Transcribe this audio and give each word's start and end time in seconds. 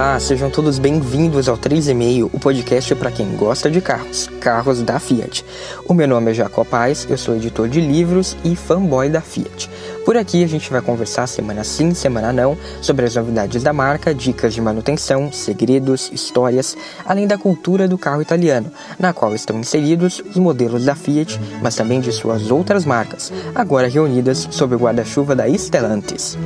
Olá, 0.00 0.18
sejam 0.18 0.48
todos 0.48 0.78
bem-vindos 0.78 1.46
ao 1.46 1.58
3,5, 1.58 2.30
o 2.32 2.40
podcast 2.40 2.94
para 2.94 3.10
quem 3.10 3.36
gosta 3.36 3.70
de 3.70 3.82
carros, 3.82 4.30
carros 4.40 4.80
da 4.80 4.98
Fiat. 4.98 5.44
O 5.86 5.92
meu 5.92 6.08
nome 6.08 6.30
é 6.30 6.34
Jacob 6.34 6.66
Paz, 6.66 7.06
eu 7.10 7.18
sou 7.18 7.36
editor 7.36 7.68
de 7.68 7.82
livros 7.82 8.34
e 8.42 8.56
fanboy 8.56 9.10
da 9.10 9.20
Fiat. 9.20 9.68
Por 10.06 10.16
aqui 10.16 10.42
a 10.42 10.46
gente 10.46 10.70
vai 10.70 10.80
conversar 10.80 11.26
semana 11.26 11.62
sim, 11.64 11.92
semana 11.92 12.32
não, 12.32 12.56
sobre 12.80 13.04
as 13.04 13.14
novidades 13.14 13.62
da 13.62 13.74
marca, 13.74 14.14
dicas 14.14 14.54
de 14.54 14.62
manutenção, 14.62 15.30
segredos, 15.30 16.10
histórias, 16.14 16.78
além 17.04 17.26
da 17.26 17.36
cultura 17.36 17.86
do 17.86 17.98
carro 17.98 18.22
italiano, 18.22 18.72
na 18.98 19.12
qual 19.12 19.34
estão 19.34 19.60
inseridos 19.60 20.22
os 20.30 20.36
modelos 20.36 20.86
da 20.86 20.94
Fiat, 20.94 21.38
mas 21.60 21.76
também 21.76 22.00
de 22.00 22.10
suas 22.10 22.50
outras 22.50 22.86
marcas, 22.86 23.30
agora 23.54 23.86
reunidas 23.86 24.48
sob 24.50 24.74
o 24.74 24.78
guarda-chuva 24.78 25.36
da 25.36 25.46
Stellantis. 25.46 26.38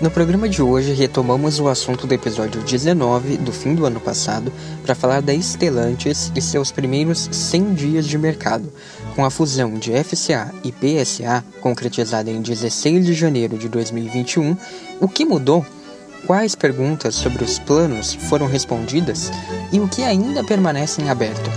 No 0.00 0.12
programa 0.12 0.48
de 0.48 0.62
hoje, 0.62 0.92
retomamos 0.92 1.58
o 1.58 1.66
assunto 1.66 2.06
do 2.06 2.14
episódio 2.14 2.62
19 2.62 3.36
do 3.38 3.52
fim 3.52 3.74
do 3.74 3.84
ano 3.84 3.98
passado 3.98 4.52
para 4.84 4.94
falar 4.94 5.20
da 5.20 5.34
Stellantis 5.34 6.30
e 6.36 6.40
seus 6.40 6.70
primeiros 6.70 7.28
100 7.32 7.74
dias 7.74 8.06
de 8.06 8.16
mercado, 8.16 8.72
com 9.16 9.24
a 9.24 9.30
fusão 9.30 9.74
de 9.74 9.92
FCA 10.04 10.54
e 10.62 10.70
PSA 10.70 11.44
concretizada 11.60 12.30
em 12.30 12.40
16 12.40 13.06
de 13.06 13.12
janeiro 13.12 13.58
de 13.58 13.68
2021. 13.68 14.56
O 15.00 15.08
que 15.08 15.24
mudou? 15.24 15.66
Quais 16.28 16.54
perguntas 16.54 17.16
sobre 17.16 17.42
os 17.42 17.58
planos 17.58 18.14
foram 18.14 18.46
respondidas 18.46 19.32
e 19.72 19.80
o 19.80 19.88
que 19.88 20.04
ainda 20.04 20.44
permanece 20.44 21.02
em 21.02 21.10
aberto? 21.10 21.50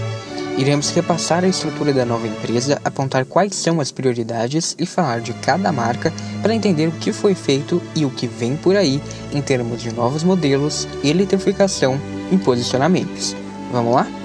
Iremos 0.58 0.92
repassar 0.92 1.44
a 1.44 1.48
estrutura 1.48 1.94
da 1.94 2.06
nova 2.06 2.28
empresa, 2.28 2.80
apontar 2.84 3.26
quais 3.26 3.56
são 3.56 3.80
as 3.80 3.92
prioridades 3.92 4.76
e 4.78 4.86
falar 4.86 5.22
de 5.22 5.34
cada 5.34 5.72
marca 5.72 6.14
para 6.42 6.54
entender 6.54 6.88
o 6.88 6.92
que 6.92 7.12
foi 7.12 7.34
feito 7.34 7.82
e 7.96 8.06
o 8.06 8.12
que 8.12 8.28
vem 8.28 8.56
por 8.56 8.76
aí 8.76 9.02
em 9.34 9.42
termos 9.42 9.82
de 9.82 9.94
novos 9.94 10.24
modelos, 10.24 10.88
eletrificação 11.04 12.00
e 12.32 12.38
posicionamentos. 12.38 13.36
Vamos 13.72 13.96
lá? 13.96 14.21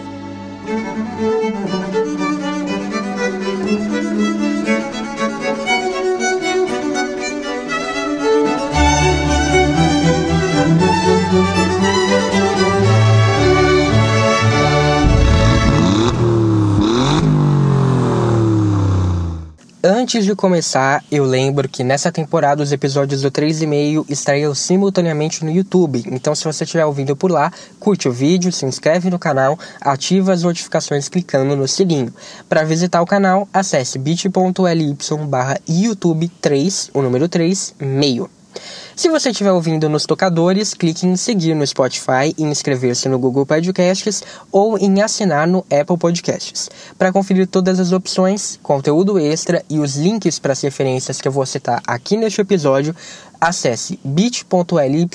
Antes 20.06 20.24
de 20.24 20.36
começar, 20.36 21.02
eu 21.10 21.24
lembro 21.24 21.68
que 21.68 21.82
nessa 21.82 22.12
temporada 22.12 22.62
os 22.62 22.70
episódios 22.70 23.22
do 23.22 23.28
3,5 23.28 24.06
estreiam 24.08 24.54
simultaneamente 24.54 25.44
no 25.44 25.50
YouTube. 25.50 26.04
Então, 26.06 26.32
se 26.32 26.44
você 26.44 26.62
estiver 26.62 26.86
ouvindo 26.86 27.16
por 27.16 27.28
lá, 27.28 27.50
curte 27.80 28.08
o 28.08 28.12
vídeo, 28.12 28.52
se 28.52 28.64
inscreve 28.64 29.10
no 29.10 29.18
canal, 29.18 29.58
ativa 29.80 30.32
as 30.32 30.44
notificações 30.44 31.08
clicando 31.08 31.56
no 31.56 31.66
sininho. 31.66 32.14
Para 32.48 32.62
visitar 32.62 33.02
o 33.02 33.04
canal, 33.04 33.48
acesse 33.52 33.98
bit.ly 33.98 34.96
barra 35.28 35.58
YouTube 35.68 36.28
3, 36.40 36.90
o 36.94 37.02
número 37.02 37.28
3, 37.28 37.74
meio. 37.80 38.30
Se 38.94 39.08
você 39.08 39.30
estiver 39.30 39.52
ouvindo 39.52 39.88
nos 39.88 40.06
tocadores, 40.06 40.72
clique 40.72 41.06
em 41.06 41.16
seguir 41.16 41.54
no 41.54 41.66
Spotify 41.66 42.34
e 42.36 42.42
inscrever-se 42.42 43.08
no 43.08 43.18
Google 43.18 43.44
Podcasts 43.44 44.22
ou 44.50 44.78
em 44.78 45.02
assinar 45.02 45.46
no 45.46 45.58
Apple 45.70 45.98
Podcasts. 45.98 46.70
Para 46.98 47.12
conferir 47.12 47.46
todas 47.46 47.78
as 47.78 47.92
opções, 47.92 48.58
conteúdo 48.62 49.18
extra 49.18 49.64
e 49.68 49.78
os 49.78 49.96
links 49.96 50.38
para 50.38 50.52
as 50.52 50.60
referências 50.62 51.20
que 51.20 51.28
eu 51.28 51.32
vou 51.32 51.44
citar 51.44 51.82
aqui 51.86 52.16
neste 52.16 52.40
episódio, 52.40 52.96
acesse 53.46 53.98
bit.ly 54.04 55.08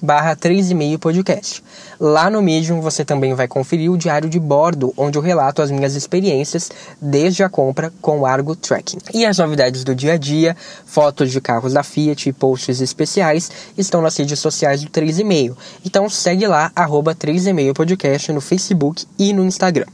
barra 0.00 0.34
3,5 0.34 0.98
podcast. 0.98 1.62
Lá 1.98 2.28
no 2.28 2.42
Medium 2.42 2.80
você 2.80 3.04
também 3.04 3.34
vai 3.34 3.46
conferir 3.46 3.90
o 3.90 3.96
diário 3.96 4.28
de 4.28 4.38
bordo, 4.38 4.92
onde 4.96 5.16
eu 5.16 5.22
relato 5.22 5.62
as 5.62 5.70
minhas 5.70 5.94
experiências 5.94 6.70
desde 7.00 7.44
a 7.44 7.48
compra 7.48 7.92
com 8.00 8.20
o 8.20 8.26
Argo 8.26 8.56
Tracking. 8.56 8.98
E 9.14 9.24
as 9.24 9.38
novidades 9.38 9.84
do 9.84 9.94
dia 9.94 10.14
a 10.14 10.16
dia, 10.16 10.56
fotos 10.84 11.30
de 11.30 11.40
carros 11.40 11.72
da 11.72 11.82
Fiat 11.82 12.28
e 12.28 12.32
posts 12.32 12.80
especiais 12.80 13.50
estão 13.78 14.02
nas 14.02 14.16
redes 14.16 14.38
sociais 14.38 14.82
do 14.82 14.90
3,5. 14.90 15.56
Então 15.84 16.08
segue 16.08 16.46
lá, 16.46 16.72
arroba 16.74 17.14
3,5 17.14 17.74
podcast 17.74 18.32
no 18.32 18.40
Facebook 18.40 19.06
e 19.18 19.32
no 19.32 19.44
Instagram. 19.44 19.86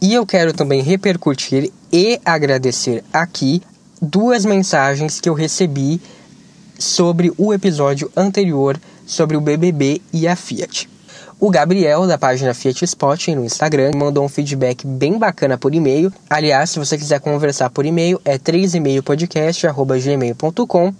E 0.00 0.12
eu 0.12 0.26
quero 0.26 0.52
também 0.52 0.82
repercutir 0.82 1.72
e 1.90 2.20
agradecer 2.24 3.02
aqui 3.12 3.62
duas 4.00 4.44
mensagens 4.44 5.20
que 5.20 5.28
eu 5.28 5.34
recebi 5.34 6.00
sobre 6.78 7.32
o 7.36 7.52
episódio 7.52 8.10
anterior 8.16 8.78
sobre 9.06 9.36
o 9.36 9.40
BBB 9.40 10.00
e 10.12 10.26
a 10.26 10.34
Fiat. 10.34 10.95
O 11.38 11.50
Gabriel, 11.50 12.06
da 12.06 12.16
página 12.16 12.54
Fiat 12.54 12.82
Spot 12.86 13.28
no 13.28 13.44
Instagram, 13.44 13.90
mandou 13.94 14.24
um 14.24 14.28
feedback 14.28 14.86
bem 14.86 15.18
bacana 15.18 15.58
por 15.58 15.74
e-mail. 15.74 16.10
Aliás, 16.30 16.70
se 16.70 16.78
você 16.78 16.96
quiser 16.96 17.20
conversar 17.20 17.68
por 17.68 17.84
e-mail, 17.84 18.18
é 18.24 18.38
3emailpodcast.gmail.com. 18.38 20.94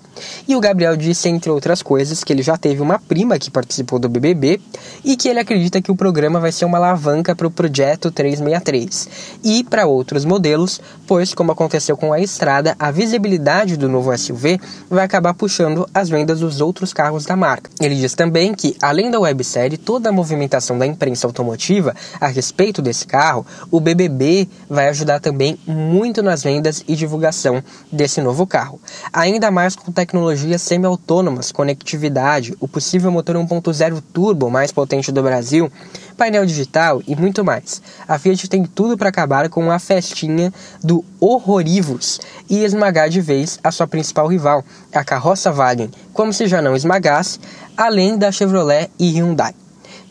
E 0.46 0.54
o 0.54 0.60
Gabriel 0.60 0.94
disse, 0.94 1.30
entre 1.30 1.50
outras 1.50 1.82
coisas, 1.82 2.22
que 2.22 2.34
ele 2.34 2.42
já 2.42 2.58
teve 2.58 2.82
uma 2.82 2.98
prima 2.98 3.38
que 3.38 3.50
participou 3.50 3.98
do 3.98 4.10
BBB 4.10 4.60
e 5.02 5.16
que 5.16 5.26
ele 5.26 5.40
acredita 5.40 5.80
que 5.80 5.90
o 5.90 5.96
programa 5.96 6.38
vai 6.38 6.52
ser 6.52 6.66
uma 6.66 6.76
alavanca 6.76 7.34
para 7.34 7.46
o 7.46 7.50
projeto 7.50 8.10
363 8.10 9.08
e 9.42 9.64
para 9.64 9.86
outros 9.86 10.26
modelos, 10.26 10.82
pois, 11.06 11.32
como 11.32 11.52
aconteceu 11.52 11.96
com 11.96 12.12
a 12.12 12.20
Estrada, 12.20 12.76
a 12.78 12.90
visibilidade 12.90 13.78
do 13.78 13.88
novo 13.88 14.14
SUV 14.16 14.60
vai 14.90 15.06
acabar 15.06 15.32
puxando 15.32 15.88
as 15.94 16.10
vendas 16.10 16.40
dos 16.40 16.60
outros 16.60 16.92
carros 16.92 17.24
da 17.24 17.36
marca. 17.36 17.70
Ele 17.80 17.94
diz 17.94 18.12
também 18.14 18.52
que, 18.52 18.76
além 18.82 19.10
da 19.10 19.18
websérie, 19.18 19.78
toda 19.78 20.10
a 20.10 20.12
movimentação 20.26 20.76
da 20.76 20.84
imprensa 20.84 21.26
automotiva 21.26 21.94
a 22.20 22.26
respeito 22.26 22.82
desse 22.82 23.06
carro, 23.06 23.46
o 23.70 23.78
BBB 23.78 24.48
vai 24.68 24.88
ajudar 24.88 25.20
também 25.20 25.56
muito 25.66 26.20
nas 26.20 26.42
vendas 26.42 26.82
e 26.88 26.96
divulgação 26.96 27.62
desse 27.92 28.20
novo 28.20 28.44
carro. 28.44 28.80
Ainda 29.12 29.50
mais 29.52 29.76
com 29.76 29.92
tecnologias 29.92 30.62
semi-autônomas, 30.62 31.52
conectividade, 31.52 32.56
o 32.58 32.66
possível 32.66 33.12
motor 33.12 33.36
1.0 33.36 34.02
turbo 34.12 34.50
mais 34.50 34.72
potente 34.72 35.12
do 35.12 35.22
Brasil, 35.22 35.70
painel 36.16 36.44
digital 36.44 37.00
e 37.06 37.14
muito 37.14 37.44
mais. 37.44 37.80
A 38.08 38.18
Fiat 38.18 38.48
tem 38.48 38.64
tudo 38.64 38.98
para 38.98 39.10
acabar 39.10 39.48
com 39.48 39.70
a 39.70 39.78
festinha 39.78 40.52
do 40.82 41.04
horrorivos 41.20 42.20
e 42.50 42.64
esmagar 42.64 43.08
de 43.08 43.20
vez 43.20 43.60
a 43.62 43.70
sua 43.70 43.86
principal 43.86 44.26
rival, 44.26 44.64
a 44.92 45.04
carroça 45.04 45.52
Wagen, 45.52 45.90
como 46.12 46.32
se 46.32 46.48
já 46.48 46.60
não 46.60 46.74
esmagasse, 46.74 47.38
além 47.76 48.18
da 48.18 48.32
Chevrolet 48.32 48.90
e 48.98 49.10
Hyundai. 49.12 49.54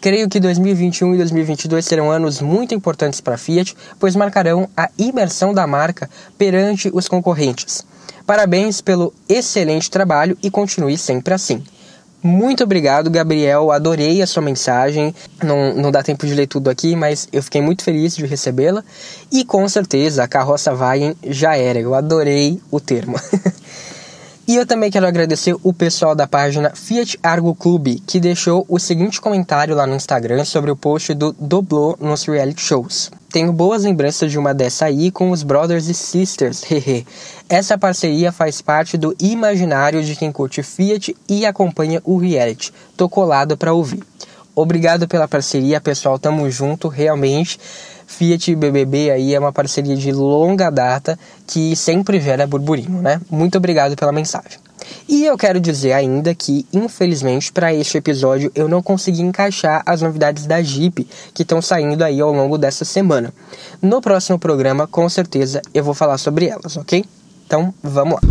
Creio 0.02 0.30
que 0.30 0.40
2021 0.40 1.16
e 1.16 1.18
2022 1.18 1.86
serão 1.86 2.12
anos 2.12 2.42
muito 2.42 2.74
importantes 2.76 3.22
para 3.22 3.36
a 3.36 3.38
Fiat, 3.38 3.76
pois 4.00 4.16
marcarão 4.16 4.70
a 4.76 4.90
imersão 4.98 5.54
da 5.54 5.66
marca 5.66 6.10
perante 6.38 6.90
os 6.94 7.08
concorrentes. 7.08 7.86
Parabéns 8.26 8.82
pelo 8.82 9.14
excelente 9.30 9.90
trabalho 9.90 10.38
e 10.42 10.50
continue 10.50 10.98
sempre 10.98 11.34
assim. 11.34 11.64
Muito 12.24 12.64
obrigado, 12.64 13.08
Gabriel. 13.12 13.72
Adorei 13.72 14.20
a 14.20 14.26
sua 14.26 14.42
mensagem. 14.42 15.14
Não, 15.44 15.76
não 15.76 15.92
dá 15.92 16.02
tempo 16.02 16.26
de 16.26 16.34
ler 16.34 16.48
tudo 16.48 16.72
aqui, 16.72 16.96
mas 16.96 17.30
eu 17.32 17.44
fiquei 17.44 17.62
muito 17.62 17.84
feliz 17.84 18.16
de 18.16 18.26
recebê-la. 18.26 18.84
E 19.32 19.46
com 19.46 19.70
certeza 19.70 20.24
a 20.24 20.28
carroça 20.28 20.74
Wagen 20.74 21.16
já 21.24 21.56
era. 21.56 21.80
Eu 21.80 21.94
adorei 21.94 22.60
o 22.72 22.80
termo. 22.80 23.16
E 24.48 24.56
eu 24.56 24.66
também 24.66 24.92
quero 24.92 25.08
agradecer 25.08 25.56
o 25.64 25.74
pessoal 25.74 26.14
da 26.14 26.28
página 26.28 26.70
Fiat 26.76 27.18
Argo 27.24 27.56
Clube, 27.56 28.00
que 28.06 28.20
deixou 28.20 28.64
o 28.70 28.78
seguinte 28.78 29.20
comentário 29.20 29.76
lá 29.76 29.88
no 29.88 29.96
Instagram 29.96 30.46
sobre 30.46 30.70
o 30.70 30.76
post 30.76 31.16
do 31.16 31.34
Doblô 31.34 31.98
nos 32.00 32.26
reality 32.26 32.62
shows. 32.62 33.10
Tenho 33.32 33.52
boas 33.52 33.84
lembranças 33.84 34.32
de 34.32 34.38
uma 34.38 34.54
dessa 34.54 34.86
aí 34.86 35.10
com 35.10 35.32
os 35.32 35.42
Brothers 35.42 35.88
e 35.88 35.96
Sisters, 35.96 36.62
hehe. 36.70 37.08
Essa 37.50 37.76
parceria 37.76 38.32
faz 38.32 38.62
parte 38.62 38.98
do 38.98 39.16
imaginário 39.20 40.04
de 40.04 40.16
quem 40.16 40.32
curte 40.32 40.62
Fiat 40.62 41.18
e 41.28 41.44
acompanha 41.44 42.00
o 42.06 42.16
reality. 42.16 42.72
Tô 42.96 43.10
colado 43.10 43.58
para 43.58 43.74
ouvir. 43.74 44.04
Obrigado 44.56 45.08
pela 45.08 45.28
parceria, 45.28 45.82
pessoal. 45.82 46.20
Tamo 46.20 46.50
junto, 46.52 46.88
realmente. 46.88 47.60
Fiat 48.08 48.52
e 48.52 48.56
BBB 48.56 49.12
aí 49.12 49.34
é 49.34 49.40
uma 49.40 49.52
parceria 49.52 49.96
de 49.96 50.12
longa 50.12 50.70
data 50.70 51.18
que 51.48 51.76
sempre 51.76 52.20
gera 52.20 52.48
burburinho, 52.48 53.02
né? 53.02 53.20
Muito 53.30 53.58
obrigado 53.58 53.96
pela 53.96 54.12
mensagem. 54.12 54.60
E 55.08 55.26
eu 55.26 55.38
quero 55.38 55.60
dizer 55.60 55.94
ainda 55.94 56.34
que, 56.36 56.66
infelizmente, 56.72 57.52
para 57.52 57.74
este 57.74 57.98
episódio 57.98 58.52
eu 58.56 58.68
não 58.68 58.82
consegui 58.82 59.22
encaixar 59.22 59.82
as 59.86 60.02
novidades 60.02 60.46
da 60.46 60.62
Jeep 60.62 61.08
que 61.34 61.44
estão 61.44 61.62
saindo 61.62 62.04
aí 62.04 62.20
ao 62.20 62.32
longo 62.32 62.58
dessa 62.58 62.86
semana. 62.86 63.34
No 63.82 64.02
próximo 64.02 64.38
programa, 64.38 64.88
com 64.88 65.08
certeza, 65.10 65.62
eu 65.74 65.84
vou 65.84 65.94
falar 65.94 66.18
sobre 66.18 66.48
elas, 66.48 66.78
ok? 66.78 67.04
Então, 67.46 67.74
vamos 67.82 68.16
lá. 68.16 68.22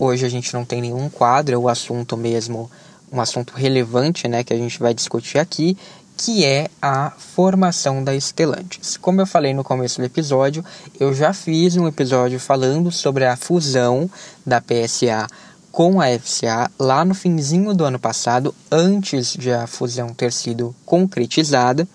Hoje 0.00 0.24
a 0.24 0.28
gente 0.28 0.52
não 0.54 0.64
tem 0.64 0.80
nenhum 0.80 1.08
quadro, 1.08 1.54
é 1.54 1.58
o 1.58 1.68
assunto 1.68 2.16
mesmo 2.16 2.70
um 3.12 3.20
assunto 3.20 3.54
relevante 3.54 4.28
né, 4.28 4.44
que 4.44 4.52
a 4.52 4.56
gente 4.56 4.78
vai 4.78 4.94
discutir 4.94 5.38
aqui, 5.38 5.76
que 6.16 6.44
é 6.44 6.68
a 6.82 7.12
formação 7.12 8.04
da 8.04 8.14
Stellantis. 8.14 8.96
Como 8.98 9.20
eu 9.20 9.26
falei 9.26 9.54
no 9.54 9.64
começo 9.64 10.00
do 10.00 10.04
episódio, 10.04 10.64
eu 10.98 11.14
já 11.14 11.32
fiz 11.32 11.76
um 11.76 11.88
episódio 11.88 12.38
falando 12.38 12.92
sobre 12.92 13.24
a 13.24 13.36
fusão 13.36 14.08
da 14.44 14.60
PSA 14.60 15.26
com 15.72 16.00
a 16.00 16.06
FCA 16.18 16.70
lá 16.78 17.04
no 17.04 17.14
finzinho 17.14 17.72
do 17.72 17.84
ano 17.84 17.98
passado, 17.98 18.54
antes 18.70 19.32
de 19.32 19.50
a 19.50 19.66
fusão 19.66 20.12
ter 20.12 20.32
sido 20.32 20.74
concretizada. 20.84 21.88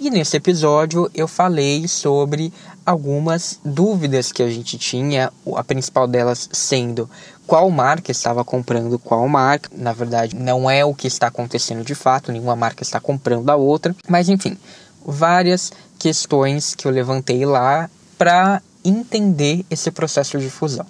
E 0.00 0.08
nesse 0.08 0.38
episódio 0.38 1.10
eu 1.14 1.28
falei 1.28 1.86
sobre 1.86 2.50
algumas 2.86 3.60
dúvidas 3.62 4.32
que 4.32 4.42
a 4.42 4.48
gente 4.48 4.78
tinha, 4.78 5.30
a 5.54 5.62
principal 5.62 6.08
delas 6.08 6.48
sendo 6.52 7.10
qual 7.50 7.68
marca 7.68 8.12
estava 8.12 8.44
comprando 8.44 8.96
qual 8.96 9.26
marca. 9.26 9.68
Na 9.76 9.92
verdade, 9.92 10.36
não 10.36 10.70
é 10.70 10.84
o 10.84 10.94
que 10.94 11.08
está 11.08 11.26
acontecendo 11.26 11.82
de 11.82 11.96
fato, 11.96 12.30
nenhuma 12.30 12.54
marca 12.54 12.84
está 12.84 13.00
comprando 13.00 13.50
a 13.50 13.56
outra, 13.56 13.92
mas 14.08 14.28
enfim, 14.28 14.56
várias 15.04 15.72
questões 15.98 16.76
que 16.76 16.86
eu 16.86 16.92
levantei 16.92 17.44
lá 17.44 17.90
para 18.16 18.62
entender 18.84 19.66
esse 19.68 19.90
processo 19.90 20.38
de 20.38 20.48
fusão. 20.48 20.86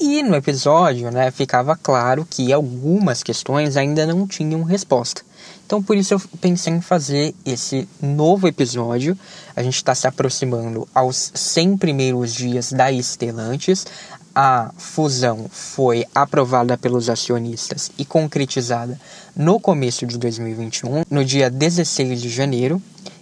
E 0.00 0.22
no 0.22 0.34
episódio, 0.34 1.10
né, 1.10 1.30
ficava 1.30 1.76
claro 1.76 2.26
que 2.28 2.50
algumas 2.50 3.22
questões 3.22 3.76
ainda 3.76 4.06
não 4.06 4.26
tinham 4.26 4.62
resposta. 4.62 5.20
Então, 5.66 5.82
por 5.82 5.96
isso 5.96 6.14
eu 6.14 6.20
pensei 6.40 6.72
em 6.72 6.80
fazer 6.80 7.34
esse 7.44 7.86
novo 8.00 8.48
episódio. 8.48 9.16
A 9.54 9.62
gente 9.62 9.76
está 9.76 9.94
se 9.94 10.06
aproximando 10.06 10.88
aos 10.94 11.30
100 11.34 11.76
primeiros 11.76 12.34
dias 12.34 12.72
da 12.72 12.90
Estelantes. 12.90 13.86
A 14.34 14.70
fusão 14.76 15.46
foi 15.50 16.06
aprovada 16.14 16.78
pelos 16.78 17.10
acionistas 17.10 17.90
e 17.98 18.04
concretizada 18.04 18.98
no 19.34 19.58
começo 19.58 20.06
de 20.06 20.16
2021, 20.18 21.02
no 21.10 21.24
dia 21.24 21.50
16 21.50 22.20
de 22.20 22.28
janeiro. 22.28 22.80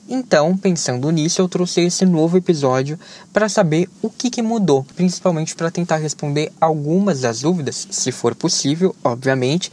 Então, 0.09 0.57
pensando 0.57 1.11
nisso, 1.11 1.41
eu 1.43 1.49
trouxe 1.49 1.83
esse 1.83 2.07
novo 2.07 2.37
episódio 2.37 2.99
para 3.33 3.49
saber 3.49 3.89
o 4.01 4.09
que, 4.09 4.31
que 4.31 4.41
mudou, 4.41 4.85
principalmente 4.97 5.55
para 5.55 5.71
tentar 5.71 5.97
responder 5.97 6.51
algumas 6.61 7.21
das 7.21 7.41
dúvidas, 7.41 7.87
se 7.91 8.11
for 8.11 8.35
possível, 8.35 8.97
obviamente, 9.05 9.71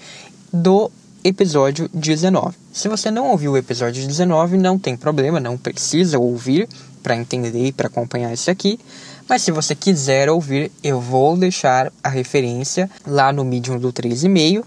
do 0.52 0.92
episódio 1.24 1.90
19. 1.94 2.56
Se 2.72 2.88
você 2.88 3.10
não 3.10 3.32
ouviu 3.32 3.54
o 3.54 3.58
episódio 3.58 4.06
19, 4.06 4.58
não 4.58 4.78
tem 4.78 4.96
problema, 4.96 5.40
não 5.40 5.58
precisa 5.58 6.20
ouvir 6.20 6.68
para 7.02 7.16
entender 7.16 7.68
e 7.68 7.72
para 7.72 7.88
acompanhar 7.88 8.34
esse 8.34 8.52
aqui. 8.52 8.80
Mas 9.28 9.42
se 9.42 9.52
você 9.52 9.74
quiser 9.74 10.30
ouvir, 10.30 10.72
eu 10.84 11.02
vou 11.02 11.36
deixar 11.36 11.92
a 12.04 12.10
referência 12.10 12.90
lá 13.08 13.34
no 13.34 13.44
Medium 13.44 13.80
do 13.80 13.92
3,5 13.92 14.64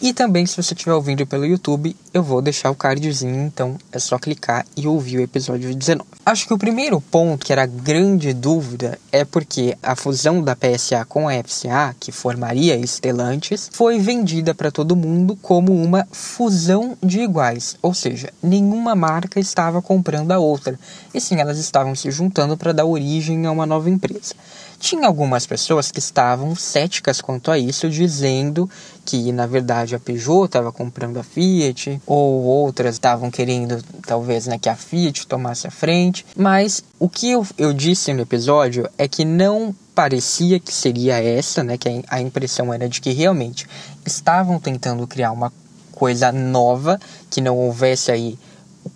e 0.00 0.12
também, 0.12 0.44
se 0.44 0.56
você 0.56 0.74
estiver 0.74 0.92
ouvindo 0.92 1.26
pelo 1.26 1.46
YouTube, 1.46 1.96
eu 2.12 2.22
vou 2.22 2.42
deixar 2.42 2.70
o 2.70 2.74
cardzinho, 2.74 3.46
então 3.46 3.76
é 3.90 3.98
só 3.98 4.18
clicar 4.18 4.66
e 4.76 4.86
ouvir 4.86 5.18
o 5.18 5.22
episódio 5.22 5.74
19. 5.74 6.06
Acho 6.24 6.46
que 6.46 6.52
o 6.52 6.58
primeiro 6.58 7.00
ponto, 7.00 7.46
que 7.46 7.52
era 7.52 7.62
a 7.62 7.66
grande 7.66 8.34
dúvida, 8.34 8.98
é 9.10 9.24
porque 9.24 9.76
a 9.82 9.96
fusão 9.96 10.42
da 10.42 10.54
PSA 10.54 11.04
com 11.06 11.28
a 11.28 11.32
FCA, 11.42 11.96
que 11.98 12.12
formaria 12.12 12.76
Estelantes, 12.76 13.70
foi 13.72 13.98
vendida 13.98 14.54
para 14.54 14.70
todo 14.70 14.94
mundo 14.94 15.34
como 15.40 15.72
uma 15.72 16.06
fusão 16.12 16.96
de 17.02 17.20
iguais, 17.20 17.76
ou 17.80 17.94
seja, 17.94 18.30
nenhuma 18.42 18.94
marca 18.94 19.40
estava 19.40 19.80
comprando 19.80 20.32
a 20.32 20.38
outra, 20.38 20.78
e 21.14 21.20
sim 21.20 21.40
elas 21.40 21.58
estavam 21.58 21.94
se 21.94 22.10
juntando 22.10 22.56
para 22.56 22.72
dar 22.72 22.84
origem 22.84 23.46
a 23.46 23.50
uma 23.50 23.64
nova 23.64 23.88
empresa. 23.88 24.34
Tinha 24.78 25.06
algumas 25.06 25.46
pessoas 25.46 25.90
que 25.90 25.98
estavam 25.98 26.54
céticas 26.54 27.20
quanto 27.20 27.50
a 27.50 27.58
isso, 27.58 27.88
dizendo 27.88 28.68
que 29.04 29.32
na 29.32 29.46
verdade 29.46 29.94
a 29.94 30.00
Peugeot 30.00 30.46
estava 30.46 30.72
comprando 30.72 31.18
a 31.18 31.22
Fiat, 31.22 32.00
ou 32.06 32.42
outras 32.42 32.96
estavam 32.96 33.30
querendo 33.30 33.82
talvez 34.06 34.46
né, 34.46 34.58
que 34.58 34.68
a 34.68 34.76
Fiat 34.76 35.26
tomasse 35.26 35.66
a 35.66 35.70
frente. 35.70 36.26
Mas 36.36 36.84
o 36.98 37.08
que 37.08 37.30
eu, 37.30 37.46
eu 37.56 37.72
disse 37.72 38.12
no 38.12 38.22
episódio 38.22 38.88
é 38.98 39.06
que 39.06 39.24
não 39.24 39.74
parecia 39.94 40.60
que 40.60 40.72
seria 40.72 41.22
essa, 41.22 41.64
né? 41.64 41.78
Que 41.78 42.02
a 42.06 42.20
impressão 42.20 42.72
era 42.72 42.86
de 42.86 43.00
que 43.00 43.12
realmente 43.12 43.66
estavam 44.04 44.60
tentando 44.60 45.06
criar 45.06 45.32
uma 45.32 45.50
coisa 45.90 46.30
nova, 46.30 47.00
que 47.30 47.40
não 47.40 47.56
houvesse 47.56 48.12
aí 48.12 48.38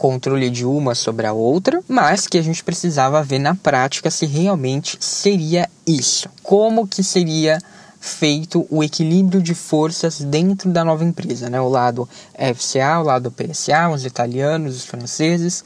controle 0.00 0.48
de 0.48 0.64
uma 0.64 0.94
sobre 0.94 1.26
a 1.26 1.32
outra, 1.34 1.82
mas 1.86 2.26
que 2.26 2.38
a 2.38 2.42
gente 2.42 2.64
precisava 2.64 3.22
ver 3.22 3.38
na 3.38 3.54
prática 3.54 4.10
se 4.10 4.24
realmente 4.24 4.96
seria 4.98 5.68
isso. 5.86 6.26
Como 6.42 6.88
que 6.88 7.02
seria 7.02 7.58
feito 8.00 8.66
o 8.70 8.82
equilíbrio 8.82 9.42
de 9.42 9.54
forças 9.54 10.18
dentro 10.18 10.70
da 10.70 10.82
nova 10.82 11.04
empresa, 11.04 11.50
né? 11.50 11.60
O 11.60 11.68
lado 11.68 12.08
FCA, 12.34 12.98
o 12.98 13.02
lado 13.02 13.30
PSA, 13.30 13.90
os 13.90 14.06
italianos, 14.06 14.74
os 14.74 14.86
franceses, 14.86 15.62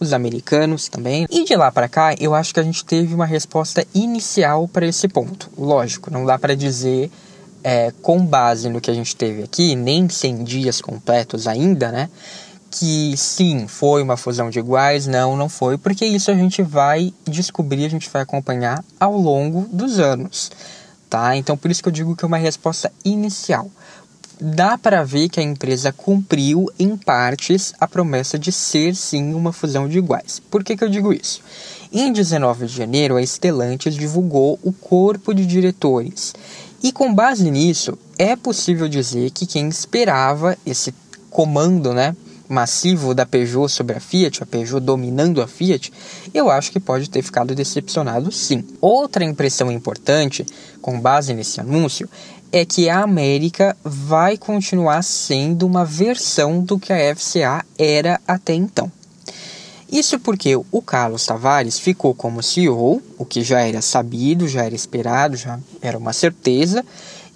os 0.00 0.14
americanos 0.14 0.88
também. 0.88 1.26
E 1.30 1.44
de 1.44 1.54
lá 1.54 1.70
para 1.70 1.86
cá, 1.86 2.14
eu 2.18 2.34
acho 2.34 2.54
que 2.54 2.60
a 2.60 2.64
gente 2.64 2.86
teve 2.86 3.14
uma 3.14 3.26
resposta 3.26 3.86
inicial 3.94 4.66
para 4.66 4.86
esse 4.86 5.06
ponto. 5.08 5.50
Lógico, 5.58 6.10
não 6.10 6.24
dá 6.24 6.38
para 6.38 6.56
dizer 6.56 7.10
é, 7.62 7.92
com 8.00 8.24
base 8.24 8.70
no 8.70 8.80
que 8.80 8.90
a 8.90 8.94
gente 8.94 9.14
teve 9.14 9.42
aqui, 9.42 9.76
nem 9.76 10.08
100 10.08 10.42
dias 10.42 10.80
completos 10.80 11.46
ainda, 11.46 11.92
né? 11.92 12.08
Que 12.76 13.16
sim, 13.16 13.68
foi 13.68 14.02
uma 14.02 14.16
fusão 14.16 14.50
de 14.50 14.58
iguais, 14.58 15.06
não, 15.06 15.36
não 15.36 15.48
foi, 15.48 15.78
porque 15.78 16.04
isso 16.04 16.28
a 16.28 16.34
gente 16.34 16.60
vai 16.60 17.14
descobrir, 17.24 17.84
a 17.84 17.88
gente 17.88 18.10
vai 18.10 18.22
acompanhar 18.22 18.84
ao 18.98 19.16
longo 19.16 19.68
dos 19.72 20.00
anos, 20.00 20.50
tá? 21.08 21.36
Então 21.36 21.56
por 21.56 21.70
isso 21.70 21.80
que 21.80 21.88
eu 21.88 21.92
digo 21.92 22.16
que 22.16 22.24
é 22.24 22.26
uma 22.26 22.36
resposta 22.36 22.92
inicial. 23.04 23.70
Dá 24.40 24.76
para 24.76 25.04
ver 25.04 25.28
que 25.28 25.38
a 25.38 25.42
empresa 25.42 25.92
cumpriu 25.92 26.68
em 26.76 26.96
partes 26.96 27.72
a 27.78 27.86
promessa 27.86 28.36
de 28.36 28.50
ser 28.50 28.96
sim 28.96 29.32
uma 29.34 29.52
fusão 29.52 29.88
de 29.88 29.98
iguais. 29.98 30.42
Por 30.50 30.64
que, 30.64 30.76
que 30.76 30.82
eu 30.82 30.88
digo 30.88 31.12
isso? 31.12 31.40
Em 31.92 32.12
19 32.12 32.66
de 32.66 32.76
janeiro, 32.76 33.16
a 33.16 33.22
Stellantis 33.22 33.94
divulgou 33.94 34.58
o 34.64 34.72
corpo 34.72 35.32
de 35.32 35.46
diretores. 35.46 36.34
E 36.82 36.90
com 36.90 37.14
base 37.14 37.48
nisso, 37.52 37.96
é 38.18 38.34
possível 38.34 38.88
dizer 38.88 39.30
que 39.30 39.46
quem 39.46 39.68
esperava 39.68 40.58
esse 40.66 40.92
comando, 41.30 41.94
né, 41.94 42.16
massivo 42.54 43.12
da 43.12 43.26
Peugeot 43.26 43.68
sobre 43.68 43.96
a 43.96 44.00
Fiat, 44.00 44.42
a 44.42 44.46
Peugeot 44.46 44.80
dominando 44.80 45.42
a 45.42 45.46
Fiat, 45.46 45.92
eu 46.32 46.48
acho 46.48 46.70
que 46.70 46.78
pode 46.78 47.10
ter 47.10 47.20
ficado 47.20 47.54
decepcionado 47.54 48.30
sim. 48.30 48.64
Outra 48.80 49.24
impressão 49.24 49.70
importante, 49.70 50.46
com 50.80 51.00
base 51.00 51.34
nesse 51.34 51.60
anúncio, 51.60 52.08
é 52.52 52.64
que 52.64 52.88
a 52.88 53.00
América 53.00 53.76
vai 53.82 54.38
continuar 54.38 55.02
sendo 55.02 55.66
uma 55.66 55.84
versão 55.84 56.62
do 56.62 56.78
que 56.78 56.92
a 56.92 57.14
FCA 57.16 57.64
era 57.76 58.20
até 58.26 58.54
então. 58.54 58.90
Isso 59.90 60.18
porque 60.18 60.56
o 60.56 60.82
Carlos 60.82 61.26
Tavares 61.26 61.78
ficou 61.78 62.14
como 62.14 62.42
CEO, 62.42 63.02
o 63.18 63.24
que 63.24 63.42
já 63.42 63.60
era 63.60 63.82
sabido, 63.82 64.48
já 64.48 64.64
era 64.64 64.74
esperado, 64.74 65.36
já 65.36 65.58
era 65.82 65.98
uma 65.98 66.12
certeza, 66.12 66.84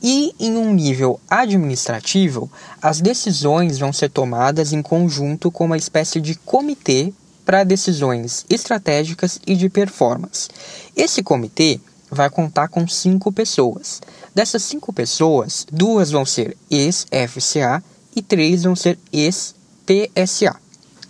e 0.02 0.34
em 0.38 0.56
um 0.56 0.72
nível 0.72 1.20
administrativo, 1.28 2.50
as 2.80 3.00
decisões 3.00 3.78
vão 3.78 3.92
ser 3.92 4.10
tomadas 4.10 4.72
em 4.72 4.82
conjunto 4.82 5.50
com 5.50 5.64
uma 5.64 5.76
espécie 5.76 6.20
de 6.20 6.34
comitê 6.36 7.12
para 7.44 7.64
decisões 7.64 8.44
estratégicas 8.48 9.40
e 9.46 9.56
de 9.56 9.68
performance. 9.68 10.48
Esse 10.94 11.22
comitê 11.22 11.80
vai 12.10 12.30
contar 12.30 12.68
com 12.68 12.86
cinco 12.86 13.32
pessoas. 13.32 14.00
Dessas 14.34 14.62
cinco 14.62 14.92
pessoas, 14.92 15.66
duas 15.70 16.10
vão 16.10 16.24
ser 16.24 16.56
ex-FCA 16.70 17.82
e 18.14 18.22
três 18.22 18.64
vão 18.64 18.76
ser 18.76 18.98
ex-PSA, 19.12 20.56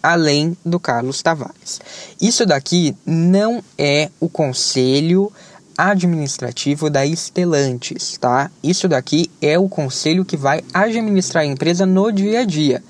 além 0.02 0.56
do 0.64 0.78
Carlos 0.78 1.22
Tavares. 1.22 1.80
Isso 2.20 2.46
daqui 2.46 2.96
não 3.04 3.62
é 3.76 4.10
o 4.20 4.28
conselho 4.28 5.32
administrativo 5.78 6.90
da 6.90 7.06
Estelantes, 7.06 8.18
tá? 8.18 8.50
Isso 8.60 8.88
daqui 8.88 9.30
é 9.40 9.56
o 9.56 9.68
conselho 9.68 10.24
que 10.24 10.36
vai 10.36 10.60
administrar 10.74 11.44
a 11.44 11.46
empresa 11.46 11.86
no 11.86 12.10
dia 12.10 12.40
a 12.40 12.44
dia. 12.44 12.82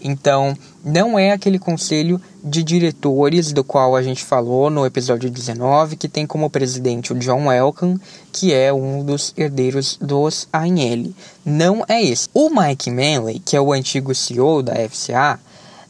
Então, 0.00 0.56
não 0.84 1.18
é 1.18 1.32
aquele 1.32 1.58
conselho 1.58 2.20
de 2.44 2.62
diretores 2.62 3.52
do 3.52 3.64
qual 3.64 3.96
a 3.96 4.02
gente 4.02 4.22
falou 4.22 4.70
no 4.70 4.86
episódio 4.86 5.28
19, 5.28 5.96
que 5.96 6.08
tem 6.08 6.24
como 6.24 6.48
presidente 6.48 7.12
o 7.12 7.18
John 7.18 7.50
Elkan, 7.50 7.98
que 8.30 8.54
é 8.54 8.72
um 8.72 9.02
dos 9.02 9.34
herdeiros 9.36 9.98
dos 10.00 10.46
ANL. 10.52 11.12
Não 11.44 11.84
é 11.88 12.00
esse. 12.00 12.28
O 12.32 12.48
Mike 12.48 12.90
Manley, 12.90 13.40
que 13.40 13.56
é 13.56 13.60
o 13.60 13.72
antigo 13.72 14.14
CEO 14.14 14.62
da 14.62 14.74
FCA, 14.88 15.40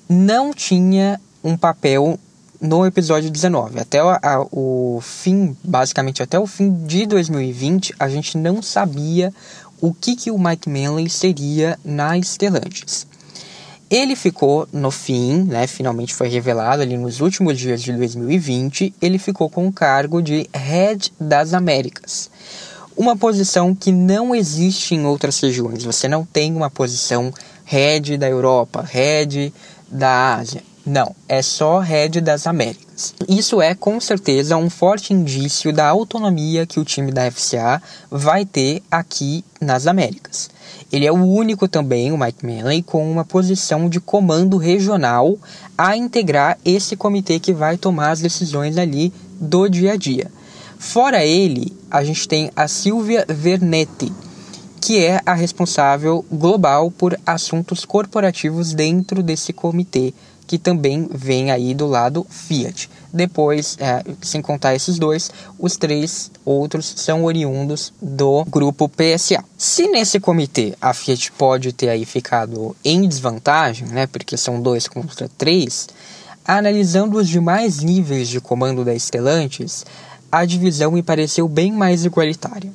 não 0.08 0.54
tinha 0.54 1.20
um 1.44 1.56
papel 1.56 2.18
no 2.60 2.86
episódio 2.86 3.30
19. 3.30 3.80
Até 3.80 3.98
a, 4.00 4.46
o 4.50 5.00
fim, 5.02 5.56
basicamente 5.62 6.22
até 6.22 6.38
o 6.38 6.46
fim 6.46 6.72
de 6.86 7.06
2020, 7.06 7.94
a 7.98 8.08
gente 8.08 8.36
não 8.36 8.62
sabia 8.62 9.32
o 9.80 9.92
que, 9.92 10.16
que 10.16 10.30
o 10.30 10.38
Mike 10.38 10.68
Manley 10.68 11.08
seria 11.08 11.78
na 11.84 12.18
Stellantis. 12.18 13.06
Ele 13.88 14.16
ficou 14.16 14.68
no 14.72 14.90
fim, 14.90 15.44
né, 15.44 15.66
finalmente 15.66 16.14
foi 16.14 16.28
revelado 16.28 16.82
ali 16.82 16.96
nos 16.96 17.20
últimos 17.20 17.56
dias 17.56 17.80
de 17.82 17.92
2020, 17.92 18.92
ele 19.00 19.18
ficou 19.18 19.48
com 19.48 19.68
o 19.68 19.72
cargo 19.72 20.20
de 20.20 20.48
Head 20.52 21.12
das 21.20 21.54
Américas. 21.54 22.28
Uma 22.96 23.16
posição 23.16 23.74
que 23.74 23.92
não 23.92 24.34
existe 24.34 24.94
em 24.94 25.04
outras 25.04 25.38
regiões. 25.38 25.84
Você 25.84 26.08
não 26.08 26.24
tem 26.24 26.56
uma 26.56 26.70
posição 26.70 27.32
Head 27.64 28.16
da 28.16 28.28
Europa, 28.28 28.82
Head 28.82 29.52
da 29.88 30.36
Ásia 30.36 30.62
Não, 30.86 31.16
é 31.28 31.42
só 31.42 31.80
head 31.80 32.20
das 32.20 32.46
Américas. 32.46 33.12
Isso 33.28 33.60
é 33.60 33.74
com 33.74 34.00
certeza 34.00 34.56
um 34.56 34.70
forte 34.70 35.12
indício 35.12 35.72
da 35.72 35.88
autonomia 35.88 36.64
que 36.64 36.78
o 36.78 36.84
time 36.84 37.10
da 37.10 37.28
FCA 37.28 37.82
vai 38.08 38.46
ter 38.46 38.80
aqui 38.88 39.44
nas 39.60 39.88
Américas. 39.88 40.48
Ele 40.92 41.04
é 41.04 41.10
o 41.10 41.24
único 41.24 41.66
também, 41.66 42.12
o 42.12 42.16
Mike 42.16 42.46
Manley, 42.46 42.84
com 42.84 43.10
uma 43.10 43.24
posição 43.24 43.88
de 43.88 43.98
comando 43.98 44.56
regional 44.58 45.36
a 45.76 45.96
integrar 45.96 46.56
esse 46.64 46.94
comitê 46.94 47.40
que 47.40 47.52
vai 47.52 47.76
tomar 47.76 48.12
as 48.12 48.20
decisões 48.20 48.78
ali 48.78 49.12
do 49.40 49.68
dia 49.68 49.94
a 49.94 49.96
dia. 49.96 50.30
Fora 50.78 51.24
ele, 51.24 51.76
a 51.90 52.04
gente 52.04 52.28
tem 52.28 52.52
a 52.54 52.68
Silvia 52.68 53.26
Vernetti, 53.28 54.12
que 54.80 55.04
é 55.04 55.20
a 55.26 55.34
responsável 55.34 56.24
global 56.30 56.92
por 56.92 57.18
assuntos 57.26 57.84
corporativos 57.84 58.72
dentro 58.72 59.20
desse 59.20 59.52
comitê 59.52 60.14
que 60.46 60.58
também 60.58 61.08
vem 61.12 61.50
aí 61.50 61.74
do 61.74 61.86
lado 61.86 62.26
Fiat. 62.28 62.88
Depois, 63.12 63.76
é, 63.80 64.02
sem 64.20 64.40
contar 64.40 64.74
esses 64.74 64.98
dois, 64.98 65.30
os 65.58 65.76
três 65.76 66.30
outros 66.44 66.94
são 66.96 67.24
oriundos 67.24 67.92
do 68.00 68.44
grupo 68.44 68.88
PSA. 68.88 69.42
Se 69.56 69.88
nesse 69.88 70.20
comitê 70.20 70.74
a 70.80 70.92
Fiat 70.94 71.32
pode 71.32 71.72
ter 71.72 71.88
aí 71.88 72.04
ficado 72.04 72.76
em 72.84 73.08
desvantagem, 73.08 73.88
né, 73.88 74.06
porque 74.06 74.36
são 74.36 74.60
dois 74.60 74.86
contra 74.86 75.28
três, 75.36 75.88
analisando 76.44 77.18
os 77.18 77.28
demais 77.28 77.82
níveis 77.82 78.28
de 78.28 78.40
comando 78.40 78.84
da 78.84 78.96
Stellantis, 78.96 79.84
a 80.30 80.44
divisão 80.44 80.92
me 80.92 81.02
pareceu 81.02 81.48
bem 81.48 81.72
mais 81.72 82.04
igualitária. 82.04 82.70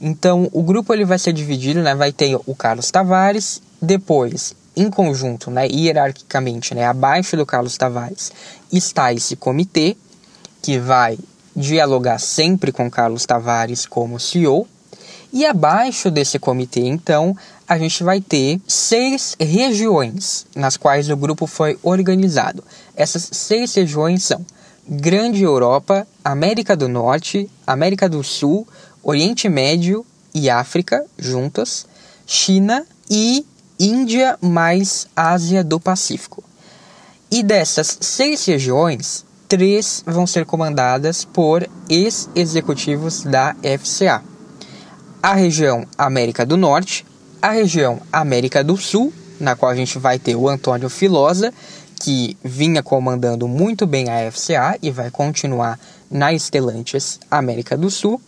Então, 0.00 0.48
o 0.52 0.62
grupo 0.62 0.92
ele 0.92 1.04
vai 1.04 1.18
ser 1.18 1.32
dividido, 1.32 1.80
né? 1.80 1.94
Vai 1.94 2.12
ter 2.12 2.38
o 2.44 2.54
Carlos 2.54 2.90
Tavares, 2.90 3.62
depois 3.80 4.54
em 4.76 4.90
conjunto, 4.90 5.50
né, 5.50 5.66
hierarquicamente, 5.66 6.74
né, 6.74 6.86
abaixo 6.86 7.36
do 7.36 7.46
Carlos 7.46 7.76
Tavares, 7.76 8.32
está 8.72 9.12
esse 9.12 9.36
comitê 9.36 9.96
que 10.62 10.78
vai 10.78 11.18
dialogar 11.54 12.18
sempre 12.18 12.72
com 12.72 12.90
Carlos 12.90 13.24
Tavares 13.24 13.86
como 13.86 14.18
CEO. 14.18 14.66
E 15.32 15.44
abaixo 15.44 16.10
desse 16.10 16.38
comitê, 16.38 16.80
então, 16.80 17.36
a 17.66 17.76
gente 17.76 18.04
vai 18.04 18.20
ter 18.20 18.60
seis 18.68 19.36
regiões 19.40 20.46
nas 20.54 20.76
quais 20.76 21.10
o 21.10 21.16
grupo 21.16 21.46
foi 21.46 21.78
organizado. 21.82 22.62
Essas 22.94 23.28
seis 23.32 23.74
regiões 23.74 24.22
são 24.22 24.44
Grande 24.86 25.42
Europa, 25.42 26.06
América 26.22 26.76
do 26.76 26.88
Norte, 26.88 27.50
América 27.66 28.08
do 28.08 28.22
Sul, 28.22 28.68
Oriente 29.02 29.48
Médio 29.48 30.04
e 30.34 30.50
África 30.50 31.04
juntas, 31.18 31.86
China 32.26 32.86
e 33.10 33.46
Índia 33.78 34.38
mais 34.40 35.08
Ásia 35.16 35.64
do 35.64 35.80
Pacífico. 35.80 36.44
E 37.30 37.42
dessas 37.42 37.98
seis 38.00 38.44
regiões, 38.44 39.24
três 39.48 40.02
vão 40.06 40.26
ser 40.26 40.46
comandadas 40.46 41.24
por 41.24 41.68
ex-executivos 41.88 43.22
da 43.22 43.56
FCA: 43.78 44.22
a 45.22 45.34
região 45.34 45.86
América 45.98 46.46
do 46.46 46.56
Norte, 46.56 47.04
a 47.42 47.50
região 47.50 48.00
América 48.12 48.62
do 48.62 48.76
Sul, 48.76 49.12
na 49.40 49.56
qual 49.56 49.72
a 49.72 49.76
gente 49.76 49.98
vai 49.98 50.18
ter 50.18 50.36
o 50.36 50.48
Antônio 50.48 50.88
Filosa, 50.88 51.52
que 52.00 52.36
vinha 52.44 52.82
comandando 52.82 53.48
muito 53.48 53.86
bem 53.86 54.08
a 54.08 54.30
FCA 54.30 54.78
e 54.80 54.90
vai 54.90 55.10
continuar 55.10 55.80
na 56.10 56.32
Stellantis 56.38 57.18
América 57.30 57.76
do 57.76 57.90
Sul, 57.90 58.20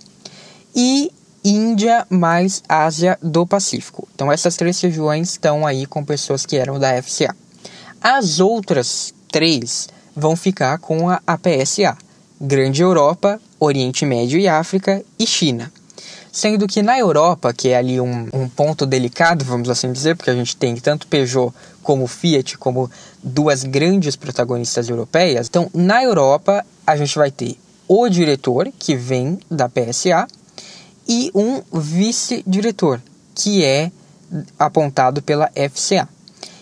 e 0.74 1.12
Índia 1.48 2.04
mais 2.10 2.60
Ásia 2.68 3.16
do 3.22 3.46
Pacífico. 3.46 4.08
Então 4.12 4.32
essas 4.32 4.56
três 4.56 4.80
regiões 4.80 5.30
estão 5.30 5.64
aí 5.64 5.86
com 5.86 6.04
pessoas 6.04 6.44
que 6.44 6.56
eram 6.56 6.76
da 6.76 7.00
FCA. 7.00 7.34
As 8.00 8.40
outras 8.40 9.14
três 9.30 9.88
vão 10.14 10.34
ficar 10.34 10.78
com 10.78 11.08
a 11.08 11.20
APSA: 11.24 11.96
Grande 12.40 12.82
Europa, 12.82 13.40
Oriente 13.60 14.04
Médio 14.04 14.40
e 14.40 14.48
África 14.48 15.04
e 15.16 15.24
China. 15.24 15.72
Sendo 16.32 16.66
que 16.66 16.82
na 16.82 16.98
Europa, 16.98 17.54
que 17.54 17.68
é 17.68 17.76
ali 17.76 18.00
um, 18.00 18.28
um 18.32 18.48
ponto 18.48 18.84
delicado, 18.84 19.44
vamos 19.44 19.70
assim 19.70 19.92
dizer, 19.92 20.16
porque 20.16 20.30
a 20.30 20.34
gente 20.34 20.56
tem 20.56 20.74
tanto 20.74 21.06
Peugeot 21.06 21.54
como 21.80 22.08
Fiat 22.08 22.58
como 22.58 22.90
duas 23.22 23.62
grandes 23.62 24.16
protagonistas 24.16 24.88
europeias. 24.88 25.46
Então, 25.46 25.70
na 25.72 26.02
Europa, 26.02 26.66
a 26.84 26.96
gente 26.96 27.16
vai 27.16 27.30
ter 27.30 27.56
o 27.88 28.08
diretor, 28.08 28.68
que 28.78 28.96
vem 28.96 29.38
da 29.48 29.68
PSA, 29.68 30.26
e 31.08 31.30
um 31.34 31.62
vice-diretor, 31.72 33.00
que 33.34 33.64
é 33.64 33.90
apontado 34.58 35.22
pela 35.22 35.50
FCA. 35.70 36.08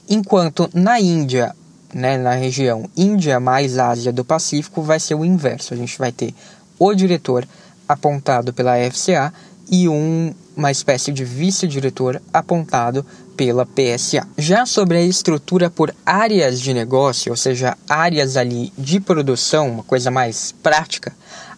Enquanto 0.09 0.69
na 0.75 1.01
Índia, 1.01 1.55
né, 1.93 2.19
na 2.19 2.35
região 2.35 2.89
Índia 2.97 3.41
mais 3.41 3.79
Ásia 3.79 4.13
do 4.13 4.25
Pacífico, 4.25 4.83
vai 4.83 5.01
ser 5.01 5.15
o 5.15 5.25
inverso. 5.25 5.73
A 5.73 5.77
gente 5.77 5.99
vai 5.99 6.13
ter 6.13 6.35
o 6.79 6.95
diretor 6.95 7.47
apontado 7.89 8.53
pela 8.53 8.75
FCA 8.91 9.33
e 9.71 9.89
um, 9.89 10.35
uma 10.57 10.71
espécie 10.71 11.13
de 11.13 11.25
vice-diretor 11.25 12.21
apontado 12.33 13.05
pela 13.37 13.67
PSA. 13.67 14.27
Já 14.39 14.67
sobre 14.67 14.99
a 14.99 15.03
estrutura 15.03 15.71
por 15.71 15.95
áreas 16.05 16.61
de 16.61 16.73
negócio, 16.73 17.33
ou 17.33 17.37
seja, 17.37 17.77
áreas 17.89 18.37
ali 18.37 18.73
de 18.77 19.01
produção, 19.01 19.71
uma 19.71 19.83
coisa 19.83 20.11
mais 20.11 20.53
prática, 20.63 21.13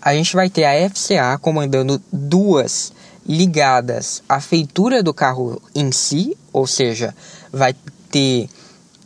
a 0.06 0.14
gente 0.14 0.36
vai 0.36 0.48
ter 0.48 0.64
a 0.64 0.88
FCA 0.88 1.36
comandando 1.36 2.00
duas 2.12 2.92
ligadas 3.28 4.22
à 4.28 4.40
feitura 4.40 5.02
do 5.02 5.12
carro 5.12 5.60
em 5.75 5.90
si, 5.90 6.38
ou 6.52 6.64
seja, 6.64 7.12
vai 7.52 7.75
ter 8.08 8.48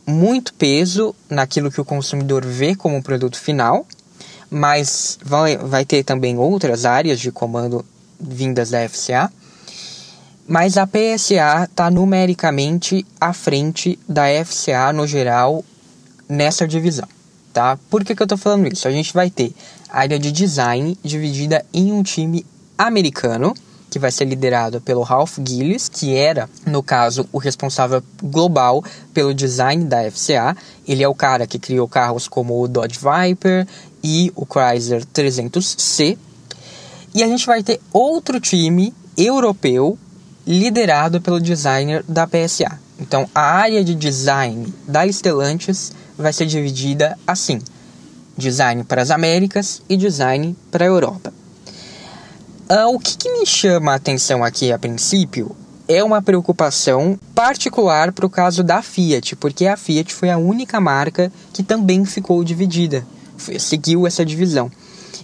muito 0.05 0.53
peso 0.53 1.15
naquilo 1.27 1.71
que 1.71 1.81
o 1.81 1.85
consumidor 1.85 2.45
vê 2.45 2.75
como 2.75 3.01
produto 3.01 3.39
final, 3.39 3.83
mas 4.47 5.17
vai, 5.25 5.57
vai 5.57 5.85
ter 5.85 6.03
também 6.03 6.37
outras 6.37 6.85
áreas 6.85 7.19
de 7.19 7.31
comando 7.31 7.83
vindas 8.19 8.69
da 8.69 8.87
FCA. 8.87 9.33
Mas 10.47 10.77
a 10.77 10.85
PSA 10.85 11.63
está 11.63 11.89
numericamente 11.89 13.03
à 13.19 13.33
frente 13.33 13.97
da 14.07 14.25
FCA 14.45 14.93
no 14.93 15.07
geral 15.07 15.65
nessa 16.29 16.67
divisão 16.67 17.07
tá? 17.51 17.77
Por 17.89 18.03
que, 18.03 18.15
que 18.15 18.21
eu 18.21 18.25
estou 18.25 18.37
falando 18.37 18.71
isso? 18.71 18.87
A 18.87 18.91
gente 18.91 19.13
vai 19.13 19.29
ter 19.29 19.53
área 19.91 20.17
de 20.17 20.31
design 20.31 20.97
dividida 21.03 21.65
em 21.73 21.91
um 21.91 22.01
time 22.01 22.45
americano, 22.77 23.53
que 23.89 23.99
vai 23.99 24.09
ser 24.09 24.25
liderado 24.25 24.79
pelo 24.79 25.01
Ralph 25.01 25.37
Gillis, 25.45 25.89
que 25.89 26.15
era, 26.15 26.49
no 26.65 26.81
caso, 26.81 27.27
o 27.31 27.37
responsável 27.37 28.01
global 28.23 28.83
pelo 29.13 29.33
design 29.33 29.83
da 29.83 30.09
FCA. 30.09 30.55
Ele 30.87 31.03
é 31.03 31.07
o 31.07 31.13
cara 31.13 31.45
que 31.45 31.59
criou 31.59 31.87
carros 31.87 32.27
como 32.27 32.61
o 32.61 32.67
Dodge 32.67 32.97
Viper 32.97 33.67
e 34.01 34.31
o 34.33 34.45
Chrysler 34.45 35.05
300C. 35.05 36.17
E 37.13 37.21
a 37.21 37.27
gente 37.27 37.45
vai 37.45 37.61
ter 37.61 37.81
outro 37.91 38.39
time 38.39 38.93
europeu 39.17 39.97
liderado 40.47 41.19
pelo 41.19 41.39
designer 41.39 42.03
da 42.07 42.25
PSA. 42.25 42.79
Então, 42.97 43.29
a 43.35 43.41
área 43.41 43.83
de 43.83 43.93
design 43.93 44.73
da 44.87 45.05
Stellantis 45.05 45.91
vai 46.17 46.31
ser 46.31 46.45
dividida 46.45 47.17
assim: 47.27 47.59
design 48.37 48.83
para 48.83 49.01
as 49.01 49.11
Américas 49.11 49.81
e 49.89 49.97
design 49.97 50.55
para 50.71 50.85
a 50.85 50.87
Europa. 50.87 51.33
Uh, 52.69 52.95
o 52.95 52.99
que, 52.99 53.17
que 53.17 53.29
me 53.29 53.45
chama 53.45 53.91
a 53.91 53.95
atenção 53.95 54.43
aqui 54.43 54.71
a 54.71 54.79
princípio 54.79 55.55
é 55.87 56.01
uma 56.03 56.21
preocupação 56.21 57.19
particular 57.35 58.13
para 58.13 58.25
o 58.25 58.29
caso 58.29 58.63
da 58.63 58.81
Fiat, 58.81 59.35
porque 59.35 59.67
a 59.67 59.75
Fiat 59.75 60.13
foi 60.13 60.29
a 60.29 60.37
única 60.37 60.79
marca 60.79 61.31
que 61.51 61.63
também 61.63 62.05
ficou 62.05 62.41
dividida, 62.43 63.05
seguiu 63.59 64.07
essa 64.07 64.25
divisão. 64.25 64.71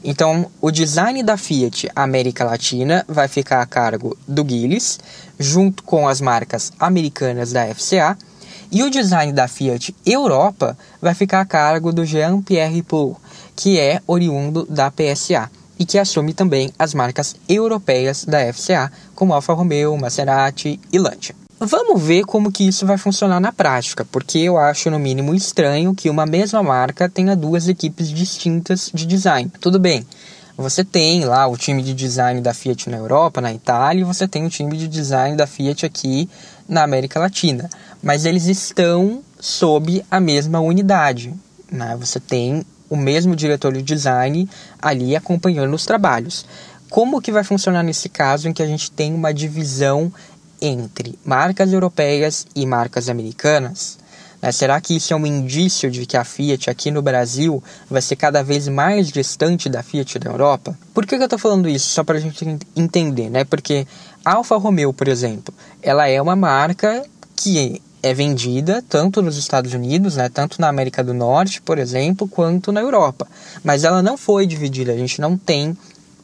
Então, 0.03 0.51
o 0.61 0.69
design 0.69 1.23
da 1.23 1.37
Fiat 1.37 1.89
América 1.95 2.43
Latina 2.43 3.05
vai 3.07 3.27
ficar 3.27 3.61
a 3.61 3.65
cargo 3.65 4.17
do 4.27 4.47
Gilles, 4.47 4.99
junto 5.39 5.83
com 5.83 6.07
as 6.07 6.21
marcas 6.21 6.71
americanas 6.79 7.51
da 7.51 7.73
FCA, 7.73 8.17
e 8.71 8.83
o 8.83 8.89
design 8.89 9.31
da 9.31 9.47
Fiat 9.47 9.95
Europa 10.05 10.77
vai 11.01 11.13
ficar 11.13 11.41
a 11.41 11.45
cargo 11.45 11.91
do 11.91 12.05
Jean-Pierre 12.05 12.83
Paul, 12.83 13.19
que 13.55 13.79
é 13.79 14.01
oriundo 14.07 14.65
da 14.69 14.91
PSA 14.91 15.49
e 15.79 15.85
que 15.85 15.97
assume 15.97 16.33
também 16.33 16.71
as 16.77 16.93
marcas 16.93 17.35
europeias 17.47 18.25
da 18.25 18.51
FCA, 18.51 18.91
como 19.15 19.33
Alfa 19.33 19.53
Romeo, 19.53 19.97
Maserati 19.97 20.79
e 20.91 20.97
Lancia. 20.97 21.35
Vamos 21.59 22.01
ver 22.01 22.23
como 22.23 22.51
que 22.51 22.67
isso 22.67 22.85
vai 22.85 22.99
funcionar 22.99 23.39
na 23.39 23.51
prática, 23.51 24.05
porque 24.05 24.37
eu 24.37 24.57
acho 24.57 24.91
no 24.91 24.99
mínimo 24.99 25.33
estranho 25.33 25.95
que 25.95 26.09
uma 26.09 26.25
mesma 26.25 26.61
marca 26.61 27.09
tenha 27.09 27.35
duas 27.35 27.67
equipes 27.67 28.09
distintas 28.09 28.91
de 28.93 29.07
design. 29.07 29.51
Tudo 29.59 29.79
bem, 29.79 30.05
você 30.55 30.83
tem 30.83 31.25
lá 31.25 31.47
o 31.47 31.57
time 31.57 31.81
de 31.81 31.93
design 31.93 32.41
da 32.41 32.53
Fiat 32.53 32.89
na 32.89 32.97
Europa, 32.97 33.41
na 33.41 33.53
Itália, 33.53 34.01
e 34.01 34.03
você 34.03 34.27
tem 34.27 34.45
o 34.45 34.49
time 34.49 34.75
de 34.77 34.87
design 34.87 35.35
da 35.35 35.45
Fiat 35.45 35.85
aqui 35.85 36.29
na 36.67 36.83
América 36.83 37.19
Latina, 37.19 37.69
mas 38.01 38.25
eles 38.25 38.45
estão 38.45 39.21
sob 39.39 40.03
a 40.09 40.19
mesma 40.19 40.59
unidade. 40.59 41.33
Né? 41.71 41.95
Você 41.99 42.19
tem 42.19 42.65
o 42.89 42.95
mesmo 42.95 43.35
diretor 43.35 43.73
de 43.73 43.81
design 43.81 44.49
ali 44.81 45.15
acompanhando 45.15 45.73
os 45.73 45.85
trabalhos. 45.85 46.45
Como 46.89 47.21
que 47.21 47.31
vai 47.31 47.43
funcionar 47.43 47.83
nesse 47.83 48.07
caso 48.07 48.47
em 48.47 48.53
que 48.53 48.63
a 48.63 48.67
gente 48.67 48.89
tem 48.91 49.13
uma 49.13 49.33
divisão 49.33 50.11
entre 50.61 51.19
marcas 51.25 51.73
europeias 51.73 52.47
e 52.55 52.65
marcas 52.65 53.09
americanas? 53.09 53.99
Né? 54.41 54.51
Será 54.51 54.79
que 54.79 54.95
isso 54.95 55.13
é 55.13 55.15
um 55.15 55.25
indício 55.25 55.91
de 55.91 56.05
que 56.05 56.15
a 56.15 56.23
Fiat 56.23 56.69
aqui 56.69 56.91
no 56.91 57.01
Brasil 57.01 57.61
vai 57.89 58.01
ser 58.01 58.15
cada 58.15 58.43
vez 58.43 58.67
mais 58.67 59.09
distante 59.09 59.67
da 59.69 59.83
Fiat 59.83 60.17
da 60.19 60.29
Europa? 60.29 60.77
Por 60.93 61.05
que, 61.05 61.17
que 61.17 61.21
eu 61.21 61.25
estou 61.25 61.39
falando 61.39 61.67
isso? 61.67 61.89
Só 61.89 62.03
para 62.03 62.17
a 62.17 62.21
gente 62.21 62.45
entender, 62.75 63.29
né? 63.29 63.43
Porque 63.43 63.85
Alfa 64.29 64.57
Romeo, 64.57 64.91
por 64.91 65.07
exemplo, 65.07 65.53
ela 65.81 66.05
é 66.09 66.21
uma 66.21 66.35
marca 66.35 67.05
que 67.33 67.81
é 68.03 68.13
vendida 68.13 68.83
tanto 68.89 69.21
nos 69.21 69.37
Estados 69.37 69.73
Unidos, 69.73 70.17
né, 70.17 70.27
tanto 70.27 70.59
na 70.59 70.67
América 70.67 71.01
do 71.01 71.13
Norte, 71.13 71.61
por 71.61 71.79
exemplo, 71.79 72.27
quanto 72.27 72.73
na 72.73 72.81
Europa. 72.81 73.25
Mas 73.63 73.85
ela 73.85 74.01
não 74.01 74.17
foi 74.17 74.45
dividida, 74.45 74.91
a 74.91 74.97
gente 74.97 75.21
não 75.21 75.37
tem 75.37 75.77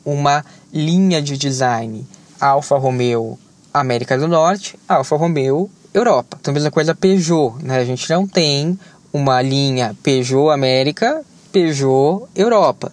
uma 0.04 0.44
linha 0.74 1.22
de 1.22 1.38
design 1.38 2.06
Alfa 2.42 2.78
Romeo 2.78 3.40
América 3.74 4.18
do 4.18 4.28
Norte, 4.28 4.78
Alfa 4.86 5.16
Romeo 5.16 5.70
Europa. 5.94 6.38
Então, 6.42 6.52
a 6.52 6.56
mesma 6.56 6.72
coisa 6.72 6.94
Peugeot, 6.94 7.56
né? 7.64 7.78
A 7.78 7.86
gente 7.86 8.10
não 8.10 8.28
tem 8.28 8.78
uma 9.14 9.42
linha 9.42 9.96
Peugeot 10.04 10.50
América, 10.50 11.24
Peugeot 11.54 12.28
Europa. 12.36 12.92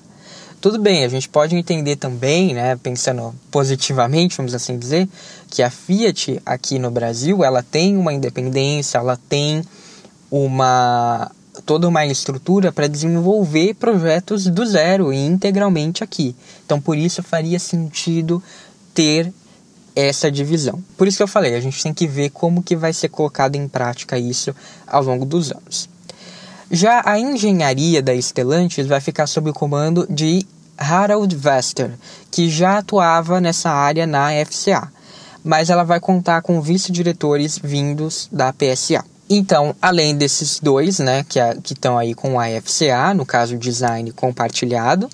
Tudo 0.60 0.78
bem, 0.78 1.04
a 1.04 1.08
gente 1.08 1.26
pode 1.26 1.56
entender 1.56 1.96
também, 1.96 2.52
né, 2.52 2.76
pensando 2.76 3.34
positivamente, 3.50 4.36
vamos 4.36 4.54
assim 4.54 4.78
dizer, 4.78 5.08
que 5.48 5.62
a 5.62 5.70
Fiat 5.70 6.38
aqui 6.44 6.78
no 6.78 6.90
Brasil, 6.90 7.42
ela 7.42 7.62
tem 7.62 7.96
uma 7.96 8.12
independência, 8.12 8.98
ela 8.98 9.18
tem 9.28 9.62
uma 10.30 11.30
toda 11.64 11.88
uma 11.88 12.06
estrutura 12.06 12.70
para 12.70 12.86
desenvolver 12.86 13.74
projetos 13.74 14.46
do 14.46 14.64
zero 14.64 15.12
e 15.12 15.18
integralmente 15.18 16.04
aqui. 16.04 16.34
Então, 16.64 16.80
por 16.80 16.96
isso 16.96 17.22
faria 17.22 17.58
sentido 17.58 18.42
ter 18.94 19.32
essa 19.96 20.30
divisão. 20.30 20.82
Por 20.96 21.08
isso 21.08 21.16
que 21.16 21.22
eu 21.22 21.28
falei, 21.28 21.54
a 21.54 21.60
gente 21.60 21.82
tem 21.82 21.92
que 21.92 22.06
ver 22.06 22.30
como 22.30 22.62
que 22.62 22.76
vai 22.76 22.92
ser 22.92 23.08
colocado 23.08 23.56
em 23.56 23.66
prática 23.66 24.18
isso 24.18 24.54
ao 24.86 25.02
longo 25.02 25.24
dos 25.24 25.52
anos. 25.52 25.88
Já 26.70 27.02
a 27.04 27.18
engenharia 27.18 28.00
da 28.00 28.14
Stellantis 28.14 28.86
vai 28.86 29.00
ficar 29.00 29.26
sob 29.26 29.50
o 29.50 29.52
comando 29.52 30.06
de 30.08 30.46
Harold 30.78 31.34
Vester, 31.34 31.90
que 32.30 32.48
já 32.48 32.78
atuava 32.78 33.40
nessa 33.40 33.70
área 33.70 34.06
na 34.06 34.28
FCA, 34.46 34.88
mas 35.42 35.68
ela 35.68 35.82
vai 35.82 35.98
contar 35.98 36.42
com 36.42 36.60
vice-diretores 36.60 37.58
vindos 37.58 38.28
da 38.30 38.52
PSA. 38.52 39.04
Então, 39.28 39.74
além 39.82 40.16
desses 40.16 40.60
dois, 40.60 41.00
né, 41.00 41.24
que 41.28 41.40
estão 41.72 41.98
aí 41.98 42.14
com 42.14 42.38
a 42.38 42.46
FCA, 42.60 43.12
no 43.14 43.26
caso 43.26 43.58
design 43.58 44.12
compartilhado, 44.12 45.10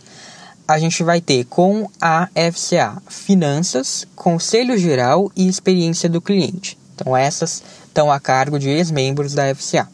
a 0.68 0.78
gente 0.78 1.02
vai 1.02 1.22
ter 1.22 1.44
com 1.44 1.88
a 1.98 2.28
FCA 2.52 3.00
Finanças, 3.08 4.06
Conselho 4.14 4.76
Geral 4.76 5.32
e 5.34 5.48
Experiência 5.48 6.06
do 6.06 6.20
Cliente. 6.20 6.76
Então, 6.94 7.16
essas 7.16 7.62
estão 7.86 8.12
a 8.12 8.20
cargo 8.20 8.58
de 8.58 8.68
ex-membros 8.68 9.32
da 9.32 9.54
FCA. 9.54 9.88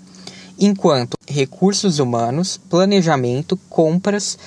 Enquanto 0.59 1.17
Recursos 1.33 1.99
Humanos, 1.99 2.61
Planejamento, 2.69 3.57
Compras, 3.69 4.39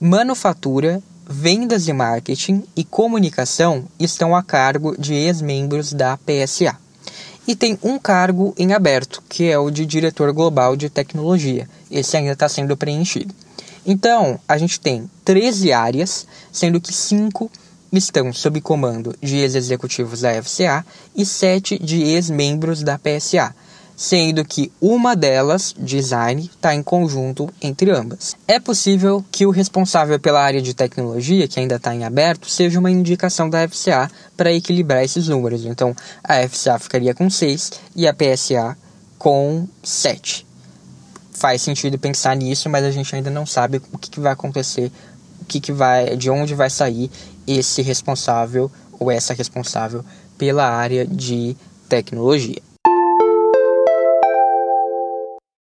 Manufatura, 0.00 1.00
Vendas 1.26 1.86
e 1.86 1.92
Marketing 1.92 2.64
e 2.76 2.84
Comunicação 2.84 3.84
estão 3.98 4.34
a 4.34 4.42
cargo 4.42 4.94
de 4.98 5.14
ex-membros 5.14 5.92
da 5.92 6.18
PSA. 6.18 6.76
E 7.46 7.56
tem 7.56 7.78
um 7.82 7.98
cargo 7.98 8.52
em 8.58 8.72
aberto, 8.72 9.22
que 9.28 9.48
é 9.48 9.58
o 9.58 9.70
de 9.70 9.86
Diretor 9.86 10.32
Global 10.32 10.76
de 10.76 10.90
Tecnologia. 10.90 11.68
Esse 11.90 12.16
ainda 12.16 12.32
está 12.32 12.48
sendo 12.48 12.76
preenchido. 12.76 13.34
Então, 13.86 14.38
a 14.46 14.58
gente 14.58 14.78
tem 14.80 15.10
13 15.24 15.72
áreas, 15.72 16.26
sendo 16.52 16.80
que 16.80 16.92
5 16.92 17.50
estão 17.92 18.32
sob 18.32 18.60
comando 18.60 19.14
de 19.20 19.38
ex-executivos 19.38 20.20
da 20.20 20.42
FCA 20.42 20.84
e 21.14 21.26
7 21.26 21.78
de 21.78 22.02
ex-membros 22.02 22.82
da 22.82 22.98
PSA, 22.98 23.54
sendo 24.02 24.44
que 24.44 24.72
uma 24.80 25.14
delas, 25.14 25.72
design, 25.78 26.50
está 26.52 26.74
em 26.74 26.82
conjunto 26.82 27.48
entre 27.62 27.92
ambas. 27.92 28.34
É 28.48 28.58
possível 28.58 29.24
que 29.30 29.46
o 29.46 29.50
responsável 29.50 30.18
pela 30.18 30.42
área 30.42 30.60
de 30.60 30.74
tecnologia, 30.74 31.46
que 31.46 31.60
ainda 31.60 31.76
está 31.76 31.94
em 31.94 32.02
aberto, 32.02 32.50
seja 32.50 32.80
uma 32.80 32.90
indicação 32.90 33.48
da 33.48 33.68
FCA 33.68 34.10
para 34.36 34.52
equilibrar 34.52 35.04
esses 35.04 35.28
números. 35.28 35.64
Então, 35.64 35.94
a 36.24 36.42
FCA 36.48 36.80
ficaria 36.80 37.14
com 37.14 37.30
6 37.30 37.74
e 37.94 38.08
a 38.08 38.12
PSA 38.12 38.76
com 39.16 39.68
7 39.84 40.46
faz 41.32 41.62
sentido 41.62 41.96
pensar 41.96 42.34
nisso, 42.34 42.68
mas 42.68 42.84
a 42.84 42.90
gente 42.90 43.14
ainda 43.14 43.30
não 43.30 43.46
sabe 43.46 43.80
o 43.92 43.98
que, 43.98 44.10
que 44.10 44.20
vai 44.20 44.32
acontecer, 44.32 44.90
o 45.40 45.44
que, 45.44 45.60
que 45.60 45.70
vai, 45.70 46.16
de 46.16 46.28
onde 46.28 46.56
vai 46.56 46.70
sair 46.70 47.08
esse 47.46 47.82
responsável 47.82 48.70
ou 48.98 49.12
essa 49.12 49.32
responsável 49.32 50.04
pela 50.36 50.68
área 50.68 51.06
de 51.06 51.56
tecnologia. 51.88 52.71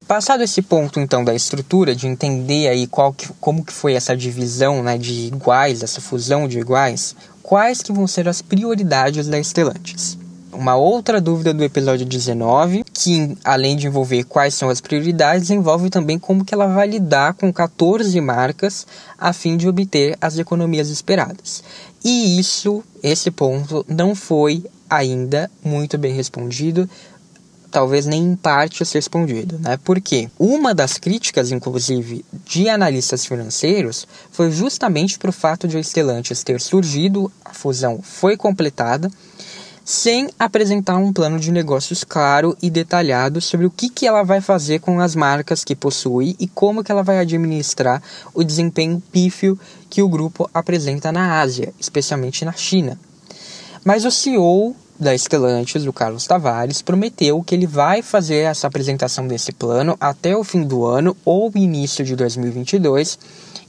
Passado 0.08 0.44
esse 0.44 0.62
ponto 0.62 1.00
então 1.00 1.24
da 1.24 1.34
estrutura, 1.34 1.96
de 1.96 2.06
entender 2.06 2.68
aí 2.68 2.86
qual 2.86 3.12
que, 3.12 3.28
como 3.40 3.66
que 3.66 3.74
foi 3.74 3.96
essa 3.96 4.16
divisão 4.16 4.84
né, 4.84 5.00
de 5.00 5.26
iguais, 5.26 5.82
essa 5.82 6.00
fusão 6.00 6.48
de 6.48 6.60
iguais, 6.60 7.16
quais 7.42 7.82
que 7.82 7.92
vão 7.92 8.06
ser 8.06 8.30
as 8.30 8.40
prioridades 8.40 9.28
da 9.28 9.42
Stellantis? 9.42 10.16
Uma 10.54 10.76
outra 10.76 11.20
dúvida 11.20 11.52
do 11.56 11.64
episódio 11.64 12.06
19, 12.06 12.86
que 12.94 13.36
além 13.44 13.76
de 13.76 13.88
envolver 13.88 14.24
quais 14.26 14.54
são 14.54 14.70
as 14.70 14.80
prioridades, 14.80 15.50
envolve 15.50 15.90
também 15.90 16.20
como 16.20 16.46
que 16.46 16.54
ela 16.54 16.68
vai 16.68 16.88
lidar 16.88 17.34
com 17.34 17.52
14 17.52 18.22
marcas 18.22 18.86
a 19.18 19.34
fim 19.34 19.58
de 19.58 19.68
obter 19.68 20.16
as 20.22 20.38
economias 20.38 20.90
esperadas. 20.90 21.64
E 22.04 22.40
isso, 22.40 22.84
esse 23.02 23.32
ponto, 23.32 23.84
não 23.90 24.14
foi 24.14 24.64
ainda 24.88 25.50
muito 25.64 25.98
bem 25.98 26.14
respondido, 26.14 26.88
talvez 27.76 28.06
nem 28.06 28.24
em 28.24 28.36
parte 28.38 28.86
ser 28.86 29.00
respondido, 29.00 29.60
né? 29.60 29.78
Porque 29.84 30.30
uma 30.40 30.74
das 30.74 30.98
críticas, 30.98 31.52
inclusive, 31.52 32.24
de 32.46 32.70
analistas 32.70 33.26
financeiros 33.26 34.08
foi 34.32 34.50
justamente 34.50 35.20
para 35.20 35.30
o 35.30 35.34
fato 35.34 35.68
de 35.68 35.76
a 35.76 35.84
Stellantis 35.84 36.42
ter 36.42 36.62
surgido, 36.62 37.30
a 37.44 37.54
fusão 37.54 38.00
foi 38.02 38.38
completada 38.38 39.12
sem 39.84 40.30
apresentar 40.40 40.96
um 40.96 41.12
plano 41.12 41.38
de 41.38 41.52
negócios 41.52 42.06
claro 42.06 42.56
e 42.62 42.70
detalhado 42.70 43.42
sobre 43.42 43.66
o 43.66 43.70
que, 43.70 43.90
que 43.90 44.08
ela 44.08 44.24
vai 44.24 44.40
fazer 44.40 44.80
com 44.80 45.02
as 45.02 45.14
marcas 45.14 45.66
que 45.66 45.76
possui 45.76 46.34
e 46.40 46.48
como 46.48 46.82
que 46.82 46.94
ela 46.94 47.04
vai 47.04 47.20
administrar 47.20 48.02
o 48.34 48.42
desempenho 48.42 49.04
pífio 49.12 49.60
que 49.90 50.02
o 50.02 50.08
grupo 50.08 50.50
apresenta 50.54 51.12
na 51.12 51.42
Ásia, 51.42 51.74
especialmente 51.78 52.46
na 52.46 52.54
China. 52.54 52.98
Mas 53.84 54.06
o 54.06 54.12
CEO 54.12 54.74
da 55.00 55.18
Stellantis, 55.18 55.86
o 55.86 55.94
Carlos 55.94 56.26
Tavares, 56.26 56.82
prometeu 56.82 57.44
que 57.44 57.54
ele 57.54 57.68
vai 57.68 58.02
fazer 58.02 58.38
essa 58.38 58.68
apresentação 58.68 59.28
desse 59.28 59.52
plano 59.52 59.98
até 60.00 60.36
o 60.36 60.44
fim 60.44 60.64
do 60.64 60.86
ano 60.86 61.16
ou 61.26 61.52
início 61.56 62.04
de 62.04 62.16
2022 62.16 63.20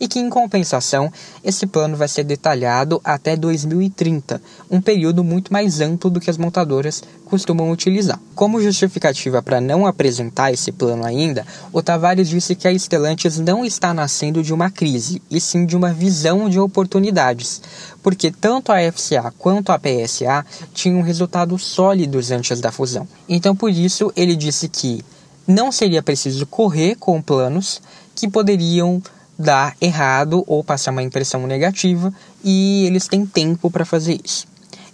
e 0.01 0.09
que, 0.09 0.19
em 0.19 0.29
compensação, 0.29 1.13
esse 1.43 1.67
plano 1.67 1.97
vai 1.97 2.09
ser 2.09 2.25
detalhado 2.25 3.01
até 3.05 3.37
2030, 3.37 4.41
um 4.71 4.81
período 4.81 5.25
muito 5.25 5.53
mais 5.53 5.81
amplo 5.81 6.11
do 6.11 6.21
que 6.21 6.31
as 6.31 6.39
montadoras 6.39 7.03
costumam 7.25 7.71
utilizar. 7.71 8.21
Como 8.35 8.61
justificativa 8.61 9.43
para 9.43 9.61
não 9.61 9.87
apresentar 9.87 10.53
esse 10.53 10.71
plano 10.71 11.05
ainda, 11.05 11.47
o 11.73 11.83
Tavares 11.83 12.29
disse 12.29 12.55
que 12.55 12.69
a 12.69 12.79
Stellantis 12.79 13.39
não 13.39 13.65
está 13.65 13.93
nascendo 13.93 14.43
de 14.43 14.53
uma 14.53 14.71
crise, 14.71 15.21
e 15.31 15.41
sim 15.41 15.67
de 15.67 15.77
uma 15.77 15.93
visão 15.93 16.49
de 16.49 16.59
oportunidades, 16.59 17.61
porque 18.03 18.31
tanto 18.31 18.71
a 18.71 18.77
FCA 18.93 19.33
quanto 19.39 19.73
a 19.73 19.79
PSA 19.79 20.45
tinham 20.73 21.03
resultados 21.03 21.65
sólidos 21.65 22.31
antes 22.31 22.61
da 22.61 22.71
fusão. 22.71 23.09
Então, 23.29 23.57
por 23.57 23.71
isso, 23.71 24.13
ele 24.15 24.37
disse 24.37 24.69
que 24.69 25.05
não 25.47 25.71
seria 25.71 26.03
preciso 26.03 26.47
correr 26.47 26.97
com 26.97 27.23
planos 27.23 27.81
que 28.15 28.29
poderiam 28.29 29.03
dar 29.39 29.77
errado 29.81 30.43
ou 30.47 30.65
passar 30.65 30.91
uma 30.91 31.03
impressão 31.03 31.47
negativa 31.47 32.13
e 32.43 32.85
eles 32.87 33.07
têm 33.07 33.27
tempo 33.27 33.71
para 33.71 33.85
fazer 33.85 34.19
isso. 34.25 34.47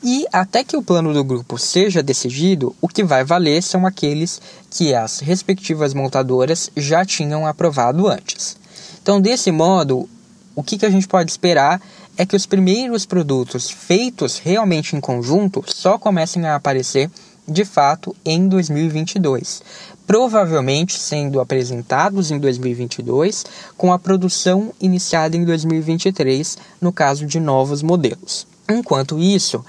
E 0.05 0.27
até 0.33 0.65
que 0.65 0.77
o 0.77 0.83
plano 0.83 1.15
do 1.15 1.23
grupo 1.23 1.57
seja 1.57 2.03
decidido, 2.03 2.75
o 2.81 2.89
que 2.89 3.05
vai 3.05 3.25
valer 3.25 3.63
são 3.63 3.87
aqueles 3.87 4.43
que 4.69 4.93
as 4.93 5.21
respectivas 5.21 5.95
montadoras 5.95 6.71
já 6.77 7.05
tinham 7.05 7.47
aprovado 7.47 8.09
antes. 8.09 8.57
Então, 9.01 9.21
desse 9.21 9.53
modo, 9.53 10.09
o 10.57 10.63
que, 10.63 10.77
que 10.77 10.87
a 10.87 10.91
gente 10.91 11.07
pode 11.07 11.31
esperar 11.31 11.81
é 12.17 12.27
que 12.27 12.35
os 12.35 12.47
primeiros 12.47 13.07
produtos 13.07 13.71
feitos 13.71 14.39
realmente 14.39 14.97
em 14.97 15.01
conjunto 15.01 15.65
só 15.67 15.97
comecem 15.97 16.45
a 16.47 16.57
aparecer 16.57 17.09
de 17.47 17.65
fato 17.65 18.15
em 18.25 18.49
2022, 18.49 19.63
provavelmente 20.07 20.99
sendo 20.99 21.41
apresentados 21.41 22.31
em 22.31 22.39
2022, 22.39 23.45
com 23.77 23.93
a 23.93 23.99
produção 23.99 24.73
iniciada 24.81 25.37
em 25.37 25.45
2023, 25.45 26.59
no 26.81 26.93
caso 26.93 27.27
de 27.27 27.41
novos 27.41 27.83
modelos. 27.83 28.47
Enquanto 28.69 29.19
isso, 29.19 29.65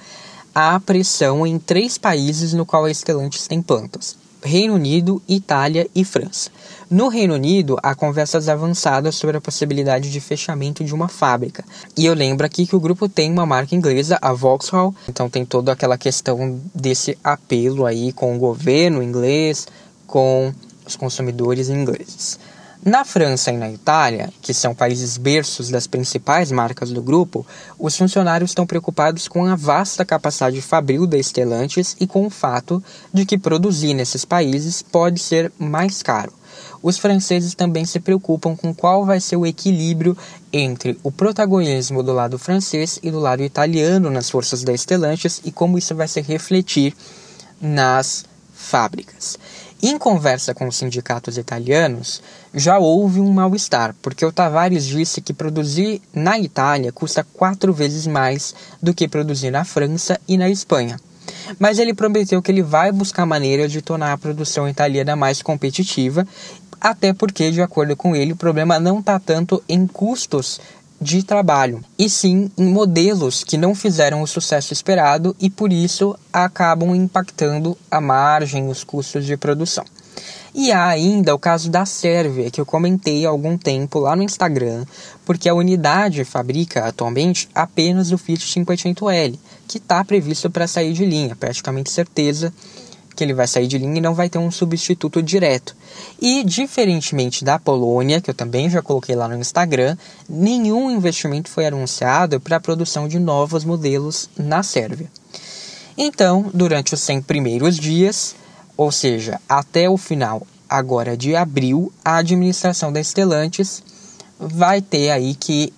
há 0.53 0.79
pressão 0.79 1.45
em 1.45 1.57
três 1.57 1.97
países 1.97 2.53
no 2.53 2.65
qual 2.65 2.85
a 2.85 2.93
Stellantis 2.93 3.47
tem 3.47 3.61
plantas: 3.61 4.15
Reino 4.43 4.73
Unido, 4.73 5.21
Itália 5.27 5.87
e 5.95 6.03
França. 6.03 6.51
No 6.89 7.07
Reino 7.07 7.33
Unido, 7.33 7.77
há 7.81 7.95
conversas 7.95 8.49
avançadas 8.49 9.15
sobre 9.15 9.37
a 9.37 9.41
possibilidade 9.41 10.11
de 10.11 10.19
fechamento 10.19 10.83
de 10.83 10.93
uma 10.93 11.07
fábrica. 11.07 11.63
E 11.97 12.05
eu 12.05 12.13
lembro 12.13 12.45
aqui 12.45 12.67
que 12.67 12.75
o 12.75 12.79
grupo 12.79 13.07
tem 13.07 13.31
uma 13.31 13.45
marca 13.45 13.73
inglesa, 13.73 14.19
a 14.21 14.33
Vauxhall, 14.33 14.93
então 15.07 15.29
tem 15.29 15.45
toda 15.45 15.71
aquela 15.71 15.97
questão 15.97 16.59
desse 16.75 17.17
apelo 17.23 17.85
aí 17.85 18.11
com 18.11 18.35
o 18.35 18.39
governo 18.39 19.01
inglês, 19.01 19.65
com 20.05 20.53
os 20.85 20.95
consumidores 20.95 21.69
ingleses. 21.69 22.37
Na 22.85 23.05
França 23.05 23.49
e 23.49 23.55
na 23.55 23.71
Itália, 23.71 24.29
que 24.41 24.53
são 24.53 24.75
países 24.75 25.15
berços 25.15 25.69
das 25.69 25.87
principais 25.87 26.51
marcas 26.51 26.91
do 26.91 27.01
grupo, 27.01 27.45
os 27.79 27.95
funcionários 27.95 28.51
estão 28.51 28.67
preocupados 28.67 29.25
com 29.25 29.45
a 29.45 29.55
vasta 29.55 30.03
capacidade 30.03 30.61
fabril 30.61 31.07
da 31.07 31.17
Stellantis 31.17 31.95
e 31.97 32.05
com 32.05 32.25
o 32.25 32.29
fato 32.29 32.83
de 33.13 33.25
que 33.25 33.37
produzir 33.37 33.93
nesses 33.93 34.25
países 34.25 34.81
pode 34.81 35.21
ser 35.21 35.49
mais 35.57 36.03
caro. 36.03 36.33
Os 36.81 36.97
franceses 36.97 37.55
também 37.55 37.85
se 37.85 38.01
preocupam 38.01 38.53
com 38.53 38.75
qual 38.75 39.05
vai 39.05 39.21
ser 39.21 39.37
o 39.37 39.45
equilíbrio 39.45 40.17
entre 40.51 40.99
o 41.03 41.09
protagonismo 41.09 42.03
do 42.03 42.11
lado 42.11 42.37
francês 42.37 42.99
e 43.01 43.09
do 43.09 43.19
lado 43.19 43.43
italiano 43.43 44.09
nas 44.09 44.29
forças 44.29 44.61
da 44.61 44.75
Stellantis 44.75 45.39
e 45.45 45.53
como 45.53 45.77
isso 45.77 45.95
vai 45.95 46.09
se 46.09 46.19
refletir 46.19 46.93
nas 47.61 48.25
fábricas. 48.53 49.37
Em 49.85 49.97
conversa 49.97 50.53
com 50.53 50.65
os 50.65 50.77
sindicatos 50.77 51.37
italianos, 51.37 52.21
já 52.53 52.79
houve 52.79 53.19
um 53.19 53.29
mal-estar, 53.29 53.93
porque 54.01 54.25
o 54.25 54.31
Tavares 54.31 54.85
disse 54.85 55.19
que 55.19 55.33
produzir 55.33 56.01
na 56.13 56.39
Itália 56.39 56.89
custa 56.89 57.27
quatro 57.33 57.73
vezes 57.73 58.07
mais 58.07 58.55
do 58.81 58.93
que 58.93 59.09
produzir 59.09 59.51
na 59.51 59.65
França 59.65 60.17
e 60.25 60.37
na 60.37 60.49
Espanha. 60.49 60.97
Mas 61.59 61.79
ele 61.79 61.93
prometeu 61.93 62.41
que 62.41 62.49
ele 62.49 62.63
vai 62.63 62.93
buscar 62.93 63.25
maneiras 63.25 63.73
de 63.73 63.81
tornar 63.81 64.13
a 64.13 64.17
produção 64.17 64.69
italiana 64.69 65.17
mais 65.17 65.41
competitiva, 65.41 66.25
até 66.79 67.11
porque, 67.11 67.51
de 67.51 67.61
acordo 67.61 67.93
com 67.93 68.15
ele, 68.15 68.31
o 68.31 68.37
problema 68.37 68.79
não 68.79 68.99
está 68.99 69.19
tanto 69.19 69.61
em 69.67 69.85
custos 69.85 70.61
de 71.03 71.21
trabalho, 71.21 71.83
e 71.99 72.09
sim 72.09 72.49
em 72.57 72.65
modelos 72.65 73.43
que 73.43 73.57
não 73.57 73.75
fizeram 73.75 74.21
o 74.21 74.27
sucesso 74.27 74.71
esperado 74.71 75.35
e 75.39 75.49
por 75.49 75.71
isso 75.71 76.17
acabam 76.31 76.95
impactando 76.95 77.77
a 77.91 77.99
margem, 77.99 78.69
os 78.69 78.83
custos 78.83 79.25
de 79.25 79.35
produção. 79.37 79.85
E 80.55 80.71
há 80.71 80.87
ainda 80.87 81.33
o 81.33 81.39
caso 81.39 81.69
da 81.69 81.83
Sérvia, 81.83 82.51
que 82.51 82.61
eu 82.61 82.65
comentei 82.65 83.25
há 83.25 83.29
algum 83.29 83.57
tempo 83.57 83.99
lá 83.99 84.15
no 84.15 84.21
Instagram, 84.21 84.85
porque 85.25 85.49
a 85.49 85.53
unidade 85.53 86.23
fabrica 86.23 86.85
atualmente 86.85 87.49
apenas 87.55 88.11
o 88.11 88.17
Fiat 88.17 88.45
500L, 88.45 89.37
que 89.67 89.79
está 89.79 90.03
previsto 90.05 90.51
para 90.51 90.67
sair 90.67 90.93
de 90.93 91.05
linha, 91.05 91.35
praticamente 91.35 91.91
certeza 91.91 92.53
que 93.15 93.23
ele 93.23 93.33
vai 93.33 93.47
sair 93.47 93.67
de 93.67 93.77
linha 93.77 93.97
e 93.97 94.01
não 94.01 94.13
vai 94.13 94.29
ter 94.29 94.37
um 94.37 94.51
substituto 94.51 95.21
direto. 95.21 95.75
E, 96.21 96.43
diferentemente 96.43 97.43
da 97.43 97.59
Polônia, 97.59 98.21
que 98.21 98.29
eu 98.29 98.33
também 98.33 98.69
já 98.69 98.81
coloquei 98.81 99.15
lá 99.15 99.27
no 99.27 99.37
Instagram, 99.37 99.97
nenhum 100.27 100.89
investimento 100.91 101.49
foi 101.49 101.65
anunciado 101.65 102.39
para 102.39 102.57
a 102.57 102.61
produção 102.61 103.07
de 103.07 103.19
novos 103.19 103.63
modelos 103.63 104.29
na 104.37 104.63
Sérvia. 104.63 105.09
Então, 105.97 106.49
durante 106.53 106.93
os 106.93 107.01
100 107.01 107.21
primeiros 107.21 107.77
dias, 107.77 108.35
ou 108.75 108.91
seja, 108.91 109.39
até 109.47 109.89
o 109.89 109.97
final 109.97 110.45
agora 110.67 111.15
de 111.15 111.35
abril, 111.35 111.93
a 112.03 112.17
administração 112.17 112.91
da 112.91 113.03
Stellantis 113.03 113.83
vai 114.39 114.81
ter 114.81 115.11
aí 115.11 115.35
que 115.35 115.71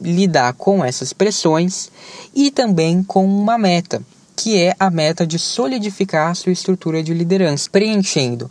lidar 0.00 0.54
com 0.54 0.84
essas 0.84 1.12
pressões 1.12 1.90
e 2.34 2.50
também 2.50 3.02
com 3.02 3.24
uma 3.24 3.56
meta, 3.58 4.02
que 4.42 4.56
é 4.56 4.74
a 4.80 4.88
meta 4.88 5.26
de 5.26 5.38
solidificar 5.38 6.34
sua 6.34 6.50
estrutura 6.50 7.02
de 7.02 7.12
liderança, 7.12 7.68
preenchendo 7.70 8.50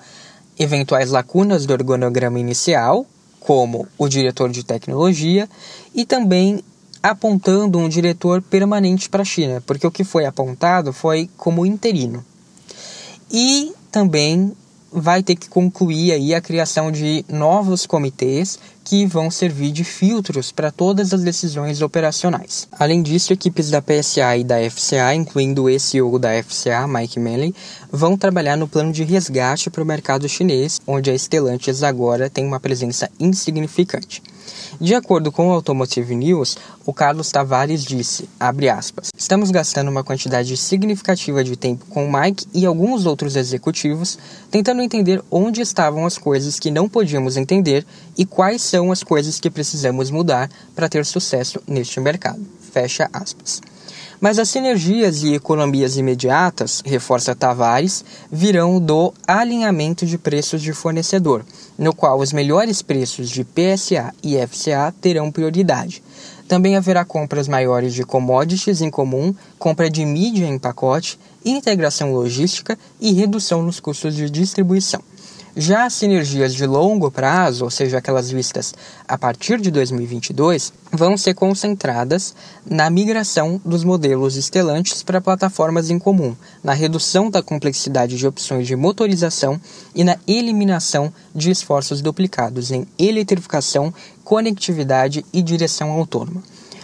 eventuais 0.59 1.09
lacunas 1.09 1.65
do 1.65 1.73
organograma 1.73 2.39
inicial, 2.39 3.07
como 3.39 3.87
o 3.97 4.07
diretor 4.07 4.51
de 4.51 4.63
tecnologia, 4.63 5.49
e 5.95 6.05
também 6.05 6.63
apontando 7.01 7.79
um 7.79 7.89
diretor 7.89 8.39
permanente 8.39 9.09
para 9.09 9.23
a 9.23 9.25
China, 9.25 9.63
porque 9.65 9.87
o 9.87 9.89
que 9.89 10.03
foi 10.03 10.27
apontado 10.27 10.93
foi 10.93 11.27
como 11.35 11.65
interino. 11.65 12.23
E 13.31 13.73
também 13.91 14.53
vai 14.91 15.21
ter 15.21 15.35
que 15.35 15.49
concluir 15.49 16.11
aí 16.11 16.33
a 16.33 16.41
criação 16.41 16.91
de 16.91 17.23
novos 17.29 17.85
comitês 17.85 18.59
que 18.83 19.05
vão 19.05 19.29
servir 19.29 19.71
de 19.71 19.83
filtros 19.83 20.51
para 20.51 20.71
todas 20.71 21.13
as 21.13 21.21
decisões 21.21 21.81
operacionais. 21.81 22.67
Além 22.71 23.03
disso, 23.03 23.31
equipes 23.31 23.69
da 23.69 23.81
PSA 23.81 24.37
e 24.37 24.43
da 24.43 24.57
FCA, 24.69 25.13
incluindo 25.13 25.65
o 25.65 25.79
CEO 25.79 26.17
da 26.17 26.29
FCA, 26.41 26.87
Mike 26.87 27.19
Manley, 27.19 27.53
vão 27.91 28.17
trabalhar 28.17 28.57
no 28.57 28.67
plano 28.67 28.91
de 28.91 29.03
resgate 29.03 29.69
para 29.69 29.83
o 29.83 29.85
mercado 29.85 30.27
chinês, 30.27 30.81
onde 30.87 31.11
a 31.11 31.17
Stellantis 31.17 31.83
agora 31.83 32.29
tem 32.29 32.45
uma 32.45 32.59
presença 32.59 33.09
insignificante. 33.19 34.23
De 34.79 34.95
acordo 34.95 35.31
com 35.31 35.49
o 35.49 35.51
Automotive 35.51 36.15
News, 36.15 36.57
o 36.85 36.93
Carlos 36.93 37.31
Tavares 37.31 37.83
disse, 37.83 38.29
aspas, 38.39 39.09
estamos 39.17 39.51
gastando 39.51 39.89
uma 39.89 40.03
quantidade 40.03 40.55
significativa 40.57 41.43
de 41.43 41.55
tempo 41.55 41.85
com 41.89 42.05
o 42.05 42.11
Mike 42.11 42.45
e 42.53 42.65
alguns 42.65 43.05
outros 43.05 43.35
executivos, 43.35 44.17
tentando 44.49 44.81
entender 44.81 45.23
onde 45.29 45.61
estavam 45.61 46.05
as 46.05 46.17
coisas 46.17 46.59
que 46.59 46.71
não 46.71 46.89
podíamos 46.89 47.37
entender 47.37 47.85
e 48.17 48.25
quais 48.25 48.61
são 48.61 48.91
as 48.91 49.03
coisas 49.03 49.39
que 49.39 49.49
precisamos 49.49 50.11
mudar 50.11 50.49
para 50.75 50.89
ter 50.89 51.05
sucesso 51.05 51.61
neste 51.67 51.99
mercado. 51.99 52.45
Fecha 52.71 53.09
aspas. 53.13 53.61
Mas 54.21 54.37
as 54.37 54.49
sinergias 54.49 55.23
e 55.23 55.33
economias 55.33 55.95
imediatas, 55.95 56.81
reforça 56.85 57.33
Tavares, 57.33 58.03
virão 58.29 58.79
do 58.79 59.13
alinhamento 59.25 60.05
de 60.05 60.17
preços 60.17 60.61
de 60.61 60.73
fornecedor, 60.73 61.45
no 61.77 61.93
qual 61.93 62.19
os 62.19 62.33
melhores 62.33 62.81
preços 62.81 63.29
de 63.29 63.45
PSA 63.45 64.13
e 64.21 64.35
FCA 64.45 64.93
terão 64.99 65.31
prioridade. 65.31 66.03
Também 66.49 66.75
haverá 66.75 67.05
compras 67.05 67.47
maiores 67.47 67.93
de 67.93 68.03
commodities 68.03 68.81
em 68.81 68.89
comum, 68.89 69.33
compra 69.57 69.89
de 69.89 70.03
mídia 70.03 70.47
em 70.47 70.59
pacote, 70.59 71.17
integração 71.45 72.11
logística 72.11 72.77
e 72.99 73.13
redução 73.13 73.61
nos 73.61 73.79
custos 73.79 74.15
de 74.15 74.29
distribuição. 74.29 75.01
Já 75.61 75.83
as 75.83 75.93
sinergias 75.95 76.55
de 76.55 76.65
longo 76.65 77.11
prazo, 77.11 77.65
ou 77.65 77.69
seja, 77.69 77.97
aquelas 77.97 78.31
vistas 78.31 78.73
a 79.05 79.17
partir 79.17 79.59
de 79.59 79.69
2022, 79.69 80.71
vão 80.89 81.17
ser 81.17 81.33
concentradas 81.33 82.33
na 82.65 82.89
migração 82.89 83.59
dos 83.65 83.83
modelos 83.83 84.37
estelantes 84.37 85.03
para 85.03 85.19
plataformas 85.19 85.89
em 85.89 85.99
comum, 85.99 86.33
na 86.63 86.71
redução 86.71 87.29
da 87.29 87.43
complexidade 87.43 88.15
de 88.15 88.25
opções 88.25 88.67
de 88.67 88.75
motorização 88.77 89.59
e 89.93 90.01
na 90.01 90.17
eliminação 90.25 91.11
de 91.35 91.51
esforços 91.51 92.01
duplicados 92.01 92.71
em 92.71 92.87
eletrificação, 92.97 93.93
conectividade 94.23 95.25
e 95.33 95.41
direção 95.41 95.91
autônoma. 95.91 96.41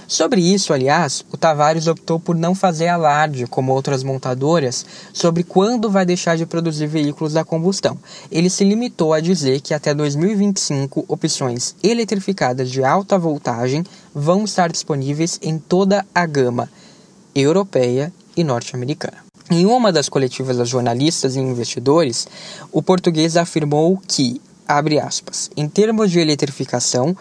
Sobre 0.08 0.42
isso, 0.42 0.74
aliás, 0.74 1.26
o 1.32 1.38
Tavares 1.38 1.88
optou 1.88 2.20
por 2.20 2.36
não 2.36 2.54
fazer 2.54 2.88
alarde, 2.88 3.48
como 3.48 3.74
outras 3.74 4.04
montadoras, 4.04 4.86
sobre 5.14 5.44
quando 5.44 5.90
vai 5.90 6.06
deixar 6.06 6.38
de 6.38 6.46
produzir 6.46 6.88
veículos 6.88 7.36
a 7.36 7.44
combustão. 7.44 7.98
Ele 8.32 8.50
se 8.50 8.64
limitou 8.64 9.14
a 9.14 9.20
dizer 9.20 9.62
que 9.62 9.74
até 9.74 9.94
2025 9.94 11.06
opções 11.08 11.76
eletrificadas 11.84 12.70
de 12.70 12.84
alta 12.84 13.18
voltagem 13.18 13.84
vão 14.14 14.44
estar 14.44 14.72
disponíveis 14.72 15.40
em 15.42 15.58
toda 15.58 16.06
a 16.14 16.26
gama 16.26 16.70
europeia 17.34 18.14
e 18.38 18.44
norte-americana. 18.44 19.26
Em 19.50 19.66
uma 19.66 19.92
das 19.92 20.10
coletivas 20.10 20.58
das 20.58 20.70
jornalistas 20.70 21.36
e 21.36 21.40
investidores, 21.40 22.28
o 22.72 22.82
português 22.82 23.38
afirmou 23.38 24.02
que, 24.08 24.42
abre 24.68 25.00
aspas, 25.00 25.52
em 25.56 25.70
termos 25.70 26.10
de 26.10 26.20
eletrificação, 26.20 27.16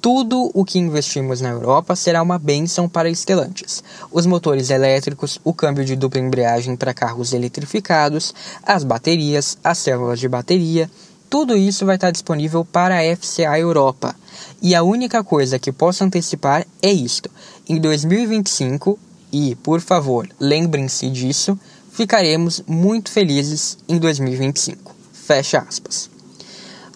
tudo 0.00 0.50
o 0.54 0.64
que 0.64 0.78
investimos 0.78 1.42
na 1.42 1.50
Europa 1.50 1.94
será 1.94 2.22
uma 2.22 2.38
bênção 2.38 2.88
para 2.88 3.12
Stellantis. 3.14 3.84
Os 4.10 4.24
motores 4.24 4.70
elétricos, 4.70 5.38
o 5.44 5.52
câmbio 5.52 5.84
de 5.84 5.94
dupla 5.94 6.20
embreagem 6.20 6.74
para 6.74 6.94
carros 6.94 7.34
eletrificados, 7.34 8.34
as 8.62 8.82
baterias, 8.82 9.58
as 9.62 9.76
células 9.78 10.18
de 10.18 10.28
bateria, 10.28 10.90
tudo 11.28 11.56
isso 11.56 11.84
vai 11.84 11.96
estar 11.96 12.10
disponível 12.10 12.64
para 12.64 12.98
a 12.98 13.16
FCA 13.16 13.58
Europa. 13.58 14.16
E 14.62 14.74
a 14.74 14.82
única 14.82 15.22
coisa 15.22 15.58
que 15.58 15.70
posso 15.70 16.02
antecipar 16.02 16.66
é 16.82 16.90
isto. 16.90 17.30
Em 17.68 17.78
2025, 17.78 18.98
e 19.32 19.54
por 19.56 19.80
favor, 19.80 20.28
lembrem-se 20.40 21.08
disso, 21.10 21.58
ficaremos 21.92 22.62
muito 22.66 23.10
felizes 23.10 23.78
em 23.86 23.98
2025. 23.98 24.96
Fecha 25.12 25.58
aspas. 25.58 26.09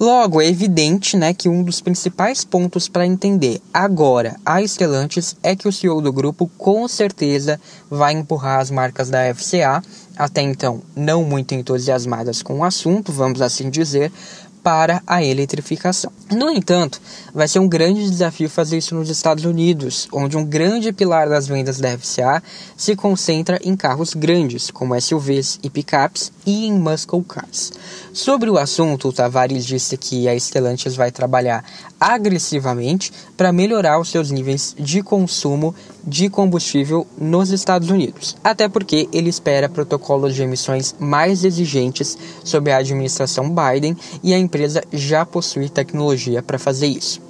Logo, 0.04 0.38
é 0.38 0.46
evidente 0.46 1.16
né, 1.16 1.32
que 1.32 1.48
um 1.48 1.62
dos 1.62 1.80
principais 1.80 2.44
pontos 2.44 2.90
para 2.90 3.06
entender 3.06 3.58
agora 3.72 4.36
a 4.44 4.60
Stellantis 4.60 5.34
é 5.42 5.56
que 5.56 5.66
o 5.66 5.72
CEO 5.72 6.02
do 6.02 6.12
grupo 6.12 6.46
com 6.58 6.86
certeza 6.86 7.58
vai 7.90 8.12
empurrar 8.12 8.60
as 8.60 8.70
marcas 8.70 9.08
da 9.08 9.34
FCA, 9.34 9.82
até 10.14 10.42
então 10.42 10.82
não 10.94 11.24
muito 11.24 11.54
entusiasmadas 11.54 12.42
com 12.42 12.58
o 12.58 12.64
assunto, 12.64 13.12
vamos 13.12 13.40
assim 13.40 13.70
dizer, 13.70 14.12
para 14.64 15.02
a 15.06 15.22
eletrificação. 15.22 16.10
No 16.32 16.48
entanto, 16.48 16.98
vai 17.34 17.46
ser 17.46 17.58
um 17.58 17.68
grande 17.68 18.08
desafio 18.08 18.48
fazer 18.48 18.78
isso 18.78 18.94
nos 18.94 19.10
Estados 19.10 19.44
Unidos, 19.44 20.08
onde 20.10 20.38
um 20.38 20.44
grande 20.44 20.90
pilar 20.90 21.28
das 21.28 21.46
vendas 21.46 21.78
da 21.78 21.98
FCA 21.98 22.42
se 22.74 22.96
concentra 22.96 23.60
em 23.62 23.76
carros 23.76 24.14
grandes, 24.14 24.70
como 24.70 24.98
SUVs 24.98 25.60
e 25.62 25.68
picapes, 25.68 26.32
e 26.46 26.66
em 26.66 26.72
muscle 26.72 27.22
cars. 27.22 27.72
Sobre 28.14 28.48
o 28.48 28.56
assunto, 28.56 29.08
o 29.08 29.12
Tavares 29.12 29.66
disse 29.66 29.98
que 29.98 30.26
a 30.28 30.34
Stellantis 30.34 30.96
vai 30.96 31.12
trabalhar 31.12 31.62
agressivamente 32.04 33.10
para 33.34 33.50
melhorar 33.50 33.98
os 33.98 34.10
seus 34.10 34.30
níveis 34.30 34.76
de 34.78 35.02
consumo 35.02 35.74
de 36.06 36.28
combustível 36.28 37.06
nos 37.16 37.48
Estados 37.48 37.88
Unidos. 37.88 38.36
Até 38.44 38.68
porque 38.68 39.08
ele 39.10 39.30
espera 39.30 39.70
protocolos 39.70 40.34
de 40.34 40.42
emissões 40.42 40.94
mais 40.98 41.44
exigentes 41.44 42.18
sob 42.44 42.70
a 42.70 42.76
administração 42.76 43.48
Biden 43.48 43.96
e 44.22 44.34
a 44.34 44.38
empresa 44.38 44.84
já 44.92 45.24
possui 45.24 45.70
tecnologia 45.70 46.42
para 46.42 46.58
fazer 46.58 46.88
isso. 46.88 47.22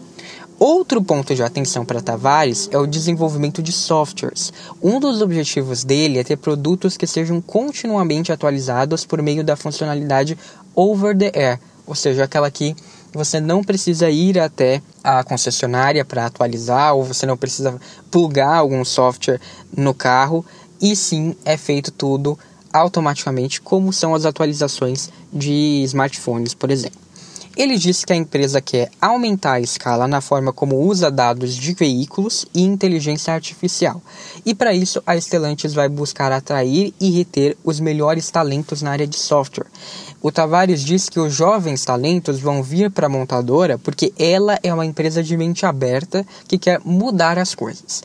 Outro 0.58 1.00
ponto 1.00 1.32
de 1.36 1.42
atenção 1.42 1.84
para 1.84 2.02
Tavares 2.02 2.68
é 2.72 2.78
o 2.78 2.86
desenvolvimento 2.86 3.62
de 3.62 3.70
softwares. 3.70 4.52
Um 4.82 4.98
dos 4.98 5.22
objetivos 5.22 5.84
dele 5.84 6.18
é 6.18 6.24
ter 6.24 6.36
produtos 6.36 6.96
que 6.96 7.06
sejam 7.06 7.40
continuamente 7.40 8.32
atualizados 8.32 9.04
por 9.04 9.22
meio 9.22 9.44
da 9.44 9.54
funcionalidade 9.54 10.36
over 10.74 11.16
the 11.16 11.30
air, 11.32 11.60
ou 11.86 11.94
seja, 11.94 12.24
aquela 12.24 12.50
que 12.50 12.74
você 13.14 13.40
não 13.40 13.62
precisa 13.62 14.10
ir 14.10 14.38
até 14.38 14.82
a 15.02 15.22
concessionária 15.22 16.04
para 16.04 16.26
atualizar 16.26 16.94
ou 16.94 17.04
você 17.04 17.24
não 17.24 17.36
precisa 17.36 17.80
plugar 18.10 18.56
algum 18.56 18.84
software 18.84 19.40
no 19.76 19.94
carro 19.94 20.44
e 20.80 20.94
sim 20.96 21.34
é 21.44 21.56
feito 21.56 21.90
tudo 21.90 22.38
automaticamente, 22.72 23.60
como 23.60 23.92
são 23.92 24.14
as 24.14 24.24
atualizações 24.24 25.08
de 25.32 25.82
smartphones, 25.84 26.54
por 26.54 26.70
exemplo. 26.70 27.04
Ele 27.56 27.78
disse 27.78 28.04
que 28.04 28.12
a 28.12 28.16
empresa 28.16 28.60
quer 28.60 28.90
aumentar 29.00 29.52
a 29.54 29.60
escala 29.60 30.08
na 30.08 30.20
forma 30.20 30.52
como 30.52 30.76
usa 30.76 31.08
dados 31.08 31.54
de 31.54 31.72
veículos 31.72 32.44
e 32.52 32.62
inteligência 32.62 33.32
artificial. 33.32 34.02
E 34.44 34.52
para 34.52 34.74
isso, 34.74 35.00
a 35.06 35.16
Stellantis 35.16 35.72
vai 35.72 35.88
buscar 35.88 36.32
atrair 36.32 36.92
e 37.00 37.12
reter 37.12 37.56
os 37.62 37.78
melhores 37.78 38.28
talentos 38.28 38.82
na 38.82 38.90
área 38.90 39.06
de 39.06 39.16
software. 39.16 39.68
O 40.24 40.32
Tavares 40.32 40.82
diz 40.82 41.10
que 41.10 41.20
os 41.20 41.34
jovens 41.34 41.84
talentos 41.84 42.40
vão 42.40 42.62
vir 42.62 42.90
para 42.90 43.08
a 43.08 43.10
montadora 43.10 43.76
porque 43.76 44.10
ela 44.18 44.58
é 44.62 44.72
uma 44.72 44.86
empresa 44.86 45.22
de 45.22 45.36
mente 45.36 45.66
aberta 45.66 46.26
que 46.48 46.56
quer 46.56 46.80
mudar 46.82 47.38
as 47.38 47.54
coisas. 47.54 48.02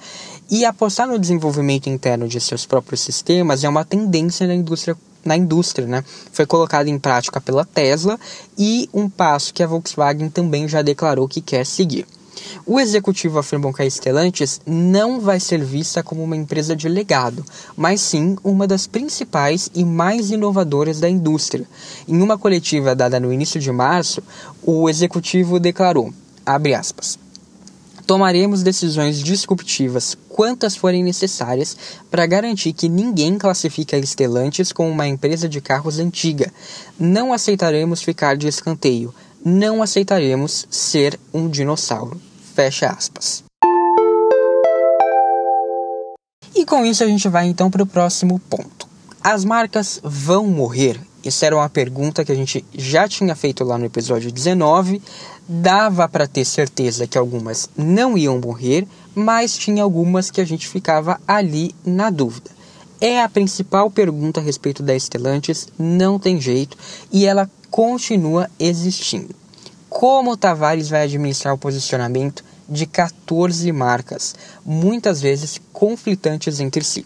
E 0.52 0.66
apostar 0.66 1.08
no 1.08 1.18
desenvolvimento 1.18 1.88
interno 1.88 2.28
de 2.28 2.42
seus 2.42 2.66
próprios 2.66 3.00
sistemas 3.00 3.64
é 3.64 3.70
uma 3.70 3.86
tendência 3.86 4.46
na 4.46 4.54
indústria 4.54 4.98
na 5.24 5.38
indústria, 5.38 5.88
né? 5.88 6.04
Foi 6.34 6.46
colocado 6.46 6.88
em 6.88 7.00
prática 7.00 7.40
pela 7.40 7.64
Tesla 7.64 8.20
e 8.58 8.90
um 8.94 9.10
passo 9.10 9.54
que 9.54 9.64
a 9.64 9.68
Volkswagen 9.68 10.30
também 10.30 10.68
já 10.68 10.82
declarou 10.82 11.26
que 11.26 11.40
quer 11.40 11.66
seguir. 11.66 12.06
O 12.65 12.80
executivo 12.80 13.39
afirmou 13.39 13.73
que 13.73 13.82
a 13.82 13.89
Stellantis 13.89 14.62
não 14.65 15.19
vai 15.19 15.39
ser 15.39 15.63
vista 15.63 16.04
como 16.04 16.23
uma 16.23 16.36
empresa 16.36 16.75
de 16.75 16.88
legado, 16.89 17.43
mas 17.75 18.02
sim 18.02 18.36
uma 18.43 18.67
das 18.67 18.88
principais 18.88 19.69
e 19.73 19.84
mais 19.84 20.32
inovadoras 20.32 20.99
da 20.99 21.10
indústria. 21.10 21.67
Em 22.08 22.21
uma 22.21 22.38
coletiva 22.38 22.95
dada 22.95 23.19
no 23.19 23.34
início 23.34 23.60
de 23.60 23.71
março, 23.71 24.21
o 24.63 24.89
executivo 24.89 25.60
declarou, 25.60 26.13
aspas, 26.45 27.17
Tomaremos 28.10 28.63
decisões 28.63 29.19
disruptivas 29.19 30.17
quantas 30.28 30.75
forem 30.75 31.04
necessárias 31.04 31.78
para 32.10 32.25
garantir 32.25 32.73
que 32.73 32.89
ninguém 32.89 33.38
classifique 33.38 33.95
a 33.95 34.02
Stellantis 34.02 34.71
como 34.71 34.89
uma 34.89 35.08
empresa 35.08 35.47
de 35.47 35.62
carros 35.62 35.99
antiga. 35.99 36.52
Não 36.99 37.32
aceitaremos 37.32 38.02
ficar 38.02 38.36
de 38.36 38.47
escanteio. 38.47 39.13
Não 39.45 39.84
aceitaremos 39.84 40.65
ser 40.71 41.19
um 41.32 41.47
dinossauro. 41.47 42.19
Fecha 42.60 42.89
aspas. 42.89 43.41
E 46.54 46.65
com 46.65 46.86
isso 46.86 47.02
a 47.02 47.08
gente 47.08 47.30
vai 47.30 47.48
então 47.48 47.72
para 47.72 47.84
o 47.84 47.88
próximo 47.88 48.38
ponto. 48.38 48.86
As 49.24 49.45
marcas 49.45 50.02
vão 50.04 50.45
morrer? 50.45 51.00
Essa 51.24 51.45
era 51.45 51.56
uma 51.56 51.69
pergunta 51.69 52.26
que 52.26 52.34
a 52.34 52.36
gente 52.36 52.65
já 52.74 53.08
tinha 53.08 53.34
feito 53.34 53.63
lá 53.63 53.78
no 53.78 53.86
episódio 53.86 54.30
19. 54.30 55.02
Dava 55.48 56.10
para 56.10 56.28
ter 56.28 56.43
certeza 56.43 57.08
que 57.08 57.17
algumas 57.17 57.69
não 57.78 58.17
iam 58.17 58.41
morrer, 58.41 58.86
mas 59.15 59.58
tinha 59.58 59.82
algumas 59.82 60.30
que 60.30 60.41
a 60.41 60.45
gente 60.45 60.67
ficava 60.67 61.17
ali 61.26 61.74
na 61.86 62.10
dúvida. 62.10 62.52
É 63.00 63.22
a 63.24 63.30
principal 63.30 63.89
pergunta 63.89 64.41
a 64.41 64.43
respeito 64.43 64.84
da 64.84 65.00
Stellantis, 65.00 65.69
não 65.80 66.19
tem 66.19 66.41
jeito, 66.41 66.76
e 67.10 67.26
ela 67.26 67.50
continua 67.72 68.50
existindo. 68.60 69.34
Como 69.89 70.32
o 70.32 70.38
Tavares 70.38 70.89
vai 70.89 71.04
administrar 71.04 71.54
o 71.54 71.58
posicionamento 71.58 72.49
de 72.70 72.86
14 72.86 73.72
marcas, 73.72 74.36
muitas 74.66 75.22
vezes 75.22 75.60
conflitantes 75.74 76.60
entre 76.60 76.84
si? 76.84 77.06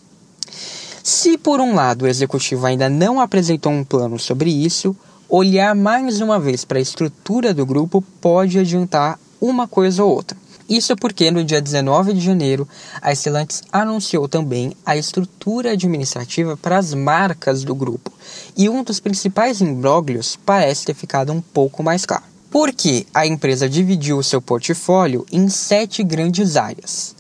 Se 1.04 1.38
por 1.38 1.60
um 1.60 1.74
lado 1.76 2.04
o 2.04 2.08
executivo 2.08 2.66
ainda 2.66 2.90
não 2.90 3.20
apresentou 3.20 3.72
um 3.72 3.84
plano 3.84 4.18
sobre 4.20 4.50
isso, 4.50 4.96
olhar 5.28 5.76
mais 5.76 6.22
uma 6.22 6.40
vez 6.40 6.64
para 6.64 6.78
a 6.78 6.82
estrutura 6.82 7.54
do 7.54 7.66
grupo 7.66 8.02
pode 8.22 8.60
adiantar 8.60 9.20
uma 9.42 9.68
coisa 9.68 10.04
ou 10.04 10.14
outra. 10.14 10.38
Isso 10.70 10.96
porque 10.96 11.30
no 11.30 11.44
dia 11.44 11.62
19 11.62 12.14
de 12.14 12.22
janeiro, 12.22 12.68
a 13.02 13.14
Stellantis 13.14 13.64
anunciou 13.72 14.28
também 14.30 14.76
a 14.86 14.96
estrutura 14.96 15.72
administrativa 15.72 16.56
para 16.56 16.78
as 16.78 16.94
marcas 16.94 17.64
do 17.64 17.76
grupo. 17.76 18.12
E 18.56 18.70
um 18.70 18.84
dos 18.84 19.00
principais 19.00 19.62
imbróglios 19.62 20.38
parece 20.46 20.86
ter 20.86 20.94
ficado 20.94 21.34
um 21.34 21.42
pouco 21.42 21.84
mais 21.84 22.06
claro. 22.06 22.33
Porque 22.54 23.08
a 23.16 23.26
empresa 23.26 23.68
dividiu 23.68 24.20
o 24.20 24.24
seu 24.24 24.40
portfólio 24.40 25.26
em 25.32 25.50
sete 25.50 26.04
grandes 26.04 26.56
áreas: 26.56 27.16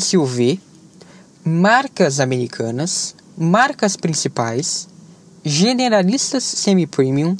SUV, 0.00 0.58
marcas 1.44 2.18
americanas, 2.20 3.14
marcas 3.36 3.98
principais, 3.98 4.88
generalistas 5.44 6.42
semi-premium, 6.42 7.36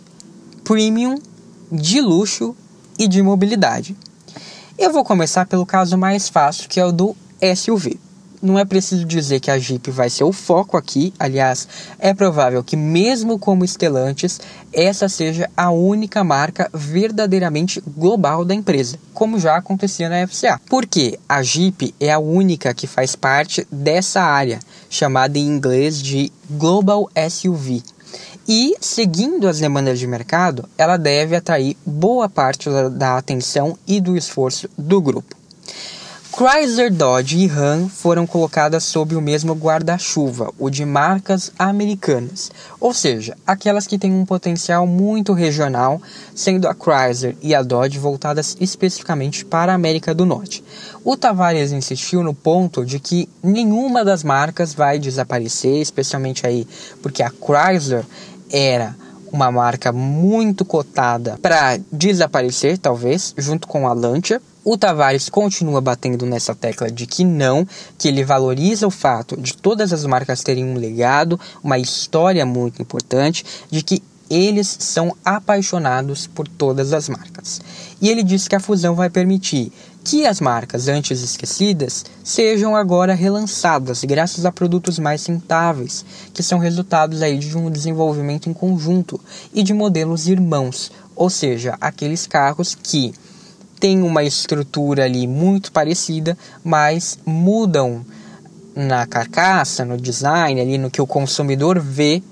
premium, 0.63 1.15
de 1.73 2.03
luxo 2.03 2.55
e 2.99 3.09
de 3.09 3.23
mobilidade. 3.23 3.97
Eu 4.77 4.93
vou 4.93 5.03
começar 5.03 5.47
pelo 5.47 5.65
caso 5.65 5.97
mais 5.97 6.29
fácil, 6.29 6.69
que 6.69 6.79
é 6.79 6.85
o 6.85 6.93
do 6.93 7.17
SUV 7.57 7.99
não 8.43 8.59
é 8.59 8.65
preciso 8.65 9.05
dizer 9.05 9.41
que 9.41 9.51
a 9.51 9.59
Jeep 9.59 9.91
vai 9.91 10.11
ser 10.11 10.25
o 10.25 10.33
foco 10.33 10.77
aqui, 10.77 11.13
aliás, 11.19 11.69
é 11.99 12.15
provável 12.15 12.63
que, 12.63 12.77
mesmo 12.77 13.39
como 13.39 13.67
Stellantis, 13.67 14.41
essa 14.73 15.09
seja 15.09 15.51
a 15.57 15.71
única 15.71 16.23
marca 16.23 16.71
verdadeiramente 16.73 17.83
global 17.87 18.45
da 18.45 18.55
empresa, 18.55 18.99
como 19.13 19.39
já 19.39 19.57
acontecia 19.57 20.09
na 20.09 20.27
FCA. 20.27 20.61
Porque 20.69 21.19
a 21.29 21.43
Jeep 21.43 21.95
é 22.01 22.13
a 22.13 22.19
única 22.19 22.75
que 22.75 22.87
faz 22.87 23.17
parte 23.17 23.67
dessa 23.71 24.21
área, 24.21 24.59
chamada 24.89 25.39
em 25.39 25.47
inglês 25.47 26.01
de 26.01 26.33
Global 26.51 27.09
SUV. 27.31 27.83
E, 28.47 28.75
seguindo 28.81 29.47
as 29.47 29.59
demandas 29.59 29.99
de 29.99 30.07
mercado, 30.07 30.67
ela 30.79 30.97
deve 30.97 31.37
atrair 31.37 31.77
boa 31.85 32.29
parte 32.31 32.71
da 32.93 33.19
atenção 33.19 33.79
e 33.87 34.01
do 34.01 34.17
esforço 34.17 34.71
do 34.79 35.03
grupo. 35.03 35.37
Chrysler, 36.39 36.95
Dodge 36.95 37.37
e 37.37 37.49
Ram 37.49 37.89
foram 37.89 38.25
colocadas 38.25 38.85
sob 38.85 39.17
o 39.17 39.21
mesmo 39.21 39.55
guarda-chuva, 39.55 40.53
o 40.57 40.71
de 40.71 40.85
marcas 40.85 41.51
americanas, 41.59 42.53
ou 42.79 42.95
seja, 42.95 43.37
aquelas 43.45 43.89
que 43.89 43.99
têm 43.99 44.13
um 44.13 44.25
potencial 44.25 44.87
muito 44.87 45.33
regional, 45.33 46.01
sendo 46.37 46.69
a 46.69 46.77
Chrysler 46.77 47.35
e 47.43 47.57
a 47.57 47.63
Dodge 47.63 47.99
voltadas 47.99 48.57
especificamente 48.61 49.45
para 49.45 49.73
a 49.73 49.75
América 49.75 50.15
do 50.15 50.25
Norte. 50.25 50.63
O 51.05 51.17
Tavares 51.17 51.73
insistiu 51.73 52.23
no 52.23 52.33
ponto 52.33 52.87
de 52.87 53.01
que 53.01 53.29
nenhuma 53.43 54.05
das 54.05 54.23
marcas 54.23 54.73
vai 54.73 55.01
desaparecer, 55.01 55.83
especialmente 55.83 56.47
aí 56.47 56.69
porque 57.03 57.21
a 57.21 57.33
Chrysler 57.33 58.05
era 58.49 58.95
uma 59.33 59.51
marca 59.51 59.91
muito 59.91 60.65
cotada 60.65 61.37
para 61.43 61.81
desaparecer, 61.91 62.79
talvez, 62.79 63.35
junto 63.37 63.67
com 63.67 63.89
a 63.89 63.93
Lancia. 63.93 64.41
O 64.71 64.77
Tavares 64.77 65.31
continua 65.31 65.81
batendo 65.81 66.27
nessa 66.27 66.55
tecla 66.55 66.91
de 66.91 67.07
que 67.07 67.25
não, 67.25 67.67
que 67.97 68.07
ele 68.07 68.23
valoriza 68.23 68.87
o 68.87 68.91
fato 68.91 69.35
de 69.35 69.57
todas 69.57 69.95
as 69.95 70.05
marcas 70.05 70.43
terem 70.43 70.63
um 70.63 70.77
legado, 70.77 71.41
uma 71.65 71.79
história 71.79 72.45
muito 72.45 72.83
importante, 72.83 73.47
de 73.71 73.83
que 73.83 74.03
eles 74.29 74.77
são 74.79 75.17
apaixonados 75.25 76.27
por 76.27 76.47
todas 76.47 76.93
as 76.93 77.09
marcas. 77.09 77.63
E 77.99 78.11
ele 78.11 78.23
diz 78.23 78.47
que 78.47 78.55
a 78.55 78.61
fusão 78.61 78.95
vai 78.95 79.09
permitir 79.09 79.73
que 80.05 80.27
as 80.27 80.39
marcas 80.39 80.87
antes 80.87 81.23
esquecidas 81.23 82.05
sejam 82.23 82.77
agora 82.77 83.15
relançadas 83.15 84.05
graças 84.05 84.45
a 84.45 84.53
produtos 84.53 84.99
mais 84.99 85.25
rentáveis, 85.25 86.05
que 86.35 86.43
são 86.43 86.59
resultados 86.59 87.23
aí 87.23 87.39
de 87.39 87.57
um 87.57 87.71
desenvolvimento 87.71 88.51
em 88.51 88.53
conjunto 88.53 89.19
e 89.55 89.63
de 89.63 89.73
modelos 89.73 90.29
irmãos, 90.29 90.93
ou 91.17 91.31
seja, 91.31 91.75
aqueles 91.81 92.27
carros 92.27 92.75
que 92.75 93.15
tem 93.79 94.03
uma 94.03 94.23
estrutura 94.23 95.05
ali 95.05 95.27
muito 95.27 95.73
parecida, 95.73 96.37
mas 96.65 97.19
mudam 97.25 98.05
na 98.75 99.07
carcaça, 99.07 99.85
no 99.85 99.97
design, 99.97 100.61
ali 100.61 100.79
no 100.79 100.91
que 100.91 101.03
o 101.03 101.07
consumidor 101.07 101.81
vê 101.81 102.23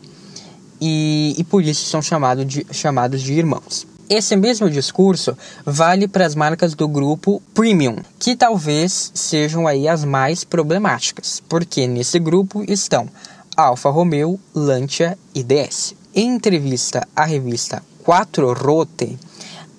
e, 0.80 1.34
e 1.36 1.44
por 1.44 1.62
isso 1.62 1.86
são 1.86 2.00
chamado 2.00 2.44
de, 2.44 2.66
chamados 2.70 3.22
de 3.22 3.32
irmãos. 3.32 3.86
Esse 4.08 4.36
mesmo 4.36 4.70
discurso 4.70 5.36
vale 5.64 6.06
para 6.06 6.24
as 6.24 6.36
marcas 6.36 6.74
do 6.74 6.86
grupo 6.86 7.42
Premium, 7.52 7.96
que 8.20 8.36
talvez 8.36 9.10
sejam 9.12 9.66
aí 9.66 9.88
as 9.88 10.04
mais 10.04 10.44
problemáticas, 10.44 11.42
porque 11.48 11.88
nesse 11.88 12.20
grupo 12.20 12.62
estão 12.68 13.08
Alfa 13.56 13.90
Romeo, 13.90 14.38
Lancia 14.54 15.18
e 15.34 15.42
DS. 15.42 15.94
Em 16.14 16.36
entrevista 16.36 17.06
à 17.16 17.24
revista 17.24 17.82
Quattro 18.04 18.52
Rote, 18.52 19.18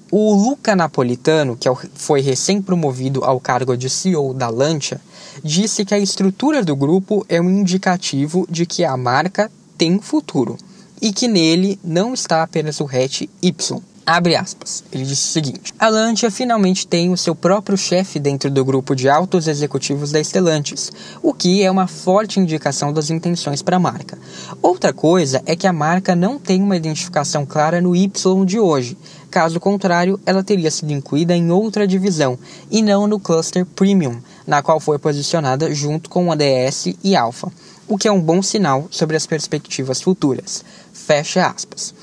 O 0.09 0.33
Luca 0.33 0.73
Napolitano, 0.73 1.57
que 1.57 1.67
é 1.67 1.75
foi 1.95 2.21
recém-promovido 2.21 3.25
ao 3.25 3.41
cargo 3.41 3.75
de 3.75 3.89
CEO 3.89 4.33
da 4.33 4.49
Lancia, 4.49 5.01
disse 5.43 5.83
que 5.83 5.93
a 5.93 5.99
estrutura 5.99 6.63
do 6.63 6.75
grupo 6.77 7.25
é 7.27 7.41
um 7.41 7.49
indicativo 7.49 8.47
de 8.49 8.65
que 8.65 8.85
a 8.85 8.95
marca 8.95 9.51
tem 9.77 9.99
futuro 9.99 10.57
e 11.01 11.11
que 11.11 11.27
nele 11.27 11.77
não 11.83 12.13
está 12.13 12.41
apenas 12.41 12.79
o 12.79 12.85
hatch 12.85 13.23
Y. 13.41 13.81
Abre 14.09 14.37
aspas. 14.37 14.85
Ele 14.89 15.03
disse 15.03 15.27
o 15.27 15.31
seguinte: 15.33 15.73
A 15.77 15.89
Lancia 15.89 16.31
finalmente 16.31 16.87
tem 16.87 17.11
o 17.11 17.17
seu 17.17 17.35
próprio 17.35 17.77
chefe 17.77 18.19
dentro 18.19 18.49
do 18.49 18.63
grupo 18.63 18.95
de 18.95 19.09
altos 19.09 19.49
executivos 19.49 20.13
da 20.13 20.23
Stellantis, 20.23 20.93
o 21.21 21.33
que 21.33 21.61
é 21.61 21.69
uma 21.69 21.87
forte 21.87 22.39
indicação 22.39 22.93
das 22.93 23.09
intenções 23.09 23.61
para 23.61 23.75
a 23.75 23.79
marca. 23.79 24.17
Outra 24.61 24.93
coisa 24.93 25.43
é 25.45 25.57
que 25.57 25.67
a 25.67 25.73
marca 25.73 26.15
não 26.15 26.39
tem 26.39 26.63
uma 26.63 26.77
identificação 26.77 27.45
clara 27.45 27.81
no 27.81 27.93
Y 27.93 28.45
de 28.45 28.57
hoje. 28.57 28.97
Caso 29.29 29.59
contrário, 29.59 30.17
ela 30.25 30.41
teria 30.41 30.71
sido 30.71 30.93
incluída 30.93 31.35
em 31.35 31.51
outra 31.51 31.85
divisão 31.85 32.39
e 32.71 32.81
não 32.81 33.07
no 33.07 33.19
cluster 33.19 33.65
Premium, 33.65 34.21
na 34.47 34.61
qual 34.61 34.79
foi 34.79 34.97
posicionada 34.97 35.75
junto 35.75 36.09
com 36.09 36.31
a 36.31 36.35
DS 36.35 36.95
e 37.03 37.13
Alpha, 37.13 37.51
o 37.89 37.97
que 37.97 38.07
é 38.07 38.11
um 38.11 38.21
bom 38.21 38.41
sinal 38.41 38.87
sobre 38.89 39.17
as 39.17 39.27
perspectivas 39.27 40.01
futuras. 40.01 40.63
Fecha 40.93 41.45
aspas. 41.45 41.93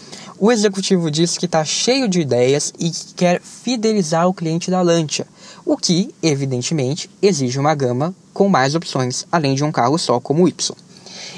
O 0.45 0.53
executivo 0.53 1.11
disse 1.11 1.39
que 1.39 1.47
está 1.47 1.65
cheio 1.65 2.07
de 2.07 2.21
ideias 2.21 2.71
e 2.79 2.91
que 2.91 3.15
quer 3.15 3.41
fidelizar 3.41 4.29
o 4.29 4.35
cliente 4.35 4.71
da 4.71 4.83
Lancia, 4.83 5.27
o 5.65 5.75
que, 5.75 6.15
evidentemente, 6.23 7.09
exige 7.23 7.59
uma 7.59 7.75
gama 7.75 8.15
com 8.35 8.47
mais 8.47 8.75
opções, 8.75 9.27
além 9.33 9.55
de 9.55 9.65
um 9.65 9.73
carro 9.73 9.97
só 9.97 10.21
como 10.21 10.45
o 10.45 10.47
Y. 10.47 10.77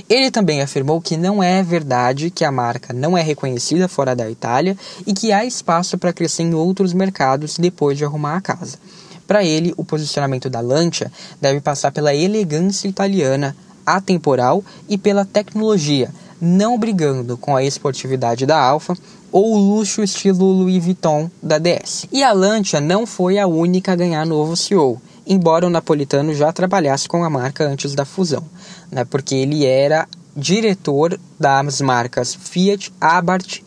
Ele 0.09 0.29
também 0.29 0.61
afirmou 0.61 1.01
que 1.01 1.17
não 1.17 1.41
é 1.41 1.63
verdade 1.63 2.33
que 2.33 2.45
a 2.45 2.51
marca 2.51 2.93
não 2.93 3.17
é 3.17 3.23
reconhecida 3.23 3.87
fora 3.87 4.17
da 4.17 4.29
Itália 4.29 4.77
e 5.07 5.15
que 5.15 5.31
há 5.31 5.45
espaço 5.45 5.97
para 5.97 6.13
crescer 6.13 6.43
em 6.43 6.55
outros 6.55 6.93
mercados 6.93 7.59
depois 7.59 7.97
de 7.97 8.05
arrumar 8.05 8.37
a 8.37 8.41
casa. 8.41 8.77
Para 9.25 9.45
ele, 9.45 9.73
o 9.77 9.85
posicionamento 9.85 10.51
da 10.51 10.59
Lancia 10.61 11.13
deve 11.41 11.61
passar 11.61 11.93
pela 11.93 12.13
elegância 12.13 12.89
italiana, 12.89 13.57
atemporal 13.87 14.65
e 14.89 14.99
pela 14.99 15.25
tecnologia, 15.25 16.11
não 16.41 16.79
brigando 16.79 17.37
com 17.37 17.57
a 17.57 17.63
esportividade 17.63 18.47
da 18.47 18.59
Alfa 18.59 18.95
ou 19.33 19.55
o 19.55 19.59
luxo 19.59 20.03
estilo 20.03 20.45
Louis 20.45 20.83
Vuitton 20.83 21.31
da 21.43 21.59
DS. 21.59 22.07
E 22.13 22.23
a 22.23 22.33
Lancia 22.33 22.81
não 22.81 23.07
foi 23.07 23.39
a 23.39 23.47
única 23.47 23.93
a 23.93 23.97
ganhar 23.97 24.25
novo 24.25 24.57
CEO, 24.57 25.01
embora 25.27 25.67
o 25.67 25.71
napolitano 25.71 26.35
já 26.35 26.53
trabalhasse 26.53 27.09
com 27.09 27.25
a 27.25 27.31
marca 27.31 27.67
antes 27.67 27.95
da 27.95 28.05
fusão, 28.05 28.45
né, 28.91 29.05
porque 29.05 29.35
ele 29.35 29.67
era 29.67 30.09
diretor 30.37 31.19
das 31.39 31.81
marcas 31.81 32.35
Fiat, 32.35 32.93
Abarth 33.01 33.63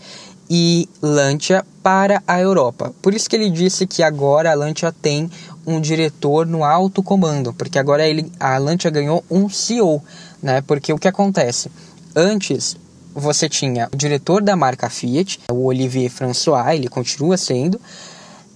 e 0.49 0.89
Lancia 1.01 1.63
para 1.83 2.23
a 2.27 2.39
Europa. 2.39 2.93
Por 3.01 3.13
isso 3.13 3.29
que 3.29 3.35
ele 3.35 3.49
disse 3.49 3.85
que 3.85 4.01
agora 4.01 4.51
a 4.51 4.55
Lancia 4.55 4.91
tem 4.91 5.29
um 5.65 5.79
diretor 5.79 6.47
no 6.47 6.63
alto 6.63 7.03
comando, 7.03 7.53
porque 7.53 7.77
agora 7.77 8.07
ele, 8.07 8.31
a 8.39 8.57
Lancia 8.57 8.89
ganhou 8.89 9.23
um 9.29 9.47
CEO, 9.47 10.01
né? 10.41 10.61
Porque 10.61 10.91
o 10.91 10.97
que 10.97 11.07
acontece? 11.07 11.69
Antes, 12.21 12.75
você 13.15 13.47
tinha 13.47 13.87
o 13.93 13.95
diretor 13.95 14.43
da 14.43 14.53
marca 14.53 14.89
Fiat, 14.89 15.39
o 15.49 15.67
Olivier 15.67 16.11
François, 16.11 16.75
ele 16.75 16.89
continua 16.89 17.37
sendo 17.37 17.79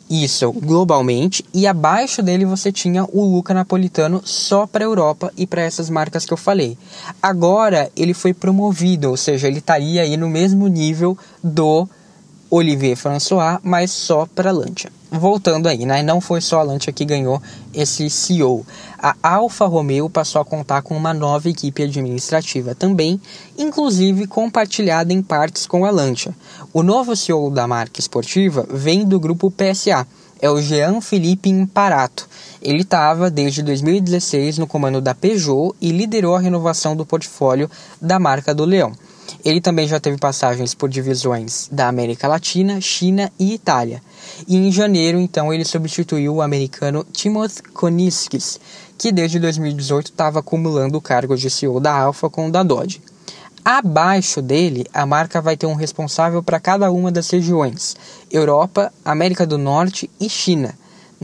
isso 0.09 0.51
globalmente, 0.51 1.45
e 1.53 1.65
abaixo 1.65 2.21
dele 2.21 2.43
você 2.43 2.73
tinha 2.73 3.05
o 3.05 3.23
Luca 3.23 3.53
Napolitano 3.53 4.21
só 4.25 4.67
para 4.67 4.83
a 4.83 4.87
Europa 4.87 5.31
e 5.37 5.47
para 5.47 5.61
essas 5.61 5.89
marcas 5.89 6.25
que 6.25 6.33
eu 6.33 6.37
falei. 6.37 6.77
Agora 7.21 7.89
ele 7.95 8.13
foi 8.13 8.33
promovido, 8.33 9.09
ou 9.09 9.15
seja, 9.15 9.47
ele 9.47 9.59
estaria 9.59 10.01
aí 10.01 10.17
no 10.17 10.29
mesmo 10.29 10.67
nível 10.67 11.17
do 11.41 11.87
Olivier 12.55 12.95
François, 12.95 13.57
mas 13.63 13.89
só 13.89 14.27
para 14.27 14.51
a 14.51 14.53
Lancia. 14.53 14.91
Voltando 15.09 15.67
aí, 15.67 15.87
né? 15.87 16.03
Não 16.03 16.21
foi 16.21 16.39
só 16.39 16.59
a 16.59 16.63
Lancia 16.63 16.93
que 16.93 17.03
ganhou 17.03 17.41
esse 17.73 18.07
CEO. 18.11 18.63
A 18.99 19.15
Alfa 19.23 19.65
Romeo 19.65 20.07
passou 20.07 20.39
a 20.39 20.45
contar 20.45 20.83
com 20.83 20.95
uma 20.95 21.15
nova 21.15 21.49
equipe 21.49 21.81
administrativa 21.81 22.75
também, 22.75 23.19
inclusive 23.57 24.27
compartilhada 24.27 25.11
em 25.11 25.23
partes 25.23 25.65
com 25.65 25.83
a 25.83 25.89
Lancia. 25.89 26.35
O 26.71 26.83
novo 26.83 27.15
CEO 27.15 27.49
da 27.49 27.65
marca 27.65 27.99
esportiva 27.99 28.67
vem 28.69 29.03
do 29.03 29.19
grupo 29.19 29.49
PSA, 29.49 30.05
é 30.39 30.47
o 30.47 30.61
Jean 30.61 31.01
Philippe 31.01 31.49
Imparato. 31.49 32.29
Ele 32.61 32.81
estava 32.81 33.31
desde 33.31 33.63
2016 33.63 34.59
no 34.59 34.67
comando 34.67 35.01
da 35.01 35.15
Peugeot 35.15 35.73
e 35.81 35.91
liderou 35.91 36.35
a 36.35 36.39
renovação 36.39 36.95
do 36.95 37.03
portfólio 37.03 37.67
da 37.99 38.19
marca 38.19 38.53
do 38.53 38.63
Leão. 38.63 38.93
Ele 39.43 39.59
também 39.59 39.87
já 39.87 39.99
teve 39.99 40.17
passagens 40.17 40.73
por 40.73 40.89
divisões 40.89 41.67
da 41.71 41.87
América 41.87 42.27
Latina, 42.27 42.79
China 42.79 43.31
e 43.39 43.53
Itália. 43.53 44.01
E 44.47 44.55
em 44.55 44.71
janeiro, 44.71 45.19
então, 45.19 45.53
ele 45.53 45.65
substituiu 45.65 46.35
o 46.35 46.41
americano 46.41 47.05
Timothy 47.11 47.61
Koniskis, 47.73 48.59
que 48.97 49.11
desde 49.11 49.39
2018 49.39 50.07
estava 50.07 50.39
acumulando 50.39 50.97
o 50.97 51.01
cargo 51.01 51.35
de 51.35 51.49
CEO 51.49 51.79
da 51.79 51.93
Alfa 51.93 52.29
com 52.29 52.47
o 52.47 52.51
da 52.51 52.63
Dodge. 52.63 53.01
Abaixo 53.65 54.41
dele, 54.41 54.85
a 54.93 55.05
marca 55.05 55.41
vai 55.41 55.55
ter 55.55 55.65
um 55.65 55.73
responsável 55.73 56.43
para 56.43 56.59
cada 56.59 56.91
uma 56.91 57.11
das 57.11 57.29
regiões: 57.29 57.95
Europa, 58.29 58.91
América 59.05 59.45
do 59.45 59.57
Norte 59.57 60.09
e 60.19 60.29
China. 60.29 60.73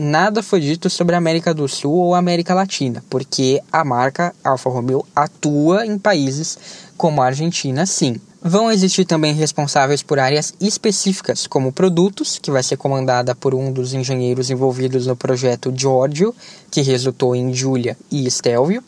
Nada 0.02 0.42
foi 0.42 0.60
dito 0.60 0.88
sobre 0.88 1.14
a 1.14 1.18
América 1.18 1.52
do 1.52 1.68
Sul 1.68 1.92
ou 1.92 2.14
América 2.14 2.54
Latina, 2.54 3.04
porque 3.10 3.60
a 3.70 3.84
marca 3.84 4.34
Alfa 4.42 4.70
Romeo 4.70 5.04
atua 5.14 5.84
em 5.84 5.98
países 5.98 6.58
como 7.00 7.22
a 7.22 7.26
Argentina, 7.28 7.86
sim. 7.86 8.20
Vão 8.42 8.70
existir 8.70 9.06
também 9.06 9.32
responsáveis 9.32 10.02
por 10.02 10.18
áreas 10.18 10.52
específicas, 10.60 11.46
como 11.46 11.72
produtos, 11.72 12.38
que 12.38 12.50
vai 12.50 12.62
ser 12.62 12.76
comandada 12.76 13.34
por 13.34 13.54
um 13.54 13.72
dos 13.72 13.94
engenheiros 13.94 14.50
envolvidos 14.50 15.06
no 15.06 15.16
projeto 15.16 15.72
Giorgio, 15.74 16.34
que 16.70 16.82
resultou 16.82 17.34
em 17.34 17.54
Julia 17.54 17.96
e 18.12 18.30
Stelvio, 18.30 18.84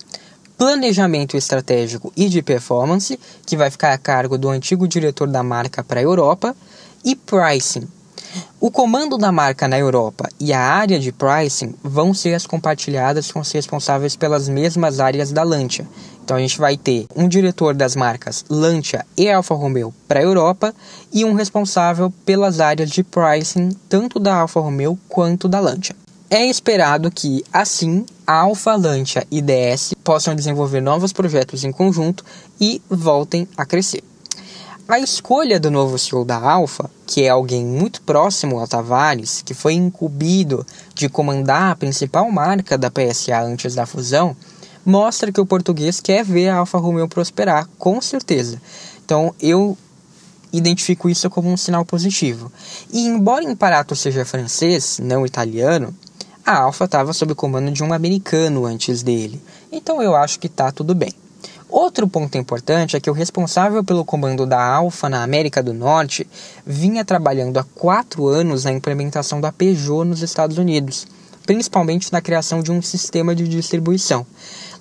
planejamento 0.59 1.39
estratégico 1.39 2.13
e 2.15 2.29
de 2.29 2.43
performance, 2.43 3.19
que 3.47 3.57
vai 3.57 3.71
ficar 3.71 3.95
a 3.95 3.99
cargo 3.99 4.37
do 4.37 4.51
antigo 4.51 4.87
diretor 4.87 5.27
da 5.27 5.43
marca 5.43 5.83
para 5.83 5.99
a 5.99 6.03
Europa, 6.03 6.55
e 7.03 7.17
pricing, 7.17 7.89
o 8.61 8.71
comando 8.71 9.19
da 9.19 9.33
marca 9.33 9.69
na 9.69 9.79
Europa 9.79 10.29
e 10.41 10.53
a 10.53 10.61
área 10.61 10.99
de 10.99 11.13
pricing 11.13 11.75
vão 11.83 12.15
ser 12.15 12.35
as 12.35 12.47
compartilhadas 12.47 13.31
com 13.31 13.41
os 13.41 13.51
responsáveis 13.51 14.17
pelas 14.17 14.49
mesmas 14.49 15.01
áreas 15.01 15.33
da 15.33 15.43
Lancia. 15.43 15.87
Então 16.25 16.37
a 16.37 16.41
gente 16.41 16.59
vai 16.59 16.77
ter 16.77 17.07
um 17.15 17.29
diretor 17.29 17.75
das 17.75 17.97
marcas 17.97 18.45
Lancia 18.49 19.05
e 19.17 19.31
Alfa 19.31 19.55
Romeo 19.55 19.93
para 20.07 20.21
a 20.21 20.23
Europa 20.23 20.75
e 21.13 21.25
um 21.25 21.35
responsável 21.35 22.13
pelas 22.25 22.61
áreas 22.61 22.91
de 22.91 23.03
pricing 23.03 23.71
tanto 23.89 24.19
da 24.19 24.37
Alfa 24.37 24.61
Romeo 24.61 24.99
quanto 25.09 25.49
da 25.49 25.61
Lancia. 25.61 25.97
É 26.31 26.47
esperado 26.47 27.11
que, 27.11 27.45
assim, 27.53 28.07
Alfa, 28.27 28.75
Lancia 28.75 29.27
e 29.31 29.43
DS 29.43 29.93
possam 30.03 30.35
desenvolver 30.35 30.81
novos 30.81 31.13
projetos 31.13 31.63
em 31.63 31.71
conjunto 31.71 32.25
e 32.59 32.81
voltem 32.89 33.47
a 33.55 33.67
crescer. 33.67 34.03
A 34.89 34.99
escolha 34.99 35.61
do 35.61 35.71
novo 35.71 35.99
CEO 35.99 36.25
da 36.25 36.39
Alfa, 36.39 36.91
que 37.07 37.23
é 37.23 37.29
alguém 37.29 37.65
muito 37.65 38.01
próximo 38.03 38.61
a 38.61 38.67
Tavares, 38.67 39.43
que 39.43 39.55
foi 39.55 39.75
incumbido 39.75 40.67
de 40.95 41.09
comandar 41.09 41.73
a 41.73 41.77
principal 41.77 42.31
marca 42.31 42.79
da 42.79 42.91
PSA 42.91 43.43
antes 43.43 43.75
da 43.75 43.85
fusão, 43.85 44.35
mostra 44.85 45.33
que 45.33 45.41
o 45.41 45.47
português 45.47 46.01
quer 46.01 46.25
ver 46.25 46.49
a 46.49 46.57
Alfa 46.57 46.79
Romeo 46.79 47.09
prosperar, 47.09 47.69
com 47.79 48.01
certeza. 48.01 48.61
Então 49.05 49.35
eu 49.41 49.77
identifico 50.53 51.09
isso 51.09 51.31
como 51.31 51.51
um 51.51 51.57
sinal 51.57 51.85
positivo. 51.85 52.53
E 52.93 53.07
embora 53.07 53.45
Imparato 53.45 53.97
seja 53.97 54.25
francês, 54.25 54.99
não 55.03 55.25
italiano, 55.25 55.95
a 56.45 56.59
Alfa 56.59 56.85
estava 56.85 57.13
sob 57.13 57.33
o 57.33 57.37
comando 57.37 57.71
de 57.71 57.83
um 57.83 57.93
americano 57.93 58.67
antes 58.67 59.03
dele. 59.03 59.41
Então 59.71 60.03
eu 60.03 60.15
acho 60.15 60.39
que 60.39 60.49
está 60.49 60.71
tudo 60.71 60.95
bem. 60.95 61.13
Outro 61.73 62.07
ponto 62.07 62.37
importante 62.37 62.97
é 62.97 63.01
que 63.01 63.09
o 63.09 63.15
responsável 63.15 63.83
pelo 63.83 64.05
comando 64.05 64.45
da 64.45 64.63
Alfa 64.63 65.09
na 65.09 65.23
América 65.23 65.63
do 65.63 65.73
Norte 65.73 66.29
vinha 66.67 67.03
trabalhando 67.03 67.57
há 67.57 67.65
quatro 67.65 68.27
anos 68.27 68.65
na 68.65 68.73
implementação 68.73 69.41
da 69.41 69.51
Peugeot 69.51 70.05
nos 70.05 70.21
Estados 70.21 70.59
Unidos, 70.59 71.07
principalmente 71.47 72.13
na 72.13 72.21
criação 72.21 72.63
de 72.63 72.71
um 72.71 72.83
sistema 72.83 73.35
de 73.35 73.49
distribuição. 73.49 74.27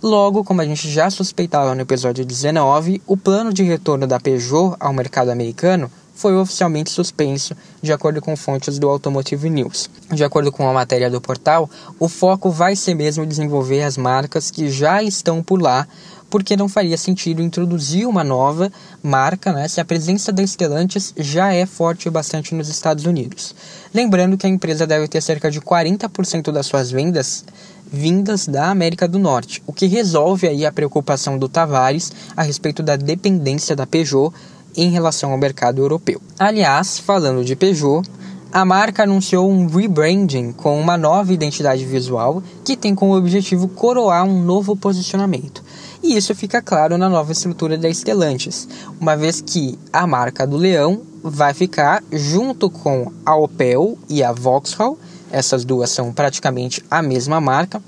Logo, 0.03 0.43
como 0.43 0.61
a 0.61 0.65
gente 0.65 0.89
já 0.89 1.11
suspeitava 1.11 1.75
no 1.75 1.81
episódio 1.81 2.25
19, 2.25 3.03
o 3.05 3.15
plano 3.15 3.53
de 3.53 3.61
retorno 3.61 4.07
da 4.07 4.19
Peugeot 4.19 4.75
ao 4.79 4.91
mercado 4.91 5.29
americano 5.29 5.91
foi 6.15 6.35
oficialmente 6.35 6.89
suspenso, 6.89 7.55
de 7.83 7.93
acordo 7.93 8.19
com 8.19 8.35
fontes 8.35 8.79
do 8.79 8.89
Automotive 8.89 9.47
News. 9.47 9.91
De 10.11 10.23
acordo 10.23 10.51
com 10.51 10.67
a 10.67 10.73
matéria 10.73 11.07
do 11.07 11.21
portal, 11.21 11.69
o 11.99 12.09
foco 12.09 12.49
vai 12.49 12.75
ser 12.75 12.95
mesmo 12.95 13.27
desenvolver 13.27 13.83
as 13.83 13.95
marcas 13.95 14.49
que 14.49 14.71
já 14.71 15.03
estão 15.03 15.43
por 15.43 15.61
lá, 15.61 15.87
porque 16.31 16.57
não 16.57 16.67
faria 16.67 16.97
sentido 16.97 17.41
introduzir 17.41 18.07
uma 18.07 18.23
nova 18.23 18.71
marca 19.03 19.51
né, 19.53 19.67
se 19.67 19.81
a 19.81 19.85
presença 19.85 20.31
da 20.31 20.41
Stellantis 20.41 21.13
já 21.17 21.53
é 21.53 21.67
forte 21.67 22.09
bastante 22.09 22.55
nos 22.55 22.69
Estados 22.69 23.05
Unidos. 23.05 23.53
Lembrando 23.93 24.37
que 24.37 24.47
a 24.47 24.49
empresa 24.49 24.87
deve 24.87 25.07
ter 25.07 25.21
cerca 25.21 25.51
de 25.51 25.61
40% 25.61 26.51
das 26.51 26.65
suas 26.65 26.89
vendas 26.89 27.43
vindas 27.91 28.47
da 28.47 28.69
América 28.69 29.07
do 29.07 29.19
Norte, 29.19 29.61
o 29.67 29.73
que 29.73 29.85
resolve 29.85 30.47
aí 30.47 30.65
a 30.65 30.71
preocupação 30.71 31.37
do 31.37 31.49
Tavares 31.49 32.11
a 32.35 32.41
respeito 32.41 32.81
da 32.81 32.95
dependência 32.95 33.75
da 33.75 33.85
Peugeot 33.85 34.33
em 34.75 34.89
relação 34.89 35.31
ao 35.31 35.37
mercado 35.37 35.81
europeu. 35.81 36.21
Aliás, 36.39 36.97
falando 36.97 37.43
de 37.43 37.55
Peugeot, 37.55 38.07
a 38.51 38.65
marca 38.65 39.03
anunciou 39.03 39.49
um 39.49 39.65
rebranding 39.65 40.51
com 40.51 40.79
uma 40.79 40.97
nova 40.97 41.31
identidade 41.31 41.85
visual 41.85 42.43
que 42.65 42.75
tem 42.75 42.93
como 42.93 43.15
objetivo 43.15 43.67
coroar 43.67 44.25
um 44.25 44.43
novo 44.43 44.75
posicionamento. 44.75 45.63
E 46.03 46.17
isso 46.17 46.33
fica 46.35 46.61
claro 46.61 46.97
na 46.97 47.07
nova 47.07 47.31
estrutura 47.31 47.77
da 47.77 47.93
Stellantis, 47.93 48.67
uma 48.99 49.15
vez 49.15 49.39
que 49.39 49.77
a 49.93 50.05
marca 50.05 50.45
do 50.45 50.57
Leão 50.57 51.01
vai 51.23 51.53
ficar 51.53 52.03
junto 52.11 52.69
com 52.69 53.11
a 53.25 53.35
Opel 53.35 53.97
e 54.09 54.23
a 54.23 54.31
Vauxhall, 54.31 54.97
essas 55.31 55.65
duas 55.65 55.89
são 55.89 56.11
praticamente 56.13 56.83
a 56.89 57.01
mesma 57.01 57.39
marca, 57.41 57.81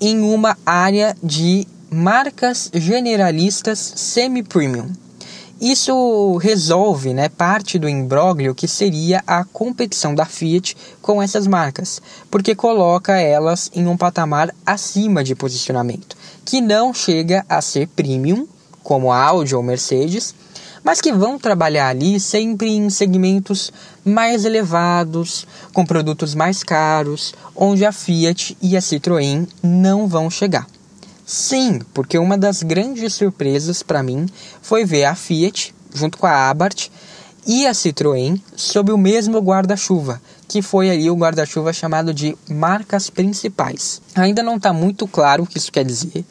em 0.00 0.20
uma 0.20 0.56
área 0.66 1.16
de 1.22 1.66
marcas 1.90 2.70
generalistas 2.74 3.78
semi-premium. 3.96 4.90
Isso 5.58 6.36
resolve 6.36 7.14
né, 7.14 7.30
parte 7.30 7.78
do 7.78 7.88
imbróglio 7.88 8.54
que 8.54 8.68
seria 8.68 9.22
a 9.26 9.42
competição 9.42 10.14
da 10.14 10.26
Fiat 10.26 10.76
com 11.00 11.22
essas 11.22 11.46
marcas, 11.46 12.02
porque 12.30 12.54
coloca 12.54 13.18
elas 13.18 13.70
em 13.74 13.86
um 13.86 13.96
patamar 13.96 14.54
acima 14.66 15.24
de 15.24 15.34
posicionamento, 15.34 16.14
que 16.44 16.60
não 16.60 16.92
chega 16.92 17.42
a 17.48 17.62
ser 17.62 17.88
premium, 17.88 18.46
como 18.82 19.10
a 19.10 19.18
Audi 19.18 19.54
ou 19.54 19.62
Mercedes, 19.62 20.34
mas 20.86 21.00
que 21.00 21.12
vão 21.12 21.36
trabalhar 21.36 21.88
ali 21.88 22.20
sempre 22.20 22.70
em 22.70 22.88
segmentos 22.88 23.72
mais 24.04 24.44
elevados, 24.44 25.44
com 25.72 25.84
produtos 25.84 26.32
mais 26.32 26.62
caros, 26.62 27.34
onde 27.56 27.84
a 27.84 27.90
Fiat 27.90 28.56
e 28.62 28.76
a 28.76 28.80
Citroën 28.80 29.48
não 29.60 30.06
vão 30.06 30.30
chegar. 30.30 30.64
Sim, 31.26 31.80
porque 31.92 32.16
uma 32.16 32.38
das 32.38 32.62
grandes 32.62 33.14
surpresas 33.14 33.82
para 33.82 34.00
mim 34.00 34.26
foi 34.62 34.84
ver 34.84 35.06
a 35.06 35.16
Fiat, 35.16 35.74
junto 35.92 36.18
com 36.18 36.26
a 36.28 36.48
Abarth 36.50 36.88
e 37.44 37.66
a 37.66 37.72
Citroën, 37.72 38.40
sob 38.54 38.92
o 38.92 38.96
mesmo 38.96 39.40
guarda-chuva, 39.40 40.22
que 40.46 40.62
foi 40.62 40.88
ali 40.88 41.10
o 41.10 41.16
guarda-chuva 41.16 41.72
chamado 41.72 42.14
de 42.14 42.38
marcas 42.48 43.10
principais. 43.10 44.00
Ainda 44.14 44.40
não 44.40 44.54
está 44.54 44.72
muito 44.72 45.08
claro 45.08 45.42
o 45.42 45.46
que 45.48 45.58
isso 45.58 45.72
quer 45.72 45.84
dizer, 45.84 46.24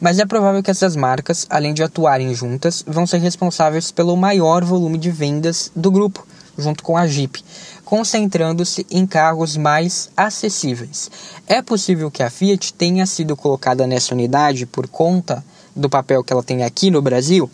mas 0.00 0.18
é 0.18 0.26
provável 0.26 0.62
que 0.62 0.70
essas 0.70 0.96
marcas, 0.96 1.46
além 1.50 1.74
de 1.74 1.82
atuarem 1.82 2.34
juntas, 2.34 2.84
vão 2.86 3.06
ser 3.06 3.18
responsáveis 3.18 3.90
pelo 3.90 4.16
maior 4.16 4.64
volume 4.64 4.98
de 4.98 5.10
vendas 5.10 5.70
do 5.74 5.90
grupo, 5.90 6.26
junto 6.56 6.82
com 6.82 6.96
a 6.96 7.06
Jeep, 7.06 7.44
concentrando-se 7.84 8.86
em 8.90 9.06
carros 9.06 9.56
mais 9.56 10.10
acessíveis. 10.16 11.10
É 11.46 11.62
possível 11.62 12.10
que 12.10 12.22
a 12.22 12.30
Fiat 12.30 12.74
tenha 12.74 13.06
sido 13.06 13.36
colocada 13.36 13.86
nessa 13.86 14.14
unidade 14.14 14.66
por 14.66 14.86
conta 14.88 15.44
do 15.74 15.88
papel 15.88 16.22
que 16.22 16.32
ela 16.32 16.42
tem 16.42 16.64
aqui 16.64 16.90
no 16.90 17.00
Brasil? 17.00 17.50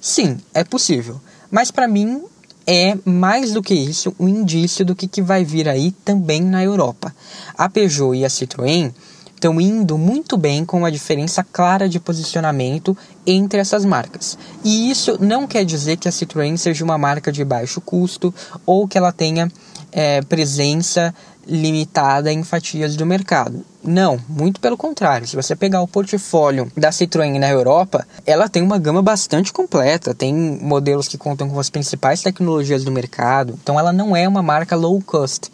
Sim, 0.00 0.38
é 0.52 0.64
possível. 0.64 1.20
Mas 1.50 1.70
para 1.70 1.88
mim 1.88 2.22
é 2.66 2.96
mais 3.04 3.52
do 3.52 3.62
que 3.62 3.74
isso 3.74 4.14
um 4.18 4.28
indício 4.28 4.84
do 4.84 4.94
que, 4.94 5.08
que 5.08 5.22
vai 5.22 5.44
vir 5.44 5.68
aí 5.68 5.92
também 6.04 6.40
na 6.42 6.62
Europa. 6.62 7.14
A 7.56 7.68
Peugeot 7.68 8.14
e 8.14 8.24
a 8.24 8.28
Citroën 8.28 8.92
estão 9.40 9.58
indo 9.58 9.96
muito 9.96 10.36
bem 10.36 10.66
com 10.66 10.76
uma 10.76 10.92
diferença 10.92 11.42
clara 11.42 11.88
de 11.88 11.98
posicionamento 11.98 12.94
entre 13.26 13.58
essas 13.58 13.86
marcas. 13.86 14.36
E 14.62 14.90
isso 14.90 15.16
não 15.18 15.46
quer 15.46 15.64
dizer 15.64 15.96
que 15.96 16.06
a 16.06 16.12
Citroën 16.12 16.58
seja 16.58 16.84
uma 16.84 16.98
marca 16.98 17.32
de 17.32 17.42
baixo 17.42 17.80
custo 17.80 18.34
ou 18.66 18.86
que 18.86 18.98
ela 18.98 19.10
tenha 19.10 19.50
é, 19.90 20.20
presença 20.20 21.14
limitada 21.46 22.30
em 22.30 22.44
fatias 22.44 22.94
do 22.96 23.06
mercado. 23.06 23.64
Não, 23.82 24.20
muito 24.28 24.60
pelo 24.60 24.76
contrário. 24.76 25.26
Se 25.26 25.34
você 25.34 25.56
pegar 25.56 25.80
o 25.80 25.88
portfólio 25.88 26.70
da 26.76 26.90
Citroën 26.90 27.38
na 27.38 27.48
Europa, 27.48 28.06
ela 28.26 28.46
tem 28.46 28.62
uma 28.62 28.78
gama 28.78 29.00
bastante 29.00 29.54
completa. 29.54 30.14
Tem 30.14 30.34
modelos 30.34 31.08
que 31.08 31.16
contam 31.16 31.48
com 31.48 31.58
as 31.58 31.70
principais 31.70 32.20
tecnologias 32.20 32.84
do 32.84 32.92
mercado. 32.92 33.58
Então, 33.62 33.80
ela 33.80 33.90
não 33.90 34.14
é 34.14 34.28
uma 34.28 34.42
marca 34.42 34.76
low 34.76 35.00
cost, 35.00 35.50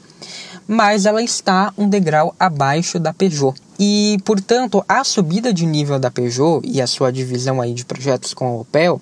mas 0.66 1.06
ela 1.06 1.22
está 1.22 1.72
um 1.78 1.88
degrau 1.88 2.34
abaixo 2.38 2.98
da 2.98 3.14
Peugeot. 3.14 3.54
E, 3.78 4.18
portanto, 4.24 4.82
a 4.88 5.04
subida 5.04 5.52
de 5.52 5.66
nível 5.66 5.98
da 5.98 6.10
Peugeot 6.10 6.62
e 6.64 6.80
a 6.80 6.86
sua 6.86 7.12
divisão 7.12 7.60
aí 7.60 7.74
de 7.74 7.84
projetos 7.84 8.32
com 8.32 8.46
a 8.46 8.60
Opel 8.60 9.00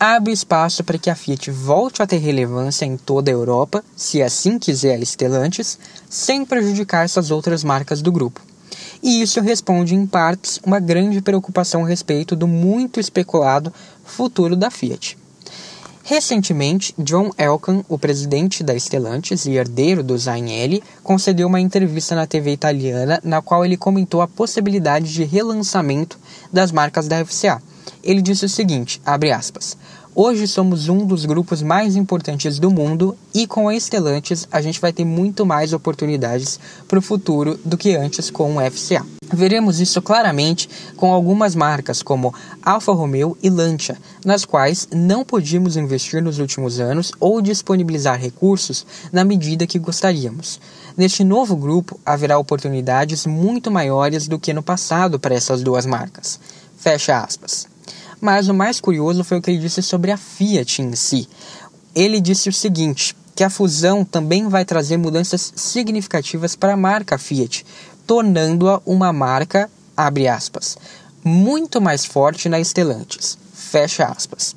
abre 0.00 0.32
espaço 0.32 0.82
para 0.82 0.98
que 0.98 1.10
a 1.10 1.14
Fiat 1.14 1.50
volte 1.50 2.02
a 2.02 2.06
ter 2.06 2.16
relevância 2.16 2.86
em 2.86 2.96
toda 2.96 3.30
a 3.30 3.34
Europa, 3.34 3.84
se 3.94 4.22
assim 4.22 4.58
quiser 4.58 4.96
a 4.96 5.04
Stellantis, 5.04 5.78
sem 6.08 6.44
prejudicar 6.44 7.04
essas 7.04 7.30
outras 7.30 7.62
marcas 7.62 8.00
do 8.00 8.10
grupo. 8.10 8.40
E 9.02 9.22
isso 9.22 9.40
responde 9.40 9.94
em 9.94 10.06
partes 10.06 10.58
uma 10.64 10.80
grande 10.80 11.20
preocupação 11.20 11.84
a 11.84 11.88
respeito 11.88 12.34
do 12.34 12.48
muito 12.48 12.98
especulado 12.98 13.72
futuro 14.04 14.56
da 14.56 14.70
Fiat. 14.70 15.19
Recentemente, 16.10 16.92
John 16.98 17.30
Elkann, 17.38 17.84
o 17.88 17.96
presidente 17.96 18.64
da 18.64 18.76
Stellantis 18.76 19.46
e 19.46 19.52
herdeiro 19.52 20.02
do 20.02 20.18
Zagnelli, 20.18 20.82
concedeu 21.04 21.46
uma 21.46 21.60
entrevista 21.60 22.16
na 22.16 22.26
TV 22.26 22.50
italiana 22.50 23.20
na 23.22 23.40
qual 23.40 23.64
ele 23.64 23.76
comentou 23.76 24.20
a 24.20 24.26
possibilidade 24.26 25.14
de 25.14 25.22
relançamento 25.22 26.18
das 26.52 26.72
marcas 26.72 27.06
da 27.06 27.24
FCA. 27.24 27.62
Ele 28.02 28.20
disse 28.20 28.44
o 28.44 28.48
seguinte, 28.48 29.00
abre 29.06 29.30
aspas, 29.30 29.76
Hoje 30.12 30.48
somos 30.48 30.88
um 30.88 31.06
dos 31.06 31.24
grupos 31.24 31.62
mais 31.62 31.94
importantes 31.94 32.58
do 32.58 32.68
mundo 32.68 33.16
e 33.32 33.46
com 33.46 33.68
a 33.68 33.78
Stellantis 33.78 34.46
a 34.50 34.60
gente 34.60 34.80
vai 34.80 34.92
ter 34.92 35.04
muito 35.04 35.46
mais 35.46 35.72
oportunidades 35.72 36.58
para 36.88 36.98
o 36.98 37.02
futuro 37.02 37.58
do 37.64 37.78
que 37.78 37.94
antes 37.94 38.28
com 38.28 38.56
o 38.56 38.70
FCA. 38.70 39.06
Veremos 39.32 39.78
isso 39.78 40.02
claramente 40.02 40.68
com 40.96 41.12
algumas 41.12 41.54
marcas 41.54 42.02
como 42.02 42.34
Alfa 42.60 42.92
Romeo 42.92 43.38
e 43.40 43.48
Lancia, 43.48 43.96
nas 44.24 44.44
quais 44.44 44.88
não 44.92 45.24
podíamos 45.24 45.76
investir 45.76 46.20
nos 46.20 46.40
últimos 46.40 46.80
anos 46.80 47.12
ou 47.20 47.40
disponibilizar 47.40 48.20
recursos 48.20 48.84
na 49.12 49.24
medida 49.24 49.64
que 49.64 49.78
gostaríamos. 49.78 50.60
Neste 50.96 51.22
novo 51.22 51.54
grupo 51.54 52.00
haverá 52.04 52.36
oportunidades 52.36 53.26
muito 53.26 53.70
maiores 53.70 54.26
do 54.26 54.40
que 54.40 54.52
no 54.52 54.62
passado 54.62 55.20
para 55.20 55.36
essas 55.36 55.62
duas 55.62 55.86
marcas. 55.86 56.40
Fecha 56.76 57.20
aspas. 57.20 57.69
Mas 58.20 58.48
o 58.48 58.54
mais 58.54 58.80
curioso 58.80 59.24
foi 59.24 59.38
o 59.38 59.42
que 59.42 59.50
ele 59.50 59.60
disse 59.60 59.82
sobre 59.82 60.10
a 60.10 60.16
Fiat 60.16 60.82
em 60.82 60.94
si. 60.94 61.28
Ele 61.94 62.20
disse 62.20 62.48
o 62.48 62.52
seguinte: 62.52 63.16
que 63.34 63.44
a 63.44 63.48
fusão 63.48 64.04
também 64.04 64.48
vai 64.48 64.64
trazer 64.64 64.98
mudanças 64.98 65.52
significativas 65.56 66.54
para 66.54 66.74
a 66.74 66.76
marca 66.76 67.16
Fiat, 67.16 67.64
tornando-a 68.06 68.82
uma 68.84 69.12
marca, 69.12 69.70
abre 69.96 70.28
aspas, 70.28 70.76
muito 71.24 71.80
mais 71.80 72.04
forte 72.04 72.48
na 72.48 72.62
Stellantis, 72.62 73.38
fecha 73.54 74.04
aspas. 74.04 74.54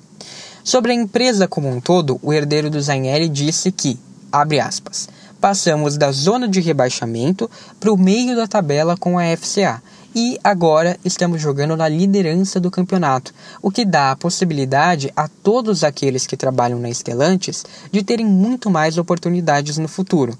Sobre 0.64 0.92
a 0.92 0.96
empresa 0.96 1.48
como 1.48 1.70
um 1.70 1.80
todo, 1.80 2.20
o 2.22 2.34
herdeiro 2.34 2.70
do 2.70 2.82
Zagnelli 2.82 3.30
disse 3.30 3.72
que, 3.72 3.98
abre 4.32 4.60
aspas, 4.60 5.08
passamos 5.40 5.98
da 5.98 6.12
zona 6.12 6.48
de 6.48 6.60
rebaixamento 6.60 7.50
para 7.80 7.92
o 7.92 7.98
meio 7.98 8.36
da 8.36 8.48
tabela 8.48 8.98
com 8.98 9.20
a 9.20 9.24
FCA, 9.38 9.82
e 10.16 10.40
agora 10.44 10.98
estamos 11.04 11.42
jogando 11.42 11.76
na 11.76 11.88
liderança 11.88 12.60
do 12.60 12.70
campeonato, 12.70 13.34
o 13.62 13.72
que 13.72 13.86
dá 13.86 14.12
a 14.12 14.16
possibilidade 14.16 15.12
a 15.16 15.28
todos 15.28 15.84
aqueles 15.84 16.28
que 16.28 16.38
trabalham 16.38 16.80
na 16.80 16.90
Stellantis 16.94 17.66
de 17.92 18.04
terem 18.04 18.26
muito 18.26 18.70
mais 18.70 18.98
oportunidades 18.98 19.78
no 19.78 19.88
futuro. 19.88 20.38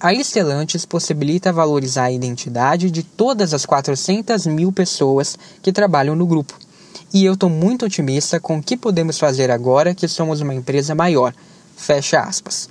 A 0.00 0.14
Stellantis 0.14 0.84
possibilita 0.84 1.52
valorizar 1.52 2.04
a 2.04 2.12
identidade 2.12 2.90
de 2.90 3.02
todas 3.02 3.52
as 3.52 3.66
400 3.66 4.46
mil 4.46 4.72
pessoas 4.72 5.36
que 5.60 5.72
trabalham 5.72 6.14
no 6.14 6.26
grupo. 6.26 6.54
E 7.12 7.24
eu 7.24 7.34
estou 7.34 7.48
muito 7.48 7.86
otimista 7.86 8.38
com 8.38 8.58
o 8.58 8.62
que 8.62 8.76
podemos 8.76 9.18
fazer 9.18 9.50
agora 9.50 9.94
que 9.94 10.06
somos 10.06 10.40
uma 10.40 10.54
empresa 10.54 10.94
maior. 10.94 11.34
Fecha 11.76 12.20
aspas. 12.20 12.68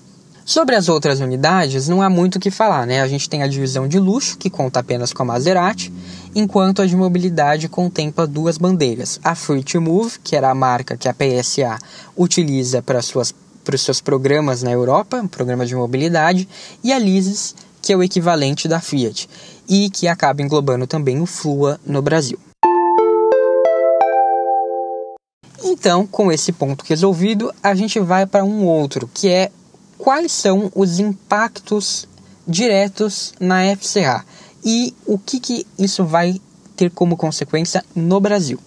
Sobre 0.48 0.76
as 0.76 0.88
outras 0.88 1.20
unidades, 1.20 1.90
não 1.90 2.02
há 2.02 2.10
muito 2.10 2.38
o 2.38 2.40
que 2.40 2.50
falar, 2.50 2.88
né? 2.88 3.02
A 3.02 3.08
gente 3.10 3.30
tem 3.30 3.44
a 3.44 3.48
divisão 3.48 3.86
de 3.86 4.00
luxo, 4.00 4.38
que 4.38 4.50
conta 4.50 4.80
apenas 4.80 5.12
com 5.12 5.22
a 5.24 5.26
Maserati, 5.26 5.92
enquanto 6.38 6.84
a 6.84 6.86
de 6.86 6.96
mobilidade 6.96 7.68
contempla 7.68 8.28
duas 8.28 8.60
bandeiras: 8.60 9.20
a 9.24 9.34
Free 9.34 9.64
to 9.64 9.82
Move, 9.82 10.20
que 10.24 10.36
era 10.36 10.52
a 10.52 10.56
marca 10.56 10.96
que 10.96 11.10
a 11.10 11.14
PSA 11.14 11.80
utiliza 12.16 12.80
para, 12.82 13.02
suas, 13.02 13.34
para 13.64 13.76
os 13.76 13.82
seus 13.82 14.00
programas 14.00 14.62
na 14.62 14.72
Europa, 14.72 15.18
um 15.18 15.28
programa 15.28 15.66
de 15.66 15.76
mobilidade, 15.76 16.48
e 16.84 16.94
a 16.94 16.98
Leases, 17.00 17.56
que 17.82 17.92
é 17.92 17.98
o 17.98 18.04
equivalente 18.04 18.68
da 18.68 18.80
Fiat, 18.80 19.28
e 19.68 19.90
que 19.90 20.08
acaba 20.08 20.44
englobando 20.44 20.86
também 20.86 21.20
o 21.20 21.26
Flua 21.26 21.80
no 21.84 22.04
Brasil. 22.04 22.40
Então, 25.64 26.06
com 26.06 26.32
esse 26.32 26.52
ponto 26.52 26.86
resolvido, 26.88 27.52
a 27.64 27.74
gente 27.74 28.00
vai 28.00 28.28
para 28.28 28.44
um 28.44 28.64
outro, 28.64 29.10
que 29.12 29.28
é 29.28 29.52
quais 29.98 30.32
são 30.32 30.72
os 30.76 31.00
impactos 31.00 32.08
diretos 32.48 33.34
na 33.40 33.76
FCA 33.76 34.24
e 34.70 34.94
o 35.06 35.18
que, 35.18 35.40
que 35.40 35.66
isso 35.80 36.04
vai 36.04 36.42
ter 36.76 36.92
como 36.92 37.16
consequência 37.16 37.86
no 37.96 38.20
Brasil. 38.20 38.60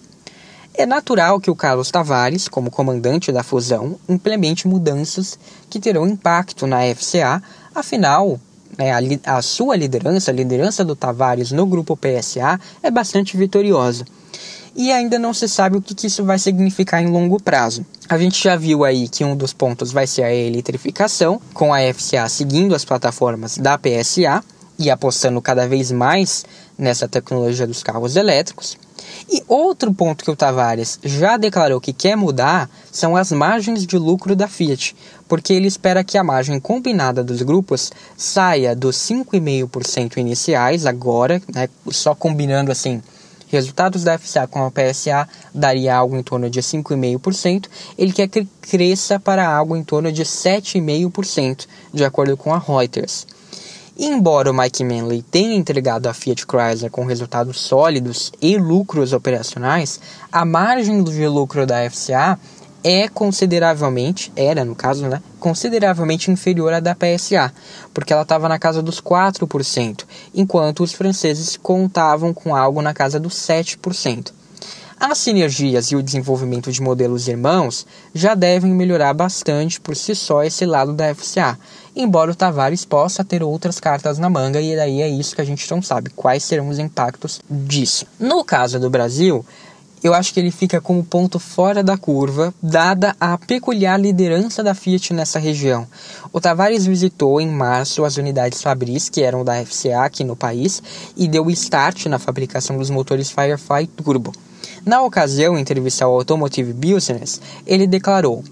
É 0.72 0.86
natural 0.86 1.38
que 1.38 1.50
o 1.50 1.54
Carlos 1.54 1.90
Tavares, 1.90 2.48
como 2.48 2.70
comandante 2.70 3.30
da 3.30 3.42
fusão, 3.42 3.96
implemente 4.08 4.66
mudanças 4.66 5.38
que 5.68 5.78
terão 5.78 6.08
impacto 6.08 6.66
na 6.66 6.78
FCA, 6.94 7.42
afinal, 7.74 8.40
né, 8.78 8.92
a, 8.92 9.36
a 9.36 9.42
sua 9.42 9.76
liderança, 9.76 10.30
a 10.30 10.34
liderança 10.34 10.82
do 10.82 10.96
Tavares 10.96 11.52
no 11.52 11.66
grupo 11.66 11.94
PSA, 11.94 12.58
é 12.82 12.90
bastante 12.90 13.36
vitoriosa. 13.36 14.06
e 14.74 14.90
ainda 14.90 15.18
não 15.18 15.34
se 15.34 15.46
sabe 15.48 15.76
o 15.76 15.82
que, 15.82 15.94
que 15.94 16.06
isso 16.06 16.24
vai 16.24 16.38
significar 16.38 17.02
em 17.02 17.08
longo 17.08 17.42
prazo. 17.42 17.84
A 18.08 18.16
gente 18.16 18.42
já 18.42 18.56
viu 18.56 18.84
aí 18.84 19.06
que 19.06 19.22
um 19.22 19.36
dos 19.36 19.52
pontos 19.52 19.92
vai 19.92 20.06
ser 20.06 20.22
a 20.22 20.32
eletrificação, 20.32 21.38
com 21.52 21.74
a 21.74 21.80
FCA 21.92 22.26
seguindo 22.26 22.74
as 22.74 22.86
plataformas 22.86 23.58
da 23.58 23.76
PSA 23.76 24.42
e 24.80 24.90
apostando 24.90 25.42
cada 25.42 25.68
vez 25.68 25.92
mais 25.92 26.44
nessa 26.76 27.06
tecnologia 27.06 27.66
dos 27.66 27.82
carros 27.82 28.16
elétricos. 28.16 28.78
E 29.30 29.44
outro 29.46 29.92
ponto 29.92 30.24
que 30.24 30.30
o 30.30 30.36
Tavares 30.36 30.98
já 31.04 31.36
declarou 31.36 31.80
que 31.80 31.92
quer 31.92 32.16
mudar 32.16 32.68
são 32.90 33.14
as 33.14 33.30
margens 33.30 33.86
de 33.86 33.98
lucro 33.98 34.34
da 34.34 34.48
Fiat, 34.48 34.96
porque 35.28 35.52
ele 35.52 35.68
espera 35.68 36.02
que 36.02 36.16
a 36.16 36.24
margem 36.24 36.58
combinada 36.58 37.22
dos 37.22 37.42
grupos 37.42 37.92
saia 38.16 38.74
dos 38.74 38.96
5,5% 38.96 40.16
iniciais 40.16 40.86
agora, 40.86 41.42
né, 41.54 41.68
só 41.90 42.14
combinando 42.14 42.72
assim 42.72 43.02
resultados 43.50 44.04
da 44.04 44.16
FCA 44.16 44.46
com 44.46 44.64
a 44.64 44.70
PSA 44.70 45.28
daria 45.52 45.96
algo 45.96 46.16
em 46.16 46.22
torno 46.22 46.48
de 46.48 46.62
5,5%, 46.62 47.66
ele 47.98 48.12
quer 48.12 48.28
que 48.28 48.46
cresça 48.62 49.18
para 49.18 49.46
algo 49.46 49.76
em 49.76 49.82
torno 49.82 50.12
de 50.12 50.22
7,5%, 50.22 51.66
de 51.92 52.04
acordo 52.04 52.36
com 52.36 52.54
a 52.54 52.58
Reuters. 52.58 53.26
Embora 54.02 54.50
o 54.50 54.54
Mike 54.54 54.82
Manley 54.82 55.20
tenha 55.20 55.54
entregado 55.54 56.06
a 56.06 56.14
Fiat 56.14 56.46
Chrysler 56.46 56.90
com 56.90 57.04
resultados 57.04 57.60
sólidos 57.60 58.32
e 58.40 58.56
lucros 58.56 59.12
operacionais, 59.12 60.00
a 60.32 60.42
margem 60.42 61.04
de 61.04 61.28
lucro 61.28 61.66
da 61.66 61.84
FCA 61.90 62.38
é 62.82 63.08
consideravelmente, 63.08 64.32
era 64.34 64.64
no 64.64 64.74
caso, 64.74 65.06
né, 65.06 65.20
consideravelmente 65.38 66.30
inferior 66.30 66.72
à 66.72 66.80
da 66.80 66.94
PSA, 66.96 67.52
porque 67.92 68.10
ela 68.10 68.22
estava 68.22 68.48
na 68.48 68.58
casa 68.58 68.80
dos 68.80 69.02
4%, 69.02 70.06
enquanto 70.34 70.82
os 70.82 70.94
franceses 70.94 71.58
contavam 71.58 72.32
com 72.32 72.56
algo 72.56 72.80
na 72.80 72.94
casa 72.94 73.20
dos 73.20 73.34
7%. 73.34 74.32
As 75.00 75.16
sinergias 75.16 75.86
e 75.86 75.96
o 75.96 76.02
desenvolvimento 76.02 76.70
de 76.70 76.82
modelos 76.82 77.26
irmãos 77.26 77.86
já 78.14 78.34
devem 78.34 78.70
melhorar 78.70 79.14
bastante 79.14 79.80
por 79.80 79.96
si 79.96 80.14
só 80.14 80.44
esse 80.44 80.66
lado 80.66 80.92
da 80.92 81.14
FCA, 81.14 81.58
embora 81.96 82.30
o 82.30 82.34
Tavares 82.34 82.84
possa 82.84 83.24
ter 83.24 83.42
outras 83.42 83.80
cartas 83.80 84.18
na 84.18 84.28
manga 84.28 84.60
e 84.60 84.76
daí 84.76 85.00
é 85.00 85.08
isso 85.08 85.34
que 85.34 85.40
a 85.40 85.44
gente 85.44 85.68
não 85.70 85.80
sabe, 85.80 86.10
quais 86.10 86.44
serão 86.44 86.68
os 86.68 86.78
impactos 86.78 87.40
disso. 87.48 88.04
No 88.18 88.44
caso 88.44 88.78
do 88.78 88.90
Brasil, 88.90 89.42
eu 90.04 90.12
acho 90.12 90.34
que 90.34 90.40
ele 90.40 90.50
fica 90.50 90.82
como 90.82 91.02
ponto 91.02 91.38
fora 91.38 91.82
da 91.82 91.96
curva, 91.96 92.52
dada 92.62 93.16
a 93.18 93.38
peculiar 93.38 93.98
liderança 93.98 94.62
da 94.62 94.74
Fiat 94.74 95.14
nessa 95.14 95.38
região. 95.38 95.86
O 96.30 96.42
Tavares 96.42 96.84
visitou 96.84 97.40
em 97.40 97.48
março 97.48 98.04
as 98.04 98.18
unidades 98.18 98.60
Fabris, 98.60 99.08
que 99.08 99.22
eram 99.22 99.46
da 99.46 99.64
FCA 99.64 100.04
aqui 100.04 100.24
no 100.24 100.36
país, 100.36 100.82
e 101.16 101.26
deu 101.26 101.50
start 101.50 102.04
na 102.04 102.18
fabricação 102.18 102.76
dos 102.76 102.90
motores 102.90 103.30
Firefly 103.30 103.86
Turbo. 103.86 104.32
Na 104.84 105.02
ocasião, 105.02 105.58
em 105.58 105.60
entrevista 105.60 106.04
ao 106.04 106.14
Automotive 106.14 106.72
Business, 106.72 107.40
ele 107.66 107.86
declarou: 107.86 108.42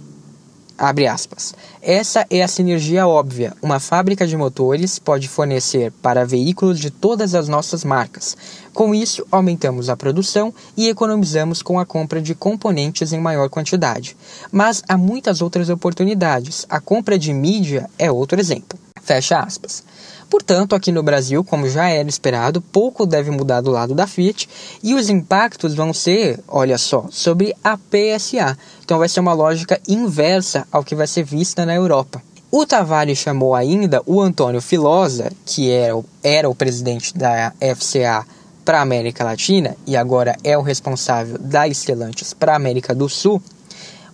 aspas. 0.78 1.54
Essa 1.82 2.26
é 2.30 2.42
a 2.42 2.48
sinergia 2.48 3.06
óbvia. 3.06 3.54
Uma 3.60 3.80
fábrica 3.80 4.26
de 4.26 4.36
motores 4.36 4.98
pode 4.98 5.26
fornecer 5.26 5.90
para 6.02 6.26
veículos 6.26 6.78
de 6.78 6.90
todas 6.90 7.34
as 7.34 7.48
nossas 7.48 7.82
marcas. 7.82 8.36
Com 8.72 8.94
isso, 8.94 9.26
aumentamos 9.30 9.88
a 9.88 9.96
produção 9.96 10.54
e 10.76 10.88
economizamos 10.88 11.62
com 11.62 11.80
a 11.80 11.86
compra 11.86 12.20
de 12.20 12.34
componentes 12.34 13.12
em 13.12 13.20
maior 13.20 13.48
quantidade. 13.48 14.16
Mas 14.52 14.82
há 14.88 14.96
muitas 14.96 15.42
outras 15.42 15.68
oportunidades. 15.68 16.64
A 16.68 16.80
compra 16.80 17.18
de 17.18 17.32
mídia 17.32 17.90
é 17.98 18.10
outro 18.10 18.38
exemplo. 18.38 18.78
Fecha 19.02 19.40
aspas. 19.40 19.82
Portanto, 20.30 20.74
aqui 20.74 20.92
no 20.92 21.02
Brasil, 21.02 21.42
como 21.42 21.68
já 21.68 21.88
era 21.88 22.08
esperado, 22.08 22.60
pouco 22.60 23.06
deve 23.06 23.30
mudar 23.30 23.62
do 23.62 23.70
lado 23.70 23.94
da 23.94 24.06
Fiat 24.06 24.48
e 24.82 24.94
os 24.94 25.08
impactos 25.08 25.74
vão 25.74 25.92
ser, 25.94 26.38
olha 26.46 26.76
só, 26.76 27.06
sobre 27.10 27.54
a 27.64 27.78
PSA. 27.78 28.56
Então 28.84 28.98
vai 28.98 29.08
ser 29.08 29.20
uma 29.20 29.32
lógica 29.32 29.80
inversa 29.88 30.66
ao 30.70 30.84
que 30.84 30.94
vai 30.94 31.06
ser 31.06 31.24
vista 31.24 31.64
na 31.64 31.74
Europa. 31.74 32.22
O 32.50 32.66
Tavares 32.66 33.18
chamou 33.18 33.54
ainda 33.54 34.02
o 34.04 34.20
Antônio 34.20 34.60
Filosa, 34.60 35.32
que 35.46 35.70
era, 35.70 35.98
era 36.22 36.48
o 36.48 36.54
presidente 36.54 37.16
da 37.16 37.52
FCA 37.76 38.26
para 38.64 38.80
a 38.80 38.82
América 38.82 39.24
Latina 39.24 39.76
e 39.86 39.96
agora 39.96 40.36
é 40.44 40.56
o 40.58 40.62
responsável 40.62 41.38
da 41.38 41.66
Stellantis 41.68 42.34
para 42.34 42.52
a 42.52 42.56
América 42.56 42.94
do 42.94 43.08
Sul. 43.08 43.42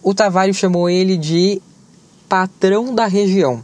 O 0.01 0.15
Tavares 0.15 0.57
chamou 0.57 0.89
ele 0.89 1.17
de 1.17 1.61
patrão 2.29 2.95
da 2.95 3.07
região 3.07 3.63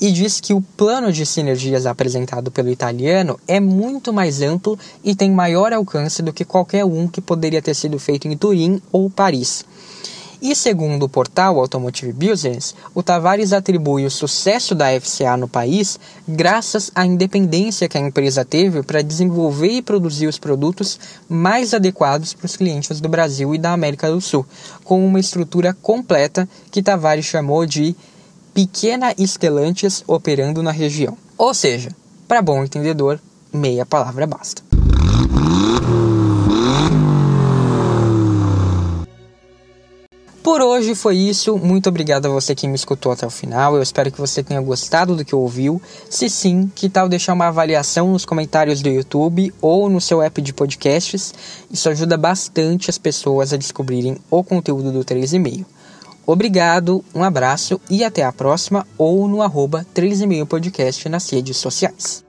e 0.00 0.10
diz 0.10 0.40
que 0.40 0.54
o 0.54 0.62
plano 0.62 1.12
de 1.12 1.26
sinergias 1.26 1.84
apresentado 1.84 2.50
pelo 2.50 2.70
italiano 2.70 3.38
é 3.46 3.60
muito 3.60 4.12
mais 4.12 4.40
amplo 4.40 4.78
e 5.04 5.14
tem 5.14 5.30
maior 5.30 5.72
alcance 5.72 6.22
do 6.22 6.32
que 6.32 6.44
qualquer 6.44 6.84
um 6.84 7.06
que 7.06 7.20
poderia 7.20 7.60
ter 7.60 7.74
sido 7.74 7.98
feito 7.98 8.26
em 8.26 8.36
Turim 8.36 8.80
ou 8.90 9.10
Paris. 9.10 9.64
E 10.42 10.56
segundo 10.56 11.02
o 11.02 11.08
portal 11.08 11.58
Automotive 11.58 12.14
Business, 12.14 12.74
o 12.94 13.02
Tavares 13.02 13.52
atribui 13.52 14.06
o 14.06 14.10
sucesso 14.10 14.74
da 14.74 14.86
FCA 14.98 15.36
no 15.36 15.46
país 15.46 16.00
graças 16.26 16.90
à 16.94 17.04
independência 17.04 17.86
que 17.86 17.98
a 17.98 18.00
empresa 18.00 18.42
teve 18.42 18.82
para 18.82 19.02
desenvolver 19.02 19.68
e 19.68 19.82
produzir 19.82 20.26
os 20.28 20.38
produtos 20.38 20.98
mais 21.28 21.74
adequados 21.74 22.32
para 22.32 22.46
os 22.46 22.56
clientes 22.56 23.02
do 23.02 23.08
Brasil 23.08 23.54
e 23.54 23.58
da 23.58 23.74
América 23.74 24.10
do 24.10 24.18
Sul, 24.18 24.46
com 24.82 25.04
uma 25.04 25.20
estrutura 25.20 25.76
completa 25.82 26.48
que 26.70 26.82
Tavares 26.82 27.26
chamou 27.26 27.66
de 27.66 27.94
pequena 28.52 29.14
Stellantis 29.18 30.04
operando 30.06 30.62
na 30.62 30.70
região. 30.70 31.16
Ou 31.36 31.54
seja, 31.54 31.90
para 32.28 32.42
bom 32.42 32.64
entendedor, 32.64 33.20
meia 33.52 33.84
palavra 33.86 34.26
basta. 34.26 34.62
Por 40.42 40.62
hoje 40.62 40.94
foi 40.94 41.16
isso. 41.16 41.56
Muito 41.58 41.88
obrigado 41.88 42.26
a 42.26 42.28
você 42.28 42.54
que 42.54 42.66
me 42.66 42.74
escutou 42.74 43.12
até 43.12 43.26
o 43.26 43.30
final. 43.30 43.76
Eu 43.76 43.82
espero 43.82 44.10
que 44.10 44.20
você 44.20 44.42
tenha 44.42 44.60
gostado 44.60 45.14
do 45.14 45.24
que 45.24 45.34
ouviu. 45.34 45.80
Se 46.08 46.28
sim, 46.28 46.70
que 46.74 46.88
tal 46.88 47.08
deixar 47.08 47.34
uma 47.34 47.48
avaliação 47.48 48.10
nos 48.10 48.24
comentários 48.24 48.82
do 48.82 48.88
YouTube 48.88 49.54
ou 49.60 49.88
no 49.88 50.00
seu 50.00 50.20
app 50.20 50.42
de 50.42 50.52
podcasts? 50.52 51.32
Isso 51.70 51.88
ajuda 51.88 52.16
bastante 52.16 52.90
as 52.90 52.98
pessoas 52.98 53.52
a 53.52 53.56
descobrirem 53.56 54.16
o 54.30 54.42
conteúdo 54.42 54.90
do 54.90 55.04
3,5. 55.04 55.64
Obrigado, 56.30 57.04
um 57.12 57.24
abraço 57.24 57.80
e 57.90 58.04
até 58.04 58.22
a 58.22 58.30
próxima 58.30 58.86
ou 58.96 59.26
no 59.26 59.42
arroba 59.42 59.84
podcast 60.46 61.08
nas 61.08 61.28
redes 61.28 61.56
sociais. 61.56 62.24